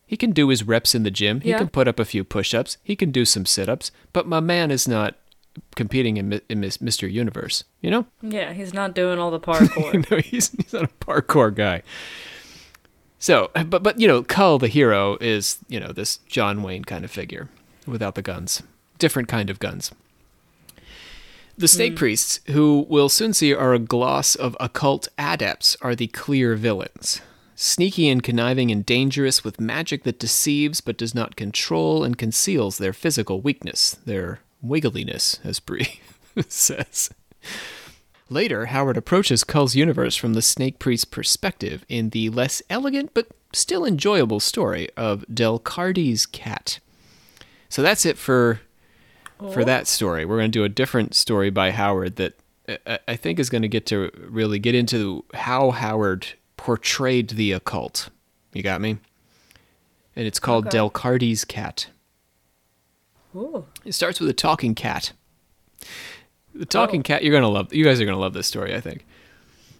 He 0.06 0.16
can 0.16 0.32
do 0.32 0.48
his 0.48 0.64
reps 0.64 0.94
in 0.94 1.02
the 1.04 1.10
gym. 1.10 1.40
He 1.42 1.50
Yeah. 1.50 1.58
can 1.58 1.68
put 1.68 1.86
up 1.88 1.98
a 2.00 2.04
few 2.04 2.24
push-ups. 2.24 2.76
He 2.82 2.96
can 2.96 3.10
do 3.12 3.24
some 3.24 3.46
sit-ups. 3.46 3.90
But 4.12 4.26
my 4.26 4.40
man 4.40 4.70
is 4.70 4.86
not 4.88 5.14
competing 5.74 6.16
in, 6.16 6.40
in 6.48 6.60
Mr. 6.60 7.10
Universe. 7.10 7.64
You 7.80 7.90
know? 7.90 8.06
Yeah, 8.22 8.52
he's 8.52 8.74
not 8.74 8.94
doing 8.94 9.18
all 9.18 9.30
the 9.30 9.40
parkour. 9.46 10.10
no, 10.10 10.18
he's 10.18 10.50
he's 10.50 10.72
not 10.72 10.84
a 10.84 11.04
parkour 11.04 11.54
guy. 11.54 11.82
So, 13.18 13.50
but 13.54 13.82
but 13.82 14.00
you 14.00 14.06
know, 14.06 14.22
Kull 14.22 14.58
the 14.58 14.68
hero 14.68 15.16
is 15.20 15.58
you 15.68 15.80
know 15.80 15.92
this 15.92 16.18
John 16.28 16.62
Wayne 16.62 16.84
kind 16.84 17.04
of 17.04 17.10
figure 17.10 17.48
without 17.86 18.14
the 18.14 18.22
guns, 18.22 18.62
different 18.98 19.28
kind 19.28 19.50
of 19.50 19.58
guns. 19.58 19.92
The 21.58 21.68
snake 21.68 21.92
hmm. 21.92 21.98
priests, 21.98 22.40
who 22.48 22.86
we'll 22.88 23.08
soon 23.08 23.32
see 23.32 23.54
are 23.54 23.72
a 23.72 23.78
gloss 23.78 24.34
of 24.34 24.56
occult 24.60 25.08
adepts, 25.16 25.76
are 25.80 25.94
the 25.94 26.08
clear 26.08 26.54
villains. 26.54 27.22
Sneaky 27.54 28.10
and 28.10 28.22
conniving 28.22 28.70
and 28.70 28.84
dangerous 28.84 29.42
with 29.42 29.58
magic 29.58 30.04
that 30.04 30.18
deceives 30.18 30.82
but 30.82 30.98
does 30.98 31.14
not 31.14 31.36
control 31.36 32.04
and 32.04 32.18
conceals 32.18 32.76
their 32.76 32.92
physical 32.92 33.40
weakness, 33.40 33.96
their 34.04 34.40
wiggliness, 34.64 35.38
as 35.44 35.60
Bree 35.60 36.00
says. 36.48 37.10
Later, 38.28 38.66
Howard 38.66 38.96
approaches 38.96 39.44
Kull's 39.44 39.76
universe 39.76 40.16
from 40.16 40.34
the 40.34 40.42
Snake 40.42 40.78
Priest's 40.78 41.04
perspective 41.04 41.84
in 41.88 42.10
the 42.10 42.28
less 42.30 42.60
elegant 42.68 43.14
but 43.14 43.28
still 43.52 43.84
enjoyable 43.84 44.40
story 44.40 44.88
of 44.96 45.24
Delcardes' 45.32 46.30
cat. 46.30 46.80
So 47.68 47.82
that's 47.82 48.04
it 48.04 48.18
for 48.18 48.60
for 49.38 49.60
oh. 49.60 49.64
that 49.64 49.86
story. 49.86 50.24
We're 50.24 50.38
going 50.38 50.50
to 50.50 50.58
do 50.58 50.64
a 50.64 50.68
different 50.68 51.14
story 51.14 51.50
by 51.50 51.70
Howard 51.70 52.16
that 52.16 52.34
I- 52.86 52.98
I 53.06 53.16
think 53.16 53.38
is 53.38 53.50
going 53.50 53.62
to 53.62 53.68
get 53.68 53.86
to 53.86 54.10
really 54.16 54.58
get 54.58 54.74
into 54.74 55.24
how 55.34 55.70
Howard 55.72 56.26
portrayed 56.56 57.30
the 57.30 57.52
occult. 57.52 58.08
You 58.54 58.62
got 58.62 58.80
me? 58.80 58.96
And 60.16 60.26
it's 60.26 60.40
called 60.40 60.68
Okay. 60.68 60.78
Delcardes' 60.78 61.46
cat. 61.46 61.88
Ooh. 63.36 63.66
It 63.84 63.92
starts 63.92 64.18
with 64.18 64.30
a 64.30 64.34
talking 64.34 64.74
cat. 64.74 65.12
The 66.54 66.64
talking 66.64 67.00
oh. 67.00 67.02
cat, 67.02 67.22
you're 67.22 67.34
gonna 67.34 67.50
love. 67.50 67.72
You 67.72 67.84
guys 67.84 68.00
are 68.00 68.06
gonna 68.06 68.18
love 68.18 68.32
this 68.32 68.46
story, 68.46 68.74
I 68.74 68.80
think. 68.80 69.04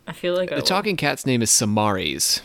I 0.07 0.13
feel 0.13 0.35
like 0.35 0.53
I 0.53 0.57
The 0.57 0.61
will. 0.61 0.67
talking 0.67 0.97
cat's 0.97 1.25
name 1.27 1.43
is 1.43 1.51
Samaris, 1.51 2.43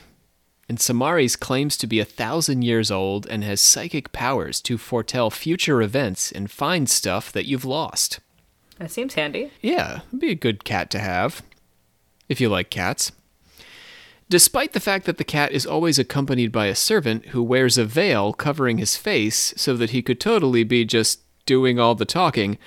and 0.70 0.80
Samaris 0.80 1.36
claims 1.36 1.76
to 1.78 1.88
be 1.88 1.99
a 1.99 2.05
thousand 2.05 2.62
years 2.64 2.89
old 2.89 3.28
and 3.28 3.43
has 3.43 3.59
psychic 3.59 4.12
powers 4.14 4.62
to 4.62 4.78
foretell 4.78 5.30
future 5.30 5.82
events 5.82 6.32
and 6.32 6.49
find 6.49 6.89
stuff 6.89 7.32
that 7.34 7.45
you've 7.45 7.66
lost. 7.66 8.20
That 8.80 8.89
seems 8.89 9.14
handy. 9.14 9.51
Yeah, 9.62 10.01
it'd 10.07 10.20
be 10.22 10.32
a 10.32 10.36
good 10.36 10.64
cat 10.64 10.89
to 10.91 10.99
have 10.99 11.43
if 12.30 12.39
you 12.39 12.47
like 12.49 12.70
cats. 12.70 13.12
Despite 14.32 14.71
the 14.71 14.79
fact 14.79 15.05
that 15.07 15.17
the 15.17 15.25
cat 15.25 15.51
is 15.51 15.65
always 15.65 15.99
accompanied 15.99 16.53
by 16.53 16.67
a 16.67 16.73
servant 16.73 17.25
who 17.27 17.43
wears 17.43 17.77
a 17.77 17.84
veil 17.84 18.32
covering 18.32 18.77
his 18.77 18.95
face 18.95 19.53
so 19.57 19.75
that 19.75 19.89
he 19.89 20.01
could 20.01 20.21
totally 20.21 20.63
be 20.63 20.86
just 20.86 21.19
doing 21.45 21.82
all 21.82 21.95
the 21.95 22.05
talking, 22.05 22.57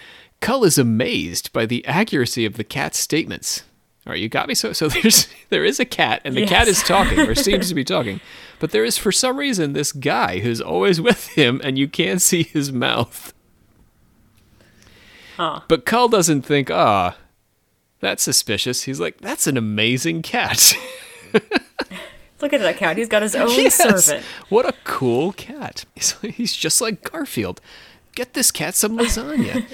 Kull 0.42 0.64
is 0.64 0.76
amazed 0.76 1.54
by 1.54 1.64
the 1.64 1.82
accuracy 1.86 2.44
of 2.44 2.58
the 2.58 2.64
cat's 2.64 2.98
statements. 2.98 3.62
All 4.06 4.10
right, 4.10 4.20
you 4.20 4.28
got 4.28 4.46
me. 4.46 4.54
So, 4.54 4.74
so 4.74 4.88
there's 4.90 5.26
there 5.48 5.64
is 5.64 5.80
a 5.80 5.86
cat, 5.86 6.20
and 6.22 6.36
the 6.36 6.46
cat 6.46 6.68
is 6.68 6.82
talking, 6.82 7.18
or 7.20 7.34
seems 7.34 7.70
to 7.70 7.74
be 7.74 7.82
talking, 7.82 8.20
but 8.58 8.70
there 8.70 8.84
is 8.84 8.98
for 8.98 9.10
some 9.10 9.38
reason 9.38 9.72
this 9.72 9.92
guy 9.92 10.40
who's 10.40 10.60
always 10.60 11.00
with 11.00 11.28
him, 11.28 11.62
and 11.64 11.78
you 11.78 11.88
can't 11.88 12.20
see 12.20 12.42
his 12.42 12.72
mouth. 12.72 13.32
Huh. 15.38 15.62
But 15.66 15.86
Kull 15.86 16.10
doesn't 16.10 16.42
think, 16.42 16.70
ah, 16.70 17.16
that's 18.00 18.22
suspicious. 18.22 18.82
He's 18.82 19.00
like, 19.00 19.22
that's 19.22 19.46
an 19.46 19.56
amazing 19.56 20.20
cat. 20.20 20.74
Look 22.40 22.52
at 22.52 22.60
that 22.60 22.76
cat. 22.76 22.96
He's 22.98 23.08
got 23.08 23.22
his 23.22 23.34
own 23.36 23.48
Yes! 23.50 23.76
servant. 23.76 24.24
What 24.48 24.68
a 24.68 24.74
cool 24.84 25.32
cat. 25.32 25.84
He's, 25.94 26.54
just 26.54 26.80
like 26.80 27.10
Garfield. 27.10 27.60
Get 28.14 28.34
this 28.34 28.50
cat 28.50 28.74
some 28.74 28.98
lasagna. 28.98 29.66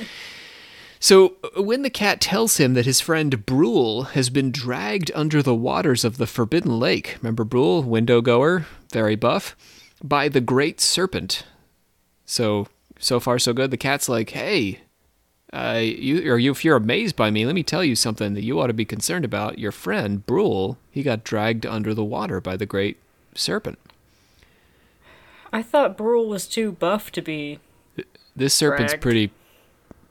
so, 1.01 1.35
uh, 1.57 1.63
when 1.63 1.83
the 1.83 1.91
cat 1.91 2.21
tells 2.21 2.59
him 2.59 2.75
that 2.75 2.87
his 2.87 3.01
friend 3.01 3.45
Brule 3.45 4.05
has 4.15 4.31
been 4.31 4.51
dragged 4.51 5.11
under 5.15 5.43
the 5.43 5.55
waters 5.55 6.05
of 6.05 6.17
the 6.17 6.27
Forbidden 6.27 6.79
Lake, 6.79 7.17
remember 7.21 7.45
Brule, 7.45 7.83
window 7.83 8.21
goer, 8.21 8.67
very 8.93 9.17
buff, 9.17 9.57
by 10.03 10.29
the 10.29 10.41
Great 10.41 10.81
Serpent. 10.81 11.45
So, 12.25 12.69
so 12.99 13.19
far 13.21 13.39
so 13.39 13.53
good. 13.53 13.71
The 13.71 13.77
cat's 13.77 14.09
like, 14.09 14.31
hey, 14.31 14.81
uh, 15.53 15.81
you 15.83 16.31
or 16.31 16.39
you, 16.39 16.53
if 16.53 16.65
you're 16.65 16.77
amazed 16.77 17.17
by 17.17 17.31
me, 17.31 17.45
let 17.45 17.55
me 17.55 17.63
tell 17.63 17.85
you 17.85 17.97
something 17.97 18.35
that 18.35 18.45
you 18.45 18.61
ought 18.61 18.69
to 18.69 18.73
be 18.73 18.85
concerned 18.85 19.25
about. 19.25 19.59
Your 19.59 19.73
friend 19.73 20.25
Brule, 20.25 20.79
he 20.91 21.03
got 21.03 21.25
dragged 21.25 21.67
under 21.67 21.93
the 21.95 22.05
water 22.05 22.41
by 22.41 22.57
the 22.57 22.67
great 22.67 22.99
serpent. 23.35 23.79
I 25.53 25.63
thought 25.63 25.97
Brule 25.97 26.29
was 26.29 26.47
too 26.47 26.73
buff 26.73 27.11
to 27.13 27.23
be. 27.23 27.59
This 28.37 28.55
serpent's 28.55 28.93
Dragged. 28.93 29.03
pretty, 29.03 29.33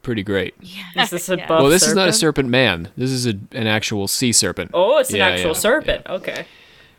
pretty 0.03 0.23
great. 0.23 0.53
Is 0.95 1.09
this 1.09 1.29
a 1.29 1.37
Yeah. 1.37 1.47
buff 1.47 1.61
well, 1.61 1.69
this 1.69 1.87
is 1.87 1.95
not 1.95 2.09
a 2.09 2.13
serpent? 2.13 2.19
serpent 2.19 2.49
man. 2.49 2.89
This 2.97 3.11
is 3.11 3.25
a, 3.25 3.39
an 3.53 3.65
actual 3.65 4.07
sea 4.09 4.33
serpent. 4.33 4.71
Oh, 4.73 4.97
it's 4.97 5.13
an 5.13 5.21
actual 5.21 5.51
yeah, 5.51 5.53
serpent. 5.53 6.05
Okay. 6.07 6.45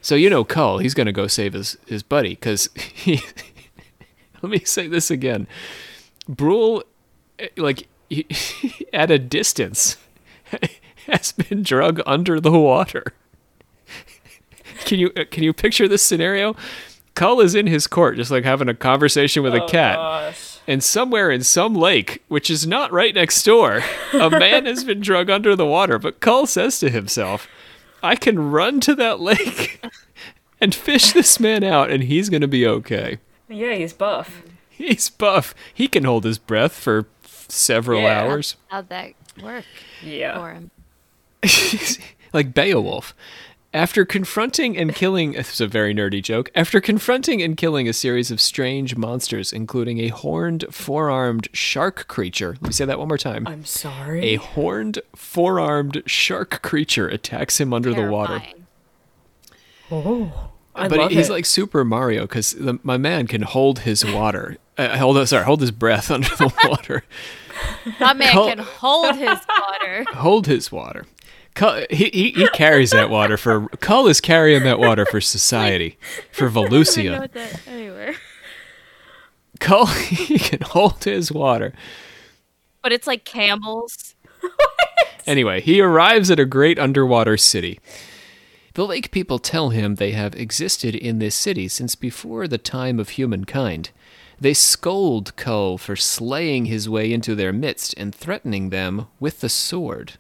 So 0.00 0.14
you 0.14 0.30
know, 0.30 0.44
Kull, 0.44 0.78
he's 0.78 0.94
gonna 0.94 1.12
go 1.12 1.26
save 1.26 1.52
his 1.52 1.76
his 1.86 2.02
buddy 2.02 2.30
because 2.30 2.70
he. 2.94 3.20
let 4.42 4.50
me 4.50 4.60
say 4.60 4.86
this 4.88 5.10
again. 5.10 5.46
Brule, 6.26 6.82
eh, 7.38 7.48
like 7.58 7.80
he, 7.80 7.86
at 8.92 9.10
a 9.10 9.18
distance, 9.18 9.96
has 11.06 11.32
been 11.32 11.62
drug 11.62 12.00
under 12.06 12.40
the 12.40 12.52
water. 12.52 13.14
Can 14.84 14.98
you 14.98 15.10
uh, 15.16 15.24
can 15.30 15.42
you 15.44 15.52
picture 15.52 15.86
this 15.88 16.02
scenario? 16.02 16.56
Kull 17.14 17.40
is 17.40 17.54
in 17.54 17.66
his 17.66 17.86
court, 17.86 18.16
just 18.16 18.30
like 18.30 18.44
having 18.44 18.68
a 18.68 18.74
conversation 18.74 19.42
with 19.42 19.54
a 19.54 19.62
Oh, 19.62 19.66
cat. 19.68 19.96
gosh. 19.96 20.58
And 20.66 20.82
somewhere 20.82 21.30
in 21.30 21.42
some 21.42 21.74
lake, 21.74 22.22
which 22.28 22.48
is 22.48 22.66
not 22.66 22.92
right 22.92 23.14
next 23.14 23.42
door, 23.42 23.82
a 24.12 24.30
man 24.30 24.64
has 24.66 24.84
been 24.84 25.00
drug 25.00 25.28
under 25.28 25.56
the 25.56 25.66
water. 25.66 25.98
But 25.98 26.20
Kull 26.20 26.46
says 26.46 26.78
to 26.78 26.88
himself, 26.88 27.48
I 28.02 28.14
can 28.14 28.50
run 28.50 28.80
to 28.80 28.94
that 28.94 29.18
lake 29.20 29.84
and 30.60 30.74
fish 30.74 31.12
this 31.12 31.40
man 31.40 31.64
out, 31.64 31.90
and 31.90 32.04
he's 32.04 32.28
going 32.30 32.42
to 32.42 32.48
be 32.48 32.66
okay. 32.66 33.18
Yeah, 33.48 33.74
he's 33.74 33.92
buff. 33.92 34.42
He's 34.68 35.10
buff. 35.10 35.54
He 35.74 35.88
can 35.88 36.04
hold 36.04 36.24
his 36.24 36.38
breath 36.38 36.72
for 36.72 37.06
several 37.50 38.02
Yeah. 38.02 38.20
hours. 38.22 38.56
How'd 38.68 38.88
that 38.88 39.12
work 39.42 39.64
Yeah. 40.02 40.38
for 40.38 40.52
him? 40.52 40.70
like 42.32 42.54
Beowulf. 42.54 43.14
After 43.72 44.04
confronting 44.04 44.76
and 44.76 44.92
killing, 44.92 45.32
this 45.32 45.52
is 45.52 45.60
a 45.60 45.68
very 45.68 45.94
nerdy 45.94 46.20
joke. 46.20 46.50
After 46.56 46.80
confronting 46.80 47.40
and 47.40 47.56
killing 47.56 47.88
a 47.88 47.92
series 47.92 48.32
of 48.32 48.40
strange 48.40 48.96
monsters, 48.96 49.52
including 49.52 50.00
a 50.00 50.08
horned, 50.08 50.64
four 50.72 51.08
armed 51.08 51.46
shark 51.52 52.08
creature. 52.08 52.56
Let 52.60 52.62
me 52.62 52.72
say 52.72 52.84
that 52.84 52.98
one 52.98 53.06
more 53.06 53.16
time. 53.16 53.46
I'm 53.46 53.64
sorry. 53.64 54.24
A 54.30 54.34
horned, 54.36 54.98
four 55.14 55.60
armed 55.60 56.02
shark 56.06 56.62
creature 56.62 57.06
attacks 57.06 57.60
him 57.60 57.72
under 57.72 57.94
the 57.94 58.10
water. 58.10 58.42
Oh, 59.88 60.49
I 60.74 60.88
but 60.88 60.98
love 60.98 61.10
he's 61.10 61.28
it. 61.28 61.32
like 61.32 61.46
Super 61.46 61.84
Mario 61.84 62.22
because 62.22 62.56
my 62.82 62.96
man 62.96 63.26
can 63.26 63.42
hold 63.42 63.80
his 63.80 64.04
water. 64.04 64.56
Uh, 64.78 64.96
hold, 64.98 65.28
sorry, 65.28 65.44
hold 65.44 65.60
his 65.60 65.70
breath 65.70 66.10
under 66.10 66.28
the 66.36 66.52
water. 66.68 67.04
That 67.98 68.16
man 68.16 68.32
Col- 68.32 68.48
can 68.48 68.58
hold 68.58 69.16
his 69.16 69.38
water. 69.58 70.04
hold 70.14 70.46
his 70.46 70.70
water. 70.72 71.06
Kull, 71.54 71.82
he, 71.90 72.04
he, 72.10 72.30
he 72.30 72.48
carries 72.50 72.90
that 72.92 73.10
water 73.10 73.36
for. 73.36 73.68
Kull 73.80 74.06
is 74.06 74.20
carrying 74.20 74.62
that 74.62 74.78
water 74.78 75.04
for 75.04 75.20
society, 75.20 75.98
for 76.32 76.44
I 76.48 76.48
know 76.48 76.62
Valusia. 76.68 77.32
that 77.32 77.60
anywhere. 77.66 78.14
Kull, 79.58 79.86
he 79.86 80.38
can 80.38 80.60
hold 80.62 81.02
his 81.04 81.30
water. 81.32 81.72
But 82.82 82.92
it's 82.92 83.06
like 83.06 83.24
Campbell's. 83.24 84.14
Anyway, 85.26 85.60
he 85.60 85.80
arrives 85.82 86.30
at 86.30 86.40
a 86.40 86.46
great 86.46 86.78
underwater 86.78 87.36
city. 87.36 87.78
The 88.74 88.86
lake 88.86 89.10
people 89.10 89.38
tell 89.38 89.70
him 89.70 89.94
they 89.94 90.12
have 90.12 90.34
existed 90.34 90.94
in 90.94 91.18
this 91.18 91.34
city 91.34 91.68
since 91.68 91.94
before 91.94 92.46
the 92.46 92.58
time 92.58 93.00
of 93.00 93.10
humankind. 93.10 93.90
They 94.40 94.54
scold 94.54 95.36
Kull 95.36 95.76
for 95.76 95.96
slaying 95.96 96.66
his 96.66 96.88
way 96.88 97.12
into 97.12 97.34
their 97.34 97.52
midst 97.52 97.94
and 97.96 98.14
threatening 98.14 98.70
them 98.70 99.06
with 99.18 99.40
the 99.40 99.48
sword. 99.48 100.14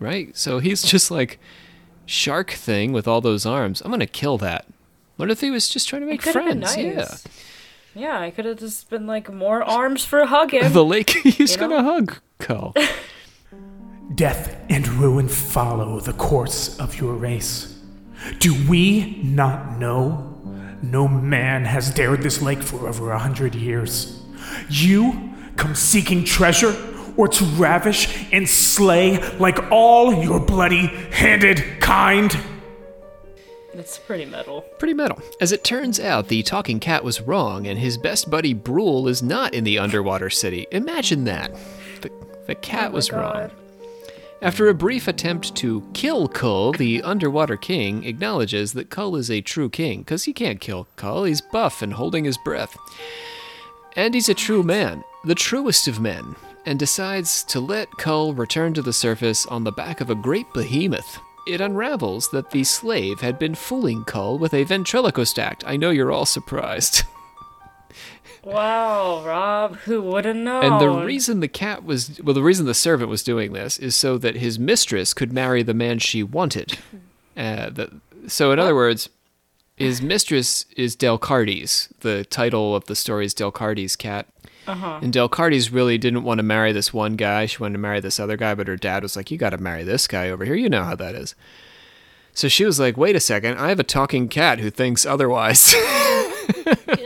Right? 0.00 0.36
So 0.36 0.58
he's 0.58 0.82
just 0.82 1.10
like, 1.10 1.38
shark 2.06 2.50
thing 2.50 2.92
with 2.92 3.06
all 3.06 3.20
those 3.20 3.44
arms. 3.46 3.80
I'm 3.82 3.90
going 3.90 4.00
to 4.00 4.06
kill 4.06 4.38
that. 4.38 4.66
What 5.16 5.30
if 5.30 5.40
he 5.40 5.50
was 5.50 5.68
just 5.68 5.88
trying 5.88 6.02
to 6.02 6.06
make 6.06 6.22
could 6.22 6.34
have 6.34 6.44
been 6.46 6.62
friends? 6.62 6.96
nice. 6.96 7.24
Yeah, 7.94 8.20
I 8.20 8.30
could 8.30 8.44
have 8.44 8.58
just 8.58 8.88
been 8.88 9.06
like 9.06 9.32
more 9.32 9.62
arms 9.62 10.04
for 10.04 10.24
hugging. 10.24 10.72
The 10.72 10.84
lake, 10.84 11.10
he's 11.22 11.56
going 11.56 11.70
to 11.70 11.82
hug 11.82 12.18
Kull. 12.38 12.74
Death 14.18 14.56
and 14.68 14.84
ruin 14.94 15.28
follow 15.28 16.00
the 16.00 16.12
course 16.12 16.76
of 16.80 17.00
your 17.00 17.14
race. 17.14 17.78
Do 18.40 18.52
we 18.68 19.22
not 19.22 19.78
know? 19.78 20.34
No 20.82 21.06
man 21.06 21.64
has 21.64 21.90
dared 21.90 22.22
this 22.22 22.42
lake 22.42 22.60
for 22.60 22.88
over 22.88 23.12
a 23.12 23.18
hundred 23.20 23.54
years. 23.54 24.20
You 24.68 25.32
come 25.54 25.76
seeking 25.76 26.24
treasure 26.24 26.74
or 27.16 27.28
to 27.28 27.44
ravish 27.44 28.26
and 28.32 28.48
slay 28.48 29.18
like 29.38 29.70
all 29.70 30.12
your 30.12 30.40
bloody 30.40 30.88
handed 31.12 31.80
kind? 31.80 32.36
It's 33.72 33.98
pretty 33.98 34.24
metal. 34.24 34.62
Pretty 34.80 34.94
metal. 34.94 35.22
As 35.40 35.52
it 35.52 35.62
turns 35.62 36.00
out, 36.00 36.26
the 36.26 36.42
talking 36.42 36.80
cat 36.80 37.04
was 37.04 37.20
wrong, 37.20 37.68
and 37.68 37.78
his 37.78 37.96
best 37.96 38.28
buddy 38.28 38.52
Brule 38.52 39.06
is 39.06 39.22
not 39.22 39.54
in 39.54 39.62
the 39.62 39.78
underwater 39.78 40.28
city. 40.28 40.66
Imagine 40.72 41.22
that. 41.22 41.54
The, 42.00 42.10
the 42.48 42.56
cat 42.56 42.86
Oh 42.86 42.88
my 42.88 42.94
was 42.94 43.12
wrong. 43.12 43.52
After 44.40 44.68
a 44.68 44.74
brief 44.74 45.08
attempt 45.08 45.56
to 45.56 45.82
kill 45.94 46.28
Kull, 46.28 46.70
the 46.72 47.02
underwater 47.02 47.56
king 47.56 48.04
acknowledges 48.04 48.72
that 48.74 48.88
Kull 48.88 49.16
is 49.16 49.32
a 49.32 49.40
true 49.40 49.68
king, 49.68 50.00
because 50.00 50.24
he 50.24 50.32
can't 50.32 50.60
kill 50.60 50.86
Kull. 50.94 51.24
He's 51.24 51.40
buff 51.40 51.82
and 51.82 51.92
holding 51.92 52.24
his 52.24 52.38
breath. 52.38 52.76
And 53.96 54.14
he's 54.14 54.28
a 54.28 54.34
true 54.34 54.62
man, 54.62 55.02
the 55.24 55.34
truest 55.34 55.88
of 55.88 55.98
men, 55.98 56.36
and 56.66 56.78
decides 56.78 57.42
to 57.44 57.58
let 57.58 57.90
Kull 57.98 58.32
return 58.32 58.74
to 58.74 58.82
the 58.82 58.92
surface 58.92 59.44
on 59.46 59.64
the 59.64 59.72
back 59.72 60.00
of 60.00 60.08
a 60.08 60.14
great 60.14 60.46
behemoth. 60.54 61.18
It 61.48 61.60
unravels 61.60 62.30
that 62.30 62.52
the 62.52 62.62
slave 62.62 63.20
had 63.20 63.40
been 63.40 63.56
fooling 63.56 64.04
Kull 64.04 64.38
with 64.38 64.54
a 64.54 64.62
ventriloquist 64.62 65.40
act. 65.40 65.64
I 65.66 65.76
know 65.76 65.90
you're 65.90 66.12
all 66.12 66.26
surprised. 66.26 67.02
Wow, 68.42 69.24
Rob, 69.24 69.76
who 69.78 70.02
would 70.02 70.24
have 70.24 70.36
known? 70.36 70.64
And 70.64 70.80
the 70.80 70.90
reason 70.90 71.40
the 71.40 71.48
cat 71.48 71.84
was, 71.84 72.20
well, 72.22 72.34
the 72.34 72.42
reason 72.42 72.66
the 72.66 72.74
servant 72.74 73.10
was 73.10 73.22
doing 73.22 73.52
this 73.52 73.78
is 73.78 73.96
so 73.96 74.18
that 74.18 74.36
his 74.36 74.58
mistress 74.58 75.12
could 75.12 75.32
marry 75.32 75.62
the 75.62 75.74
man 75.74 75.98
she 75.98 76.22
wanted. 76.22 76.78
Uh, 77.36 77.70
the, 77.70 78.00
so, 78.26 78.52
in 78.52 78.58
other 78.58 78.74
words, 78.74 79.08
his 79.76 80.02
mistress 80.02 80.66
is 80.76 80.96
Delcardes. 80.96 81.88
The 82.00 82.24
title 82.24 82.74
of 82.74 82.86
the 82.86 82.96
story 82.96 83.26
is 83.26 83.34
Delcardes' 83.34 83.96
cat. 83.96 84.26
Uh-huh. 84.66 84.98
And 85.02 85.14
Delcardes 85.14 85.72
really 85.72 85.96
didn't 85.98 86.24
want 86.24 86.38
to 86.38 86.42
marry 86.42 86.72
this 86.72 86.92
one 86.92 87.16
guy. 87.16 87.46
She 87.46 87.58
wanted 87.58 87.74
to 87.74 87.78
marry 87.78 88.00
this 88.00 88.20
other 88.20 88.36
guy, 88.36 88.54
but 88.54 88.66
her 88.66 88.76
dad 88.76 89.02
was 89.02 89.16
like, 89.16 89.30
You 89.30 89.38
got 89.38 89.50
to 89.50 89.58
marry 89.58 89.84
this 89.84 90.06
guy 90.06 90.28
over 90.28 90.44
here. 90.44 90.56
You 90.56 90.68
know 90.68 90.84
how 90.84 90.94
that 90.96 91.14
is. 91.14 91.34
So 92.34 92.48
she 92.48 92.64
was 92.64 92.78
like, 92.78 92.96
Wait 92.96 93.16
a 93.16 93.20
second. 93.20 93.58
I 93.58 93.68
have 93.68 93.80
a 93.80 93.84
talking 93.84 94.28
cat 94.28 94.58
who 94.58 94.68
thinks 94.70 95.06
otherwise. 95.06 95.74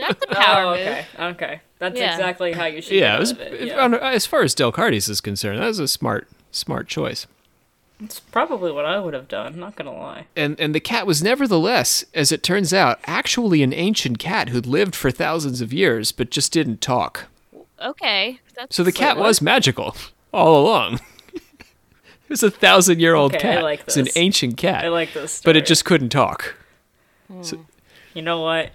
That's 0.07 0.23
a 0.29 0.29
oh, 0.31 0.33
power 0.33 0.63
Oh, 0.63 0.69
move. 0.71 0.79
okay, 0.79 1.05
okay. 1.19 1.61
That's 1.79 1.99
Yeah. 1.99 2.11
exactly 2.13 2.53
how 2.53 2.65
you 2.65 2.81
should. 2.81 2.93
yeah, 2.93 3.15
it 3.15 3.19
was, 3.19 3.31
it- 3.31 3.67
yeah. 3.67 3.79
on- 3.83 3.93
as 3.95 4.25
far 4.25 4.41
as 4.43 4.55
Delcardes 4.55 5.09
is 5.09 5.21
concerned, 5.21 5.59
that 5.59 5.67
was 5.67 5.79
a 5.79 5.87
smart, 5.87 6.27
smart 6.51 6.87
choice. 6.87 7.27
It's 7.99 8.19
probably 8.19 8.71
what 8.71 8.85
I 8.85 8.99
would 8.99 9.13
have 9.13 9.27
done. 9.29 9.57
Not 9.59 9.75
gonna 9.75 9.93
lie. 9.93 10.25
And 10.35 10.59
and 10.59 10.75
the 10.75 10.79
cat 10.81 11.07
was 11.07 11.23
nevertheless, 11.23 12.03
as 12.13 12.31
it 12.33 12.43
turns 12.43 12.73
out, 12.73 12.99
actually 13.05 13.63
an 13.63 13.71
ancient 13.73 14.19
cat 14.19 14.49
who'd 14.49 14.65
lived 14.65 14.95
for 14.95 15.09
thousands 15.11 15.61
of 15.61 15.71
years 15.71 16.11
but 16.11 16.29
just 16.29 16.51
didn't 16.51 16.81
talk. 16.81 17.25
Okay. 17.81 18.39
That's 18.55 18.75
So 18.75 18.83
the 18.83 18.91
cat 18.91 19.17
was 19.17 19.41
magical 19.41 19.95
all 20.33 20.61
along. 20.65 20.99
it 21.33 21.43
was 22.29 22.43
a 22.43 22.51
thousand 22.51 22.99
year 22.99 23.13
old 23.15 23.35
Okay, 23.35 23.51
I 23.51 23.53
cat. 23.55 23.63
like 23.63 23.81
It's 23.85 23.95
an 23.97 24.07
ancient 24.15 24.57
cat. 24.57 24.83
I 24.83 24.89
like 24.89 25.13
this. 25.13 25.41
but 25.43 25.55
it 25.55 25.65
just 25.65 25.85
couldn't 25.85 26.09
talk. 26.09 26.55
Hmm. 27.27 27.41
You 28.13 28.21
know 28.21 28.41
what? 28.41 28.71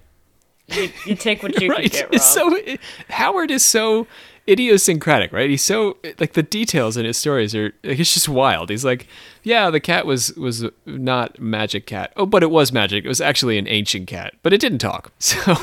You, 0.69 0.91
you 1.07 1.15
take 1.15 1.43
what 1.43 1.59
you 1.61 1.71
right. 1.71 1.91
can 1.91 2.11
get, 2.11 2.13
Rob. 2.13 2.21
So 2.21 2.55
it- 2.57 2.81
Howard 3.11 3.51
is 3.51 3.65
so 3.65 4.07
idiosyncratic, 4.49 5.33
right? 5.33 5.51
He's 5.51 5.63
so 5.63 5.99
like 6.19 6.33
the 6.33 6.43
details 6.43 6.97
in 6.97 7.05
his 7.05 7.17
stories 7.17 7.55
are 7.55 7.73
like 7.85 7.99
it's 7.99 8.15
just 8.15 8.29
wild. 8.29 8.71
He's 8.71 8.85
like, 8.85 9.07
yeah, 9.43 9.71
the 9.71 9.81
cat 9.81 10.07
was 10.07 10.33
was 10.35 10.65
not 10.87 11.39
magic 11.39 11.87
cat. 11.87 12.13
Oh, 12.17 12.27
but 12.27 12.43
it 12.43 12.51
was 12.51 12.73
magic. 12.73 13.05
It 13.05 13.09
was 13.09 13.21
actually 13.21 13.59
an 13.59 13.69
ancient 13.69 14.07
cat, 14.07 14.35
but 14.43 14.53
it 14.53 14.61
didn't 14.61 14.79
talk. 14.79 15.13
So. 15.21 15.57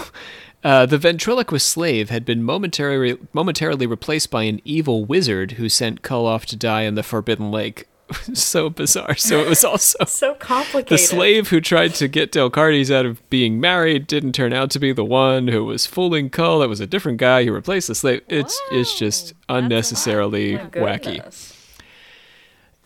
Uh, 0.64 0.84
the 0.84 0.98
ventriloquist 0.98 1.70
slave 1.70 2.10
had 2.10 2.26
been 2.26 2.42
momentarily 2.42 3.16
momentarily 3.34 3.86
replaced 3.86 4.32
by 4.32 4.42
an 4.46 4.60
evil 4.66 5.06
wizard 5.06 5.52
who 5.54 5.70
sent 5.70 6.02
Kull 6.02 6.26
off 6.26 6.48
to 6.48 6.56
die 6.56 6.82
in 6.84 6.96
the 6.96 7.04
Forbidden 7.04 7.52
Lake. 7.52 7.88
so 8.34 8.70
bizarre. 8.70 9.16
So 9.16 9.40
it 9.40 9.50
was 9.50 9.64
also 9.64 10.04
so 10.06 10.36
complicated. 10.36 10.90
the 10.90 10.98
slave 10.98 11.50
who 11.50 11.60
tried 11.62 11.96
to 11.96 12.08
get 12.08 12.32
Delcardes 12.32 12.92
out 12.94 13.06
of 13.06 13.28
being 13.30 13.60
married 13.60 14.08
didn't 14.08 14.34
turn 14.34 14.54
out 14.54 14.70
to 14.72 14.80
be 14.80 14.94
the 14.94 15.06
one 15.06 15.48
who 15.48 15.66
was 15.66 15.86
fooling 15.86 16.30
Kull. 16.30 16.60
That 16.60 16.70
was 16.70 16.80
a 16.80 16.88
different 16.88 17.18
guy 17.18 17.46
who 17.46 17.52
replaced 17.52 17.88
the 17.88 17.96
slave. 17.96 18.22
It's 18.30 18.60
it's 18.72 18.98
just 18.98 19.34
unnecessarily 19.50 20.58
wacky. 20.58 21.52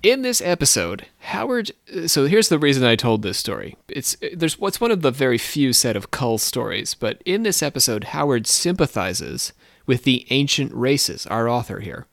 In 0.01 0.21
this 0.21 0.41
episode, 0.41 1.07
Howard. 1.19 1.71
So 2.07 2.25
here's 2.25 2.47
the 2.47 2.59
reason 2.59 2.85
I 2.85 2.95
told 2.95 3.21
this 3.21 3.37
story. 3.37 3.75
It's 3.89 4.15
there's 4.33 4.57
what's 4.57 4.79
one 4.79 4.91
of 4.91 5.01
the 5.01 5.11
very 5.11 5.37
few 5.37 5.73
set 5.73 5.97
of 5.97 6.11
Kull 6.11 6.37
stories, 6.37 6.93
but 6.93 7.21
in 7.25 7.43
this 7.43 7.61
episode, 7.61 8.05
Howard 8.05 8.47
sympathizes 8.47 9.51
with 9.85 10.03
the 10.03 10.25
ancient 10.29 10.73
races. 10.73 11.25
Our 11.27 11.49
author 11.49 11.81
here. 11.81 12.07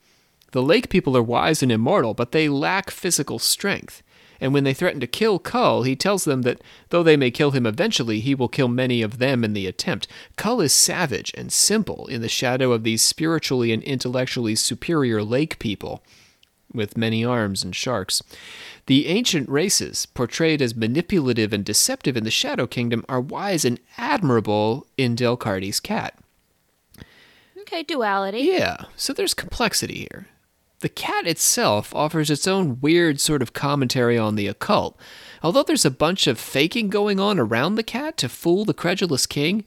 The 0.57 0.63
lake 0.63 0.89
people 0.89 1.15
are 1.19 1.23
wise 1.23 1.63
and 1.63 1.71
immortal, 1.71 2.15
but 2.15 2.33
they 2.33 2.49
lack 2.49 2.91
physical 2.91 3.39
strength. 3.39 4.03
And 4.41 4.55
when 4.55 4.65
they 4.65 4.73
threaten 4.73 5.01
to 5.01 5.07
kill 5.07 5.39
Kull, 5.39 5.83
he 5.83 5.95
tells 5.95 6.25
them 6.25 6.41
that 6.43 6.63
though 6.89 7.03
they 7.03 7.19
may 7.19 7.31
kill 7.31 7.51
him 7.51 7.67
eventually, 7.67 8.21
he 8.21 8.35
will 8.35 8.49
kill 8.49 8.69
many 8.69 9.03
of 9.03 9.19
them 9.19 9.45
in 9.45 9.53
the 9.53 9.67
attempt. 9.67 10.09
Kull 10.37 10.63
is 10.63 10.73
savage 10.73 11.31
and 11.37 11.53
simple 11.53 12.07
in 12.07 12.23
the 12.23 12.29
shadow 12.31 12.73
of 12.73 12.85
these 12.85 13.03
spiritually 13.03 13.71
and 13.71 13.83
intellectually 13.83 14.55
superior 14.55 15.23
lake 15.23 15.59
people 15.59 16.03
with 16.73 16.97
many 16.97 17.23
arms 17.23 17.63
and 17.63 17.77
sharks. 17.77 18.23
The 18.87 19.09
ancient 19.09 19.51
races, 19.51 20.07
portrayed 20.07 20.63
as 20.63 20.75
manipulative 20.75 21.53
and 21.53 21.67
deceptive 21.67 22.17
in 22.17 22.25
the 22.25 22.31
Shadow 22.31 22.67
Kingdom, 22.67 23.05
are 23.11 23.21
wise 23.21 23.67
and 23.67 23.79
admirable 23.99 24.87
in 24.97 25.17
Delcardes' 25.17 25.83
cat. 25.83 26.19
Okay, 27.59 27.83
duality. 27.83 28.39
Yeah, 28.39 28.85
so 28.97 29.13
there's 29.13 29.35
complexity 29.35 30.07
here. 30.11 30.29
The 30.81 30.89
cat 30.91 31.27
itself 31.27 31.95
offers 31.95 32.31
its 32.31 32.47
own 32.47 32.81
weird 32.81 33.19
sort 33.19 33.41
of 33.41 33.55
commentary 33.55 34.19
on 34.19 34.37
the 34.37 34.47
occult. 34.47 34.99
Although 35.43 35.63
there's 35.63 35.87
a 35.87 35.91
bunch 35.91 36.27
of 36.27 36.39
faking 36.39 36.91
going 36.91 37.19
on 37.19 37.39
around 37.39 37.77
the 37.77 37.83
cat 37.83 38.17
to 38.19 38.29
fool 38.29 38.65
the 38.65 38.75
credulous 38.75 39.27
king, 39.27 39.65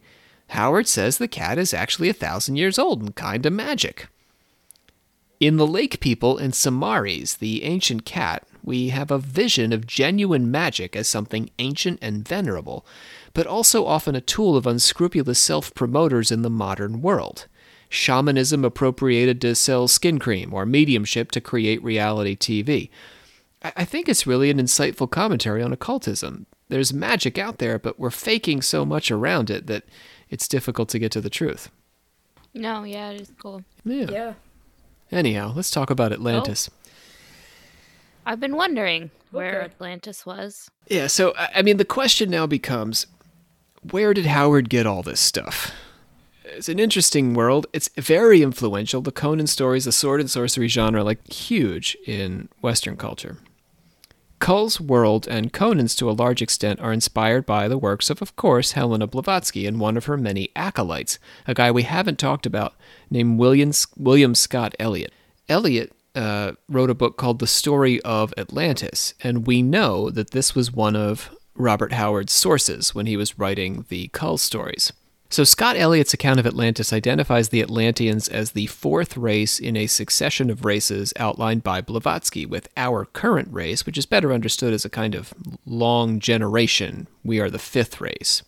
Howard 0.49 0.88
says 0.88 1.18
the 1.18 1.28
cat 1.28 1.57
is 1.57 1.74
actually 1.74 2.10
a 2.10 2.14
thousand 2.14 2.57
years 2.57 2.78
old 2.78 3.01
and 3.01 3.16
kinda 3.16 3.49
magic. 3.49 4.07
In 5.39 5.57
the 5.57 5.68
Lake 5.68 5.99
People 5.99 6.38
and 6.38 6.53
Samaris, 6.53 7.34
the 7.36 7.64
ancient 7.64 8.05
cat, 8.05 8.45
we 8.64 8.89
have 8.89 9.10
a 9.10 9.18
vision 9.18 9.72
of 9.72 9.88
genuine 9.88 10.51
magic 10.51 10.95
as 10.95 11.07
something 11.07 11.49
ancient 11.60 11.97
and 12.01 12.28
venerable, 12.28 12.86
but 13.34 13.47
also 13.47 13.86
often 13.86 14.16
a 14.16 14.22
tool 14.22 14.57
of 14.57 14.68
unscrupulous 14.68 15.39
self 15.39 15.74
promoters 15.74 16.30
in 16.32 16.41
the 16.41 16.49
modern 16.49 17.01
world. 17.01 17.47
Shamanism 17.89 18.63
appropriated 18.63 19.41
to 19.41 19.55
sell 19.55 19.87
skin 19.87 20.19
cream 20.19 20.53
or 20.53 20.65
mediumship 20.65 21.31
to 21.31 21.41
create 21.41 21.83
reality 21.83 22.35
TV. 22.35 22.89
I 23.63 23.73
I 23.77 23.85
think 23.85 24.07
it's 24.07 24.27
really 24.27 24.49
an 24.49 24.59
insightful 24.59 25.09
commentary 25.09 25.61
on 25.61 25.73
occultism. 25.73 26.45
There's 26.69 26.93
magic 26.93 27.37
out 27.37 27.57
there, 27.57 27.79
but 27.79 27.99
we're 27.99 28.11
faking 28.11 28.61
so 28.61 28.85
much 28.85 29.09
around 29.09 29.49
it 29.49 29.65
that 29.67 29.83
it's 30.29 30.47
difficult 30.47 30.87
to 30.89 30.99
get 30.99 31.11
to 31.13 31.21
the 31.21 31.29
truth. 31.29 31.71
No, 32.53 32.83
yeah, 32.83 33.09
it 33.09 33.21
is 33.21 33.31
cool. 33.41 33.63
Yeah. 33.83 34.11
Yeah. 34.11 34.33
Anyhow, 35.11 35.53
let's 35.55 35.71
talk 35.71 35.89
about 35.89 36.13
Atlantis. 36.13 36.69
Oh. 36.71 36.89
I've 38.27 38.39
been 38.39 38.55
wondering 38.55 39.09
oh, 39.13 39.25
where 39.31 39.63
Okay. 39.63 39.73
Atlantis 39.73 40.25
was. 40.25 40.69
Yeah, 40.87 41.07
so 41.07 41.33
I 41.37 41.49
I 41.55 41.61
mean, 41.63 41.77
the 41.77 41.85
question 41.85 42.29
now 42.29 42.45
becomes 42.45 43.07
where 43.81 44.13
did 44.13 44.27
Howard 44.27 44.69
get 44.69 44.85
all 44.85 45.01
this 45.01 45.19
stuff? 45.19 45.71
It's 46.52 46.70
an 46.70 46.80
interesting 46.80 47.34
world. 47.34 47.68
It's 47.74 47.89
very 47.95 48.41
influential. 48.41 49.02
The 49.02 49.12
Conan 49.12 49.47
stories, 49.47 49.86
the 49.86 49.91
sword 49.91 50.20
and 50.20 50.30
sorcery 50.30 50.68
genre, 50.68 51.04
like 51.04 51.32
huge 51.32 51.95
in 52.06 52.50
Western 52.62 52.97
culture. 52.97 53.38
Kull's 54.39 54.80
world 54.80 55.28
and 55.28 55.52
Conan's, 55.52 55.95
to 55.95 56.10
a 56.10 56.12
large 56.12 56.41
extent, 56.41 56.80
are 56.80 56.93
inspired 56.93 57.45
by 57.45 57.68
the 57.68 57.78
works 57.78 58.10
of, 58.10 58.22
of 58.22 58.36
course, 58.36 58.72
Helena 58.72 59.06
Blavatsky 59.06 59.68
and 59.68 59.80
one 59.80 59.97
of 59.97 60.06
her 60.06 60.18
many 60.18 60.50
acolytes, 60.56 61.20
a 61.45 61.54
guy 61.54 61.70
we 61.72 61.84
haven't 61.84 62.18
talked 62.18 62.45
about 62.45 62.74
named 63.10 63.38
William, 63.38 63.72
William 63.97 64.34
Scott 64.34 64.74
Elliot. 64.80 65.14
Elliot 65.50 65.91
uh, 66.16 66.54
wrote 66.70 66.89
a 66.89 66.95
book 66.95 67.18
called 67.18 67.39
The 67.39 67.47
Story 67.47 68.02
of 68.02 68.34
Atlantis, 68.38 69.14
and 69.22 69.45
we 69.45 69.62
know 69.62 70.10
that 70.10 70.32
this 70.32 70.56
was 70.56 70.72
one 70.72 70.95
of 70.95 71.36
Robert 71.56 71.91
Howard's 71.91 72.34
sources 72.34 72.95
when 72.95 73.06
he 73.06 73.18
was 73.18 73.38
writing 73.38 73.86
the 73.89 74.08
Kull 74.10 74.38
stories. 74.38 74.93
So, 75.32 75.43
Scott 75.43 75.75
Elliot's 75.77 76.13
account 76.13 76.39
of 76.39 76.47
Atlantis 76.47 76.91
identifies 76.91 77.49
the 77.49 77.61
Atlanteans 77.61 78.27
as 78.27 78.51
the 78.51 78.65
fourth 78.65 79.15
race 79.15 79.59
in 79.59 79.77
a 79.77 79.86
succession 79.86 80.49
of 80.49 80.65
races 80.65 81.13
outlined 81.17 81.63
by 81.63 81.82
Blavatsky, 81.82 82.47
with 82.47 82.67
our 82.75 83.05
current 83.05 83.47
race, 83.51 83.86
which 83.86 83.97
is 83.97 84.07
better 84.07 84.34
understood 84.34 84.73
as 84.73 84.86
a 84.86 84.89
kind 84.89 85.13
of 85.13 85.32
long 85.67 86.19
generation. 86.19 87.07
We 87.23 87.39
are 87.39 87.51
the 87.51 87.59
fifth 87.59 88.01
race. 88.01 88.41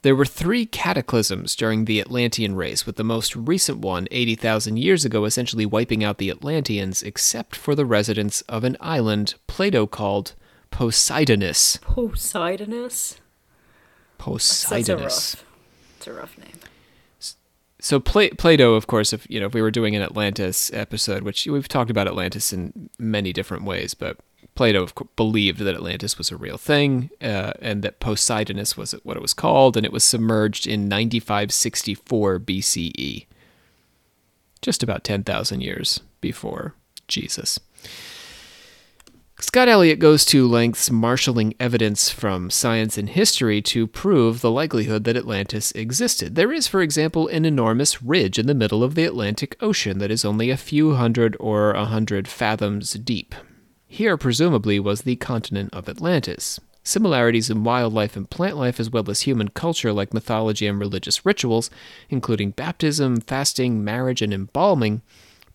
There 0.00 0.16
were 0.16 0.24
three 0.24 0.64
cataclysms 0.64 1.54
during 1.54 1.84
the 1.84 2.00
Atlantean 2.00 2.56
race, 2.56 2.86
with 2.86 2.96
the 2.96 3.04
most 3.04 3.36
recent 3.36 3.78
one 3.78 4.08
80,000 4.10 4.78
years 4.78 5.04
ago 5.04 5.26
essentially 5.26 5.66
wiping 5.66 6.02
out 6.02 6.16
the 6.16 6.30
Atlanteans 6.30 7.02
except 7.02 7.54
for 7.54 7.74
the 7.74 7.86
residents 7.86 8.40
of 8.42 8.64
an 8.64 8.78
island 8.80 9.34
Plato 9.46 9.86
called 9.86 10.34
Poseidonis. 10.72 11.78
Poseidonis. 11.80 13.18
That's 14.68 14.88
Poseidonis. 14.88 15.00
rough. 15.02 15.44
It's 15.96 16.06
a 16.06 16.12
rough 16.12 16.38
name. 16.38 16.58
So 17.80 17.98
Pla- 17.98 18.28
Plato, 18.38 18.74
of 18.74 18.86
course, 18.86 19.12
if 19.12 19.26
you 19.28 19.40
know, 19.40 19.46
if 19.46 19.54
we 19.54 19.62
were 19.62 19.70
doing 19.72 19.96
an 19.96 20.02
Atlantis 20.02 20.72
episode, 20.72 21.22
which 21.24 21.46
we've 21.46 21.66
talked 21.68 21.90
about 21.90 22.06
Atlantis 22.06 22.52
in 22.52 22.90
many 22.98 23.32
different 23.32 23.64
ways, 23.64 23.94
but 23.94 24.18
Plato 24.54 24.86
course, 24.86 25.08
believed 25.16 25.58
that 25.60 25.74
Atlantis 25.74 26.18
was 26.18 26.30
a 26.30 26.36
real 26.36 26.58
thing, 26.58 27.10
uh, 27.20 27.52
and 27.60 27.82
that 27.82 27.98
Poseidonis 28.00 28.76
was 28.76 28.92
what 29.02 29.16
it 29.16 29.22
was 29.22 29.34
called, 29.34 29.76
and 29.76 29.84
it 29.84 29.92
was 29.92 30.04
submerged 30.04 30.66
in 30.66 30.88
9564 30.88 32.38
BCE, 32.38 33.26
just 34.60 34.82
about 34.82 35.02
10,000 35.04 35.60
years 35.60 36.00
before 36.20 36.74
Jesus. 37.08 37.58
Scott 39.42 39.68
Elliot 39.68 39.98
goes 39.98 40.24
to 40.26 40.46
lengths 40.46 40.88
marshaling 40.88 41.52
evidence 41.58 42.08
from 42.08 42.48
science 42.48 42.96
and 42.96 43.08
history 43.08 43.60
to 43.60 43.88
prove 43.88 44.40
the 44.40 44.52
likelihood 44.52 45.02
that 45.02 45.16
Atlantis 45.16 45.72
existed. 45.72 46.36
There 46.36 46.52
is, 46.52 46.68
for 46.68 46.80
example, 46.80 47.26
an 47.26 47.44
enormous 47.44 48.00
ridge 48.00 48.38
in 48.38 48.46
the 48.46 48.54
middle 48.54 48.84
of 48.84 48.94
the 48.94 49.02
Atlantic 49.02 49.56
Ocean 49.60 49.98
that 49.98 50.12
is 50.12 50.24
only 50.24 50.48
a 50.48 50.56
few 50.56 50.94
hundred 50.94 51.36
or 51.40 51.72
a 51.72 51.86
hundred 51.86 52.28
fathoms 52.28 52.92
deep. 52.92 53.34
Here, 53.88 54.16
presumably, 54.16 54.78
was 54.78 55.02
the 55.02 55.16
continent 55.16 55.70
of 55.74 55.88
Atlantis. 55.88 56.60
Similarities 56.84 57.50
in 57.50 57.64
wildlife 57.64 58.14
and 58.16 58.30
plant 58.30 58.56
life, 58.56 58.78
as 58.78 58.90
well 58.90 59.10
as 59.10 59.22
human 59.22 59.48
culture 59.48 59.92
like 59.92 60.14
mythology 60.14 60.68
and 60.68 60.78
religious 60.78 61.26
rituals, 61.26 61.68
including 62.08 62.52
baptism, 62.52 63.20
fasting, 63.20 63.82
marriage, 63.82 64.22
and 64.22 64.32
embalming, 64.32 65.02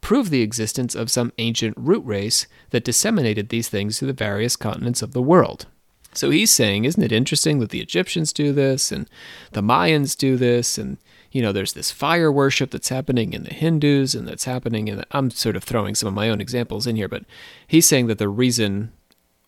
prove 0.08 0.30
the 0.30 0.42
existence 0.42 0.96
of 0.96 1.12
some 1.12 1.34
ancient 1.38 1.76
root 1.78 2.02
race 2.06 2.48
that 2.70 2.86
disseminated 2.86 3.50
these 3.50 3.68
things 3.68 3.98
to 3.98 4.06
the 4.06 4.14
various 4.14 4.56
continents 4.56 5.02
of 5.02 5.12
the 5.12 5.22
world. 5.22 5.66
So 6.14 6.30
he's 6.30 6.50
saying, 6.50 6.86
isn't 6.86 7.04
it 7.04 7.12
interesting 7.12 7.60
that 7.60 7.72
the 7.72 7.82
Egyptians 7.82 8.32
do 8.32 8.54
this 8.54 8.90
and 8.90 9.10
the 9.52 9.62
Mayans 9.62 10.18
do 10.18 10.38
this 10.38 10.78
and 10.78 10.98
you 11.34 11.42
know 11.42 11.52
there's 11.52 11.74
this 11.74 11.92
fire 11.92 12.32
worship 12.32 12.72
that's 12.72 12.88
happening 12.88 13.34
in 13.34 13.44
the 13.44 13.54
Hindus 13.54 14.16
and 14.16 14.26
that's 14.26 14.46
happening 14.46 14.88
in 14.88 15.00
the, 15.00 15.06
I'm 15.12 15.30
sort 15.30 15.58
of 15.58 15.66
throwing 15.66 15.94
some 15.94 16.08
of 16.08 16.14
my 16.14 16.30
own 16.30 16.40
examples 16.40 16.88
in 16.88 16.96
here 16.96 17.10
but 17.10 17.26
he's 17.68 17.86
saying 17.86 18.08
that 18.08 18.18
the 18.18 18.30
reason 18.30 18.94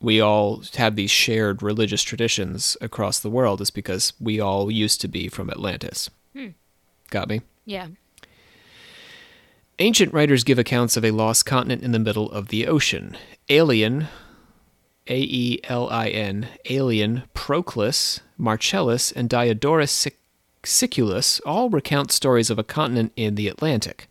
we 0.01 0.19
all 0.19 0.61
have 0.75 0.97
these 0.97 1.09
shared 1.09 1.63
religious 1.63 2.03
traditions 2.03 2.75
across 2.81 3.17
the 3.17 3.29
world 3.29 3.61
is 3.61 3.71
because 3.71 4.11
we 4.19 4.41
all 4.41 4.69
used 4.69 4.99
to 4.99 5.07
be 5.07 5.29
from 5.29 5.49
Atlantis. 5.49 6.09
Hmm. 6.33 6.49
Got 7.09 7.29
me? 7.29 7.43
Yeah. 7.63 7.87
Ancient 9.81 10.13
writers 10.13 10.43
give 10.43 10.59
accounts 10.59 10.97
of 10.97 11.05
a 11.05 11.11
lost 11.11 11.45
continent 11.45 11.83
in 11.83 11.93
the 11.93 11.99
middle 11.99 12.29
of 12.31 12.49
the 12.49 12.67
ocean. 12.67 13.15
Aelian, 13.47 14.07
A 15.07 15.21
E 15.21 15.61
L 15.63 15.89
I 15.89 16.09
N, 16.09 16.49
Aelian, 16.65 17.23
Proclus, 17.33 18.19
Marcellus, 18.37 19.09
and 19.13 19.29
Diodorus 19.29 19.89
Sic- 19.89 20.19
Siculus 20.65 21.39
all 21.45 21.69
recount 21.69 22.11
stories 22.11 22.49
of 22.49 22.59
a 22.59 22.63
continent 22.63 23.13
in 23.15 23.35
the 23.35 23.47
Atlantic. 23.47 24.09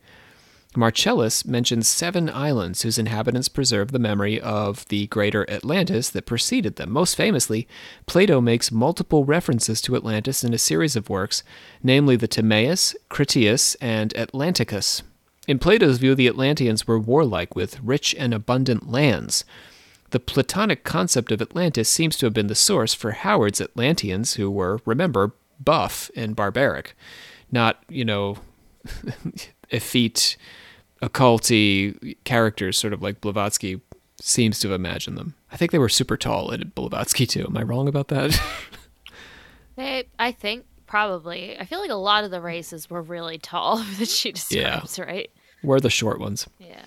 Marcellus 0.75 1.45
mentions 1.45 1.87
seven 1.87 2.31
islands 2.31 2.81
whose 2.81 2.99
inhabitants 2.99 3.51
preserve 3.51 3.93
the 3.93 3.99
memory 3.99 4.41
of 4.41 4.89
the 4.89 5.07
greater 5.09 5.49
Atlantis 5.51 6.09
that 6.09 6.25
preceded 6.25 6.77
them. 6.77 6.91
Most 6.91 7.15
famously, 7.15 7.69
Plato 8.07 8.41
makes 8.41 8.73
multiple 8.73 9.27
references 9.27 9.83
to 9.83 9.97
Atlantis 9.97 10.43
in 10.43 10.55
a 10.55 10.59
series 10.59 10.97
of 10.97 11.11
works, 11.11 11.43
namely 11.83 12.17
the 12.17 12.29
Timaeus, 12.29 12.97
Critias, 13.11 13.77
and 13.83 14.15
Atlanticus. 14.15 15.03
In 15.49 15.59
Plato's 15.59 15.99
view, 15.99 16.15
the 16.15 16.29
Atlanteans 16.29 16.87
were 16.87 16.99
warlike 16.99 17.57
with 17.57 17.81
rich 17.81 18.15
and 18.19 18.33
abundant 18.35 18.89
lands. 18.91 19.45
The 20.11 20.21
Platonic 20.21 20.85
concept 20.85 21.33
of 21.33 21.43
Atlantis 21.43 21.89
seems 21.89 22.17
to 22.19 22.27
have 22.27 22.35
been 22.35 22.47
the 22.47 22.55
source 22.55 22.93
for 22.95 23.13
Howard's 23.13 23.61
Atlanteans, 23.61 24.35
who 24.35 24.51
were, 24.51 24.81
remember, 24.85 25.33
buff 25.59 26.11
and 26.15 26.37
barbaric, 26.37 26.95
not, 27.51 27.83
you 27.89 28.05
know, 28.05 28.37
effete, 29.71 30.37
occulty 31.03 32.17
characters, 32.25 32.79
sort 32.79 32.93
of 32.93 33.03
like 33.03 33.21
Blavatsky 33.23 33.81
seems 34.21 34.59
to 34.61 34.69
have 34.69 34.79
imagined 34.79 35.17
them. 35.17 35.35
I 35.51 35.57
think 35.57 35.73
they 35.73 35.79
were 35.79 35.89
super 35.89 36.17
tall 36.17 36.51
in 36.51 36.73
Blavatsky 36.75 37.27
too. 37.27 37.47
Am 37.47 37.57
I 37.57 37.63
wrong 37.63 37.89
about 37.89 38.09
that? 38.09 38.39
They, 39.77 40.09
I 40.19 40.33
think 40.33 40.65
probably. 40.89 41.57
I 41.57 41.65
feel 41.65 41.79
like 41.81 41.91
a 41.91 41.95
lot 41.95 42.25
of 42.25 42.33
the 42.33 42.41
races 42.41 42.91
were 42.91 43.01
really 43.01 43.39
tall 43.39 43.77
that 44.01 44.09
she 44.09 44.31
Yeah. 44.51 44.81
describes, 44.81 44.99
right? 44.99 45.31
We're 45.63 45.81
the 45.81 45.91
short 45.91 46.21
ones. 46.21 46.47
Yeah. 46.59 46.87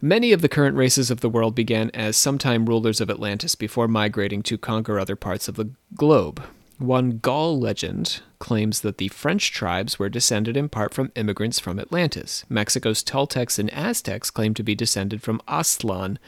Many 0.00 0.32
of 0.32 0.42
the 0.42 0.48
current 0.48 0.76
races 0.76 1.10
of 1.10 1.20
the 1.20 1.28
world 1.28 1.54
began 1.54 1.90
as 1.90 2.16
sometime 2.16 2.66
rulers 2.66 3.00
of 3.00 3.10
Atlantis 3.10 3.54
before 3.56 3.88
migrating 3.88 4.42
to 4.44 4.56
conquer 4.56 4.98
other 4.98 5.16
parts 5.16 5.48
of 5.48 5.56
the 5.56 5.70
globe. 5.96 6.42
One 6.78 7.18
Gaul 7.18 7.58
legend 7.58 8.20
claims 8.38 8.82
that 8.82 8.98
the 8.98 9.08
French 9.08 9.50
tribes 9.50 9.98
were 9.98 10.08
descended 10.08 10.56
in 10.56 10.68
part 10.68 10.94
from 10.94 11.10
immigrants 11.16 11.58
from 11.58 11.80
Atlantis. 11.80 12.44
Mexico's 12.48 13.02
Toltecs 13.02 13.58
and 13.58 13.68
Aztecs 13.70 14.30
claim 14.30 14.54
to 14.54 14.62
be 14.62 14.76
descended 14.76 15.20
from 15.20 15.42
Aztlan, 15.48 16.18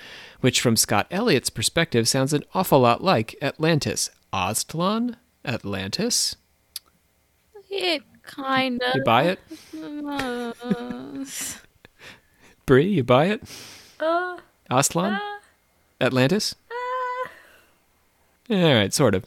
which 0.40 0.60
from 0.60 0.76
Scott 0.76 1.06
Elliot's 1.12 1.50
perspective 1.50 2.08
sounds 2.08 2.32
an 2.32 2.42
awful 2.52 2.80
lot 2.80 3.04
like 3.04 3.36
Atlantis. 3.40 4.10
Aztlan? 4.32 5.14
Atlantis? 5.44 6.34
It 7.70 8.02
kind 8.30 8.82
of. 8.82 8.94
You 8.94 9.04
buy 9.04 9.24
it? 9.24 9.40
Brie, 12.66 12.88
you 12.88 13.04
buy 13.04 13.26
it? 13.26 13.42
Uh, 13.98 14.38
Aztlan? 14.70 15.18
Atlantis? 16.00 16.54
All 18.48 18.74
right, 18.74 18.92
sort 18.92 19.14
of. 19.14 19.26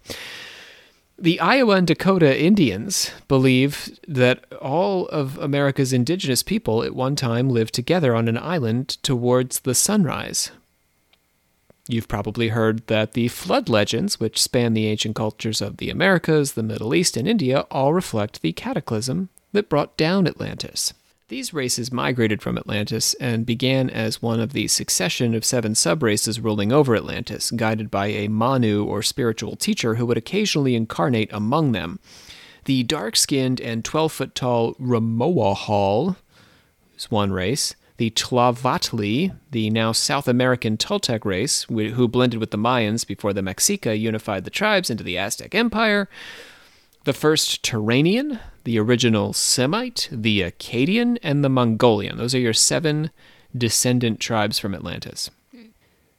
The 1.18 1.40
Iowa 1.40 1.76
and 1.76 1.88
Dakota 1.88 2.38
Indians 2.38 3.12
believe 3.28 3.98
that 4.08 4.44
all 4.62 5.08
of 5.08 5.38
America's 5.38 5.94
indigenous 5.94 6.44
people 6.44 6.84
at 6.84 6.96
one 6.96 7.16
time 7.16 7.50
lived 7.50 7.74
together 7.74 8.16
on 8.16 8.28
an 8.28 8.38
island 8.38 8.90
towards 9.04 9.62
the 9.62 9.76
sunrise. 9.76 10.52
You've 11.88 12.08
probably 12.08 12.50
heard 12.50 12.88
that 12.88 13.12
the 13.12 13.28
flood 13.28 13.68
legends, 13.68 14.20
which 14.20 14.42
span 14.42 14.74
the 14.74 14.88
ancient 14.88 15.16
cultures 15.16 15.62
of 15.62 15.78
the 15.78 15.90
Americas, 15.90 16.54
the 16.54 16.64
Middle 16.64 16.96
East, 16.96 17.18
and 17.18 17.28
India, 17.28 17.62
all 17.72 17.94
reflect 17.94 18.42
the 18.42 18.54
cataclysm 18.54 19.30
that 19.52 19.70
brought 19.70 19.98
down 19.98 20.26
Atlantis. 20.26 20.94
These 21.28 21.54
races 21.54 21.92
migrated 21.92 22.42
from 22.42 22.58
Atlantis 22.58 23.16
and 23.16 23.46
began 23.46 23.90
as 23.90 24.22
one 24.22 24.40
of 24.40 24.54
the 24.54 24.68
succession 24.68 25.34
of 25.34 25.44
seven 25.44 25.74
subraces 25.74 26.42
ruling 26.42 26.72
over 26.72 26.96
Atlantis, 26.96 27.52
guided 27.52 27.90
by 27.92 28.08
a 28.08 28.28
Manu 28.28 28.86
or 28.86 29.02
spiritual 29.02 29.56
teacher 29.56 29.96
who 29.96 30.06
would 30.06 30.18
occasionally 30.18 30.76
incarnate 30.76 31.32
among 31.34 31.72
them. 31.72 32.00
The 32.66 32.84
dark 32.84 33.16
skinned 33.16 33.60
and 33.60 33.84
12 33.84 34.12
foot 34.12 34.36
tall 34.36 34.76
Ramoahal 34.76 36.16
is 36.98 37.12
one 37.12 37.34
race. 37.34 37.76
The 37.98 38.10
Tlavatli, 38.12 39.36
the 39.52 39.70
now 39.70 39.92
South 39.92 40.28
American 40.28 40.78
Toltec 40.78 41.26
race, 41.26 41.64
who 41.64 42.08
blended 42.08 42.40
with 42.40 42.52
the 42.52 42.58
Mayans 42.58 43.06
before 43.06 43.34
the 43.34 43.42
Mexica 43.42 43.98
unified 43.98 44.46
the 44.46 44.50
tribes 44.50 44.90
into 44.90 45.04
the 45.04 45.18
Aztec 45.18 45.54
Empire, 45.54 46.10
the 47.04 47.14
first 47.14 47.64
Turanian, 47.64 48.40
the 48.64 48.80
original 48.80 49.34
Semite, 49.34 50.10
the 50.12 50.42
Akkadian, 50.42 51.18
and 51.22 51.44
the 51.44 51.50
Mongolian. 51.50 52.18
Those 52.18 52.34
are 52.34 52.40
your 52.40 52.54
seven 52.54 53.12
descendant 53.56 54.20
tribes 54.20 54.58
from 54.58 54.74
Atlantis. 54.74 55.30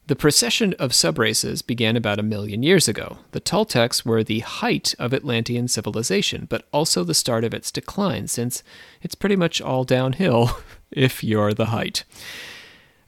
The 0.06 0.16
procession 0.16 0.74
of 0.78 0.90
subraces 0.90 1.66
began 1.66 1.96
about 1.96 2.18
a 2.18 2.22
million 2.22 2.62
years 2.62 2.88
ago. 2.88 3.20
The 3.30 3.40
Toltecs 3.40 4.04
were 4.04 4.22
the 4.22 4.40
height 4.40 4.94
of 4.98 5.14
Atlantean 5.14 5.66
civilization, 5.66 6.46
but 6.50 6.68
also 6.74 7.04
the 7.04 7.14
start 7.14 7.42
of 7.42 7.54
its 7.54 7.72
decline, 7.72 8.28
since 8.28 8.62
it's 9.00 9.14
pretty 9.14 9.36
much 9.36 9.62
all 9.62 9.84
downhill 9.84 10.58
if 10.94 11.22
you're 11.22 11.54
the 11.54 11.66
height. 11.66 12.04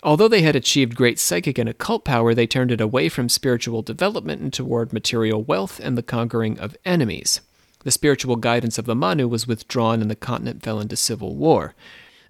Although 0.02 0.28
they 0.28 0.42
had 0.42 0.54
achieved 0.54 0.94
great 0.94 1.18
psychic 1.18 1.58
and 1.58 1.68
occult 1.68 2.04
power, 2.04 2.34
they 2.34 2.46
turned 2.46 2.70
it 2.70 2.80
away 2.80 3.08
from 3.08 3.28
spiritual 3.28 3.82
development 3.82 4.40
and 4.40 4.52
toward 4.52 4.92
material 4.92 5.42
wealth 5.42 5.80
and 5.82 5.96
the 5.96 6.02
conquering 6.02 6.58
of 6.58 6.76
enemies. 6.84 7.40
The 7.84 7.90
spiritual 7.90 8.36
guidance 8.36 8.78
of 8.78 8.84
the 8.84 8.94
Manu 8.94 9.26
was 9.26 9.46
withdrawn 9.46 10.02
and 10.02 10.10
the 10.10 10.16
continent 10.16 10.62
fell 10.62 10.80
into 10.80 10.96
civil 10.96 11.34
war 11.34 11.74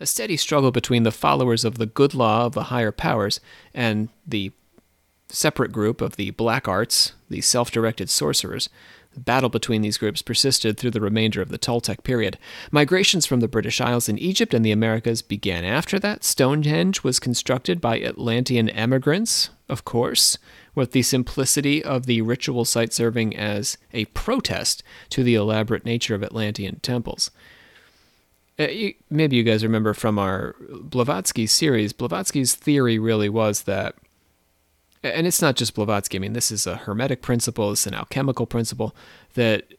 a 0.01 0.07
steady 0.07 0.37
struggle 0.37 0.71
between 0.71 1.03
the 1.03 1.13
followers 1.13 1.65
of 1.65 1.79
the 1.79 1.87
good 1.87 2.15
law 2.15 2.47
of 2.47 2.53
the 2.53 2.65
higher 2.65 2.93
powers 2.93 3.41
and 3.75 4.09
the 4.27 4.53
separate 5.29 5.73
group 5.73 6.01
of 6.01 6.17
the 6.17 6.31
black 6.33 6.69
arts, 6.69 7.13
the 7.29 7.41
self 7.41 7.71
directed 7.71 8.11
sorcerers. 8.11 8.69
The 9.17 9.23
battle 9.23 9.49
between 9.49 9.81
these 9.81 9.97
groups 9.97 10.21
persisted 10.21 10.77
through 10.77 10.91
the 10.91 11.01
remainder 11.01 11.41
of 11.41 11.49
the 11.49 11.59
Toltec 11.59 12.05
period. 12.05 12.37
Migrations 12.71 13.25
from 13.25 13.41
the 13.41 13.49
British 13.49 13.81
Isles 13.81 14.11
and 14.11 14.21
Egypt 14.21 14.53
and 14.53 14.63
the 14.63 14.73
Americas 14.73 15.23
began 15.23 15.65
after 15.65 15.99
that. 16.01 16.23
Stonehenge 16.23 17.03
was 17.03 17.19
constructed 17.19 17.81
by 17.81 17.99
Atlantean 17.99 18.69
emigrants, 18.69 19.49
of 19.71 19.87
course, 19.87 20.37
with 20.75 20.93
the 20.93 21.01
simplicity 21.01 21.83
of 21.83 22.05
the 22.05 22.21
ritual 22.21 22.67
site 22.67 22.93
serving 22.93 23.35
as 23.35 23.79
a 23.95 24.05
protest 24.07 24.83
to 25.09 25.23
the 25.23 25.35
elaborate 25.35 25.87
nature 25.87 26.15
of 26.15 26.23
Atlantean 26.23 26.79
temples. 26.81 27.31
Uh, 28.59 28.69
you, 28.69 28.95
maybe 29.09 29.37
you 29.37 29.43
guys 29.43 29.63
remember 29.63 29.95
from 29.95 30.19
our 30.19 30.57
Blavatsky 30.69 31.47
series, 31.47 31.95
Blavatsky's 31.95 32.55
theory 32.55 32.99
really 32.99 33.31
was 33.31 33.63
that, 33.63 33.95
and 35.15 35.27
it's 35.27 35.43
not 35.43 35.57
just 35.57 35.75
Blavatsky, 35.75 36.19
I 36.19 36.21
mean, 36.21 36.33
this 36.33 36.51
is 36.51 36.67
a 36.67 36.77
Hermetic 36.77 37.23
principle, 37.23 37.73
it's 37.73 37.87
an 37.87 37.95
alchemical 37.95 38.47
principle, 38.47 38.95
that 39.35 39.75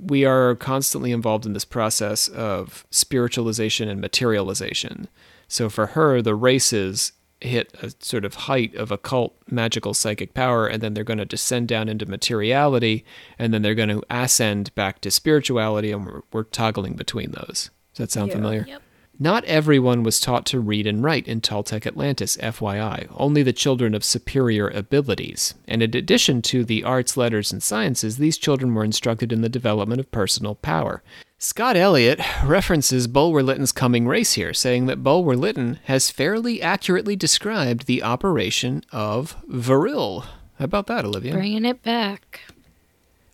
we 0.00 0.24
are 0.24 0.54
constantly 0.54 1.12
involved 1.12 1.44
in 1.44 1.52
this 1.54 1.64
process 1.64 2.28
of 2.28 2.86
spiritualization 2.90 3.88
and 3.88 4.00
materialization. 4.00 5.08
So 5.48 5.68
for 5.68 5.88
her, 5.88 6.22
the 6.22 6.34
races 6.34 7.12
hit 7.40 7.74
a 7.82 7.92
sort 7.98 8.24
of 8.24 8.34
height 8.34 8.74
of 8.76 8.92
occult 8.92 9.34
magical 9.50 9.92
psychic 9.92 10.32
power 10.32 10.68
and 10.68 10.80
then 10.80 10.94
they're 10.94 11.02
going 11.02 11.18
to 11.18 11.24
descend 11.24 11.66
down 11.66 11.88
into 11.88 12.06
materiality 12.06 13.04
and 13.36 13.52
then 13.52 13.62
they're 13.62 13.74
going 13.74 13.88
to 13.88 14.00
ascend 14.08 14.72
back 14.76 15.00
to 15.00 15.10
spirituality 15.10 15.90
and 15.90 16.06
we're, 16.06 16.20
we're 16.32 16.44
toggling 16.44 16.94
between 16.94 17.32
those 17.32 17.70
does 17.94 17.98
that 17.98 18.12
sound 18.12 18.28
Yeah. 18.28 18.34
familiar? 18.34 18.64
Yep. 18.68 18.82
Not 19.22 19.44
everyone 19.44 20.02
was 20.02 20.18
taught 20.18 20.44
to 20.46 20.58
read 20.58 20.84
and 20.84 21.00
write 21.00 21.28
in 21.28 21.40
Toltec 21.40 21.86
Atlantis, 21.86 22.36
FYI, 22.38 23.06
only 23.14 23.44
the 23.44 23.52
children 23.52 23.94
of 23.94 24.02
superior 24.02 24.66
abilities. 24.66 25.54
And 25.68 25.80
in 25.80 25.94
addition 25.94 26.42
to 26.42 26.64
the 26.64 26.82
arts, 26.82 27.16
letters, 27.16 27.52
and 27.52 27.62
sciences, 27.62 28.16
these 28.16 28.36
children 28.36 28.74
were 28.74 28.82
instructed 28.82 29.32
in 29.32 29.40
the 29.40 29.48
development 29.48 30.00
of 30.00 30.10
personal 30.10 30.56
power. 30.56 31.04
Scott 31.38 31.76
Elliot 31.76 32.18
references 32.44 33.06
Bulwer 33.06 33.44
Lytton's 33.44 33.70
coming 33.70 34.08
race 34.08 34.32
here, 34.32 34.52
saying 34.52 34.86
that 34.86 35.04
Bulwer 35.04 35.36
Lytton 35.36 35.78
has 35.84 36.10
fairly 36.10 36.60
accurately 36.60 37.14
described 37.14 37.86
the 37.86 38.02
operation 38.02 38.82
of 38.90 39.36
Vril. 39.46 40.22
How 40.58 40.64
about 40.64 40.88
that, 40.88 41.04
Olivia? 41.04 41.34
Bringing 41.34 41.64
it 41.64 41.84
back. 41.84 42.40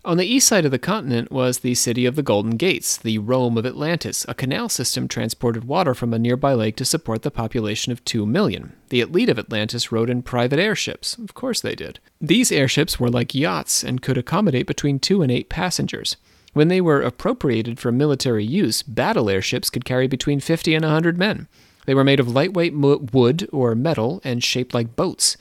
On 0.05 0.17
the 0.17 0.25
east 0.25 0.47
side 0.47 0.65
of 0.65 0.71
the 0.71 0.79
continent 0.79 1.33
was 1.33 1.59
the 1.59 1.75
city 1.75 2.07
of 2.07 2.15
the 2.15 2.23
Golden 2.23 2.57
Gates, 2.57 2.97
the 2.97 3.19
Rome 3.19 3.59
of 3.59 3.67
Atlantis. 3.67 4.25
A 4.29 4.35
canal 4.35 4.69
system 4.69 5.09
transported 5.09 5.65
water 5.65 5.93
from 5.93 6.15
a 6.15 6.21
nearby 6.21 6.55
lake 6.55 6.77
to 6.77 6.85
support 6.85 7.23
the 7.23 7.33
population 7.33 7.91
of 7.91 8.05
2 8.05 8.25
million. 8.25 8.75
The 8.91 9.01
elite 9.01 9.29
of 9.29 9.41
Atlantis 9.41 9.91
rode 9.91 10.09
in 10.09 10.23
private 10.23 10.61
airships. 10.61 11.19
Of 11.19 11.35
course 11.35 11.61
they 11.61 11.75
did. 11.75 11.99
These 12.21 12.53
airships 12.53 13.01
were 13.01 13.11
like 13.11 13.35
yachts 13.35 13.83
and 13.83 14.01
could 14.01 14.17
accommodate 14.17 14.69
between 14.69 15.01
2 15.01 15.21
and 15.21 15.33
8 15.33 15.49
passengers. 15.49 16.17
When 16.53 16.69
they 16.69 16.81
were 16.81 17.03
appropriated 17.03 17.81
for 17.81 17.91
military 17.91 18.45
use, 18.45 18.85
battle 18.85 19.29
airships 19.29 19.69
could 19.69 19.85
carry 19.85 20.07
between 20.07 20.39
50 20.39 20.77
and 20.77 20.85
100 20.85 21.19
men. 21.19 21.49
They 21.87 21.95
were 21.95 22.05
made 22.05 22.21
of 22.21 22.29
lightweight 22.29 22.75
wood 22.75 23.49
or 23.53 23.75
metal 23.75 24.21
and 24.23 24.45
shaped 24.45 24.75
like 24.75 24.95
boats. 24.95 25.37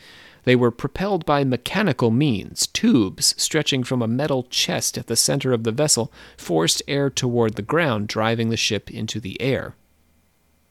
They 0.48 0.56
were 0.56 0.72
propelled 0.72 1.26
by 1.26 1.44
mechanical 1.44 2.10
means. 2.10 2.68
Tubes 2.68 3.36
stretching 3.38 3.84
from 3.84 4.02
a 4.02 4.08
metal 4.08 4.44
chest 4.44 4.98
at 4.98 5.08
the 5.08 5.18
center 5.18 5.52
of 5.52 5.66
the 5.66 5.74
vessel 5.74 6.10
forced 6.38 6.82
air 6.88 7.10
toward 7.10 7.56
the 7.56 7.62
ground, 7.62 8.08
driving 8.08 8.48
the 8.48 8.56
ship 8.56 8.90
into 8.90 9.20
the 9.20 9.42
air. 9.42 9.76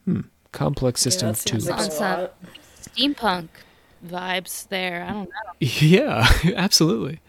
Hmm. 0.06 0.20
Complex 0.50 1.02
system 1.02 1.26
Yeah, 1.26 1.30
of 1.32 1.44
tubes. 1.44 1.68
like 1.68 1.78
Sounds 1.92 2.00
like- 2.00 2.32
Steampunk 2.80 3.48
vibes 4.02 4.66
there. 4.68 5.04
I 5.06 5.12
don't 5.12 5.28
know. 5.28 5.52
Yeah, 5.60 6.26
absolutely. 6.56 7.20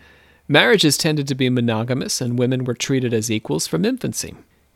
Marriages 0.47 0.97
tended 0.97 1.27
to 1.27 1.35
be 1.35 1.49
monogamous, 1.49 2.21
and 2.21 2.39
women 2.39 2.63
were 2.63 2.75
treated 2.75 3.13
as 3.13 3.29
equals 3.29 3.67
from 3.67 3.83
infancy. 3.83 4.33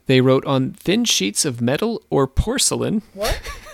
They 0.08 0.20
wrote 0.20 0.44
on 0.46 0.74
thin 0.74 1.06
sheets 1.06 1.46
of 1.46 1.62
metal 1.62 2.02
or 2.10 2.28
porcelain. 2.28 3.02
What? 3.14 3.40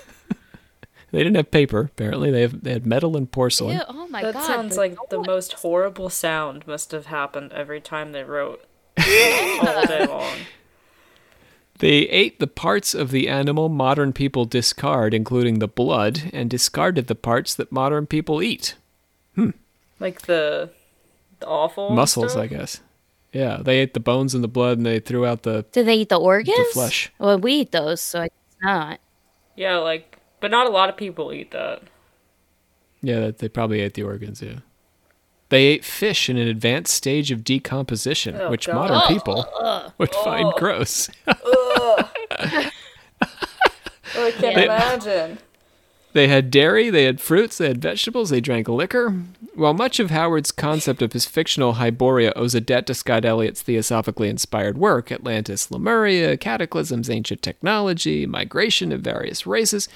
They 1.12 1.20
didn't 1.20 1.36
have 1.36 1.51
paper, 1.51 1.82
apparently. 1.82 2.32
They, 2.32 2.41
have, 2.41 2.64
they 2.64 2.72
had 2.74 2.86
metal 2.86 3.16
and 3.16 3.32
porcelain. 3.32 3.78
Ew, 3.78 3.84
oh 3.88 4.08
my 4.10 4.22
that 4.22 4.34
god. 4.34 4.41
That 4.41 4.47
sounds 4.47 4.76
the 4.76 4.82
like 4.82 4.97
the 5.10 5.22
most 5.22 5.53
horrible 5.53 6.10
sound 6.10 6.68
must 6.68 6.91
have 6.91 7.05
happened 7.05 7.53
every 7.53 7.80
time 7.80 8.12
they 8.12 8.24
wrote 8.24 8.66
all 8.97 9.86
day 9.86 10.05
long. 10.05 10.38
They 11.80 11.99
ate 12.10 12.39
the 12.39 12.47
parts 12.47 12.93
of 12.95 13.12
the 13.12 13.30
animal 13.30 13.70
modern 13.70 14.12
people 14.12 14.45
discard, 14.45 15.14
including 15.14 15.60
the 15.60 15.68
blood, 15.68 16.24
and 16.34 16.49
discarded 16.49 17.08
the 17.08 17.16
parts 17.16 17.53
that 17.55 17.72
modern 17.72 18.08
people 18.08 18.41
eat. 18.41 18.76
Hmm. 19.36 19.51
Like 19.99 20.24
the, 20.24 20.72
the 21.39 21.47
awful 21.47 21.91
Muscles, 21.91 22.32
stuff? 22.32 22.43
I 22.43 22.47
guess. 22.47 22.82
Yeah, 23.32 23.60
they 23.62 23.78
ate 23.78 23.93
the 23.93 23.99
bones 23.99 24.34
and 24.34 24.43
the 24.43 24.47
blood, 24.47 24.78
and 24.78 24.86
they 24.86 24.99
threw 24.99 25.26
out 25.26 25.43
the. 25.43 25.66
Do 25.72 25.84
they 25.84 25.95
eat 25.95 26.10
the 26.10 26.20
organs? 26.20 26.58
The 26.58 26.74
flesh. 26.74 27.12
Well, 27.20 27.38
we 27.38 27.53
eat 27.53 27.72
those, 27.72 28.01
so 28.01 28.24
it's 28.24 28.36
not. 28.62 28.99
Yeah, 29.55 29.78
like, 29.78 30.16
but 30.47 30.51
not 30.51 30.65
a 30.65 30.69
lot 30.69 30.87
of 30.87 30.95
people 30.95 31.33
eat 31.33 31.51
that. 31.51 31.81
Yeah, 33.01 33.19
that 33.19 33.39
they 33.39 33.49
probably 33.49 33.81
ate 33.81 33.95
the 33.95 34.03
organs. 34.03 34.41
Yeah, 34.41 34.59
they 35.49 35.65
ate 35.65 35.83
fish 35.83 36.29
in 36.29 36.37
an 36.37 36.47
advanced 36.47 36.93
stage 36.93 37.31
of 37.31 37.43
decomposition, 37.43 38.39
Oh, 38.39 38.49
which 38.49 38.67
God. 38.67 38.75
modern 38.75 39.01
oh. 39.03 39.07
people 39.09 39.45
oh. 39.55 39.91
would 39.97 40.15
find 40.15 40.45
oh. 40.45 40.53
gross. 40.57 41.09
Oh, 41.27 42.09
I 42.29 42.71
can't 44.31 44.55
They- 44.55 44.63
imagine. 44.63 45.39
They 46.13 46.29
had 46.29 46.49
dairy, 46.49 46.89
they 46.89 47.03
had 47.03 47.19
fruits, 47.21 47.57
they 47.59 47.67
had 47.67 47.81
vegetables, 47.81 48.29
they 48.31 48.41
drank 48.41 48.67
liquor. 48.67 49.09
While 49.53 49.73
much 49.75 49.99
of 49.99 50.09
Howard's 50.09 50.51
concept 50.51 51.01
of 51.03 51.13
his 51.13 51.25
fictional 51.25 51.73
Hyboria 51.73 52.31
owes 52.35 52.55
a 52.55 52.61
debt 52.61 52.87
to 52.87 52.95
Scott 52.95 53.25
Elliot's 53.25 53.61
theosophically 53.61 54.29
inspired 54.29 54.77
work, 54.79 55.11
Atlantis, 55.11 55.69
Lemuria, 55.69 56.35
Cataclysms, 56.37 57.09
Ancient 57.09 57.43
Technology, 57.43 58.25
Migration 58.25 58.91
of 58.91 59.01
Various 59.01 59.45
Races, 59.45 59.89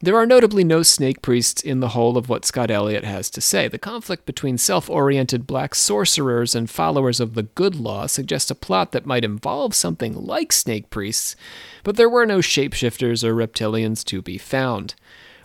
there 0.00 0.16
are 0.16 0.26
notably 0.26 0.62
no 0.62 0.82
snake 0.82 1.22
priests 1.22 1.60
in 1.60 1.80
the 1.80 1.88
whole 1.88 2.16
of 2.16 2.28
what 2.28 2.44
Scott 2.44 2.70
Elliot 2.70 3.04
has 3.04 3.28
to 3.30 3.40
say. 3.40 3.66
The 3.66 3.78
conflict 3.78 4.26
between 4.26 4.56
self 4.56 4.88
oriented 4.88 5.46
black 5.46 5.74
sorcerers 5.74 6.54
and 6.54 6.70
followers 6.70 7.18
of 7.18 7.34
the 7.34 7.42
good 7.42 7.74
law 7.74 8.06
suggests 8.06 8.50
a 8.50 8.54
plot 8.54 8.92
that 8.92 9.06
might 9.06 9.24
involve 9.24 9.74
something 9.74 10.14
like 10.14 10.52
snake 10.52 10.88
priests, 10.90 11.34
but 11.82 11.96
there 11.96 12.08
were 12.08 12.26
no 12.26 12.38
shapeshifters 12.38 13.24
or 13.24 13.34
reptilians 13.34 14.04
to 14.04 14.22
be 14.22 14.38
found. 14.38 14.94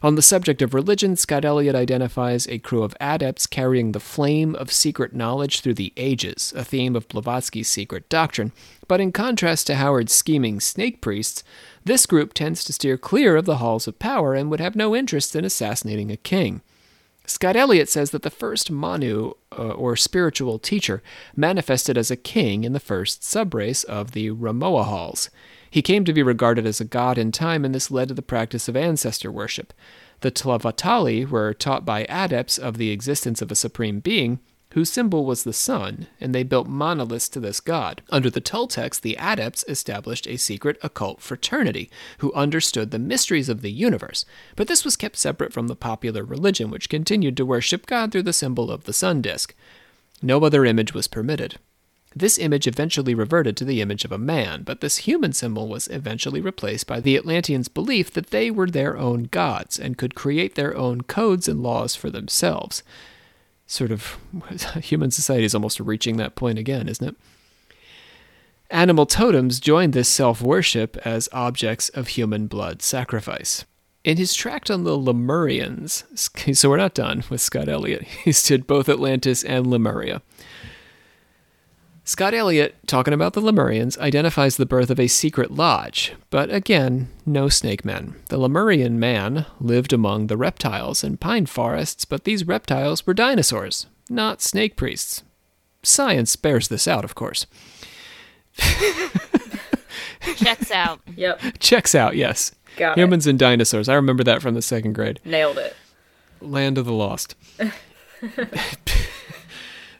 On 0.04 0.16
the 0.16 0.22
subject 0.22 0.62
of 0.62 0.74
religion, 0.74 1.16
Scott 1.16 1.46
Elliot 1.46 1.76
identifies 1.76 2.46
a 2.48 2.60
crew 2.60 2.84
of 2.84 2.94
adepts 3.00 3.48
carrying 3.48 3.94
the 3.94 4.02
flame 4.02 4.54
of 4.54 4.70
secret 4.70 5.16
knowledge 5.16 5.62
through 5.62 5.76
the 5.76 5.94
ages, 5.96 6.52
a 6.58 6.66
theme 6.66 6.94
of 6.98 7.08
Blavatsky's 7.08 7.70
secret 7.70 8.10
doctrine. 8.10 8.52
But 8.90 9.00
in 9.00 9.14
contrast 9.14 9.66
to 9.68 9.76
Howard's 9.76 10.12
scheming 10.12 10.60
snake 10.60 11.00
priests, 11.00 11.42
this 11.86 12.06
group 12.06 12.34
tends 12.34 12.66
to 12.66 12.74
steer 12.74 12.98
clear 12.98 13.38
of 13.38 13.46
the 13.46 13.58
halls 13.60 13.88
of 13.88 13.98
power 13.98 14.34
and 14.34 14.52
would 14.52 14.60
have 14.60 14.76
no 14.76 14.94
interest 14.94 15.38
in 15.38 15.46
assassinating 15.46 16.12
a 16.12 16.18
king. 16.18 16.62
Scott 17.26 17.56
Elliot 17.56 17.88
says 17.88 18.12
that 18.12 18.24
the 18.24 18.30
first 18.30 18.70
Manu, 18.70 19.32
uh, 19.58 19.70
or 19.70 19.96
spiritual 19.96 20.60
teacher, 20.60 21.02
manifested 21.34 21.98
as 21.98 22.12
a 22.12 22.18
king 22.18 22.66
in 22.66 22.74
the 22.74 22.82
first 22.82 23.22
subrace 23.22 23.86
of 23.86 24.12
the 24.12 24.32
Ramoahals. 24.32 25.30
He 25.74 25.82
came 25.82 26.06
to 26.06 26.14
be 26.14 26.22
regarded 26.22 26.68
as 26.68 26.80
a 26.80 26.86
god 26.86 27.18
in 27.18 27.32
time, 27.32 27.66
and 27.66 27.74
this 27.74 27.90
led 27.90 28.10
to 28.10 28.14
the 28.14 28.22
practice 28.22 28.68
of 28.68 28.76
ancestor 28.76 29.32
worship. 29.32 29.74
The 30.20 30.30
Tlavatli 30.30 31.28
were 31.28 31.52
taught 31.52 31.84
by 31.84 32.06
adepts 32.06 32.60
of 32.60 32.78
the 32.78 32.92
existence 32.92 33.42
of 33.42 33.52
a 33.52 33.56
supreme 33.56 34.00
being 34.00 34.40
whose 34.74 34.92
symbol 34.92 35.26
was 35.26 35.44
the 35.44 35.52
sun, 35.52 36.06
and 36.22 36.34
they 36.34 36.44
built 36.44 36.68
monoliths 36.68 37.28
to 37.30 37.40
this 37.40 37.60
god. 37.60 38.04
Under 38.12 38.30
the 38.30 38.40
Toltecs, 38.40 39.02
the 39.02 39.18
adepts 39.18 39.66
established 39.68 40.28
a 40.28 40.38
secret 40.38 40.78
occult 40.84 41.22
fraternity 41.22 41.90
who 42.20 42.32
understood 42.34 42.92
the 42.92 43.00
mysteries 43.00 43.50
of 43.50 43.64
the 43.64 43.72
universe, 43.72 44.26
but 44.56 44.68
this 44.68 44.86
was 44.86 44.96
kept 44.96 45.18
separate 45.18 45.52
from 45.52 45.70
the 45.70 45.76
popular 45.76 46.24
religion, 46.24 46.70
which 46.70 46.88
continued 46.88 47.36
to 47.38 47.48
worship 47.48 47.88
God 47.88 48.12
through 48.12 48.22
the 48.22 48.32
symbol 48.32 48.70
of 48.70 48.84
the 48.84 48.94
sun 48.94 49.24
disk. 49.24 49.56
No 50.22 50.46
other 50.46 50.66
image 50.66 50.94
was 50.94 51.08
permitted. 51.08 51.58
This 52.16 52.38
image 52.38 52.68
eventually 52.68 53.16
reverted 53.16 53.58
to 53.58 53.66
the 53.66 53.82
image 53.82 54.06
of 54.06 54.12
a 54.12 54.18
man, 54.18 54.64
but 54.64 54.82
this 54.82 54.98
human 54.98 55.34
symbol 55.34 55.68
was 55.68 55.88
eventually 55.88 56.42
replaced 56.42 56.86
by 56.86 57.00
the 57.00 57.16
Atlanteans' 57.16 57.68
belief 57.68 58.12
that 58.14 58.30
they 58.30 58.52
were 58.52 58.68
their 58.68 58.98
own 58.98 59.24
gods 59.24 59.80
and 59.80 59.98
could 59.98 60.14
create 60.14 60.56
their 60.56 60.76
own 60.78 61.02
codes 61.02 61.48
and 61.48 61.64
laws 61.64 61.96
for 61.96 62.10
themselves. 62.10 62.84
Sort 63.66 63.92
of, 63.92 64.18
human 64.82 65.10
society 65.10 65.46
is 65.46 65.56
almost 65.56 65.80
reaching 65.80 66.18
that 66.18 66.36
point 66.36 66.60
again, 66.60 66.88
isn't 66.88 67.08
it? 67.08 67.16
Animal 68.70 69.06
totems 69.06 69.60
joined 69.60 69.94
this 69.94 70.10
self 70.10 70.42
worship 70.42 70.98
as 71.06 71.30
objects 71.32 71.90
of 71.90 72.10
human 72.10 72.48
blood 72.48 72.82
sacrifice. 72.82 73.66
In 74.04 74.18
his 74.18 74.34
tract 74.34 74.70
on 74.70 74.84
the 74.84 74.98
Lemurians, 74.98 76.04
so 76.56 76.70
we're 76.70 76.78
not 76.78 76.94
done 76.94 77.24
with 77.30 77.42
Scott 77.42 77.70
Elliot, 77.70 78.04
he 78.04 78.32
did 78.32 78.68
both 78.68 78.90
Atlantis 78.90 79.44
and 79.44 79.66
Lemuria. 79.68 80.22
Scott 82.06 82.34
Elliot, 82.34 82.76
talking 82.86 83.14
about 83.14 83.32
the 83.32 83.42
Lemurians, 83.42 83.98
identifies 83.98 84.58
the 84.58 84.66
birth 84.66 84.90
of 84.90 85.00
a 85.00 85.08
secret 85.08 85.52
lodge, 85.52 86.14
but 86.30 86.54
again, 86.54 87.08
no 87.26 87.48
snake 87.48 87.86
men. 87.86 88.16
The 88.28 88.38
Lemurian 88.38 89.00
man 89.00 89.46
lived 89.62 89.94
among 89.94 90.28
the 90.28 90.36
reptiles 90.36 91.02
and 91.02 91.20
pine 91.20 91.46
forests, 91.46 92.04
but 92.04 92.26
these 92.26 92.46
reptiles 92.46 93.08
were 93.08 93.14
dinosaurs, 93.14 93.88
not 94.10 94.42
snake 94.42 94.76
priests. 94.76 95.24
Science 95.82 96.36
bears 96.36 96.68
this 96.68 96.90
out, 96.90 97.06
of 97.06 97.16
course. 97.16 97.46
Checks 100.36 100.72
out. 100.72 101.00
Yep. 101.16 101.40
Checks 101.60 101.96
out, 101.96 102.18
yes. 102.18 102.54
Got 102.76 102.98
it. 102.98 103.02
Humans 103.02 103.28
and 103.28 103.40
dinosaurs. 103.40 103.88
I 103.88 103.94
remember 103.94 104.26
that 104.26 104.42
from 104.42 104.56
the 104.56 104.62
second 104.62 104.94
grade. 104.94 105.22
Nailed 105.24 105.58
it. 105.58 105.74
Land 106.42 106.78
of 106.78 106.84
the 106.86 106.92
Lost. 106.92 107.36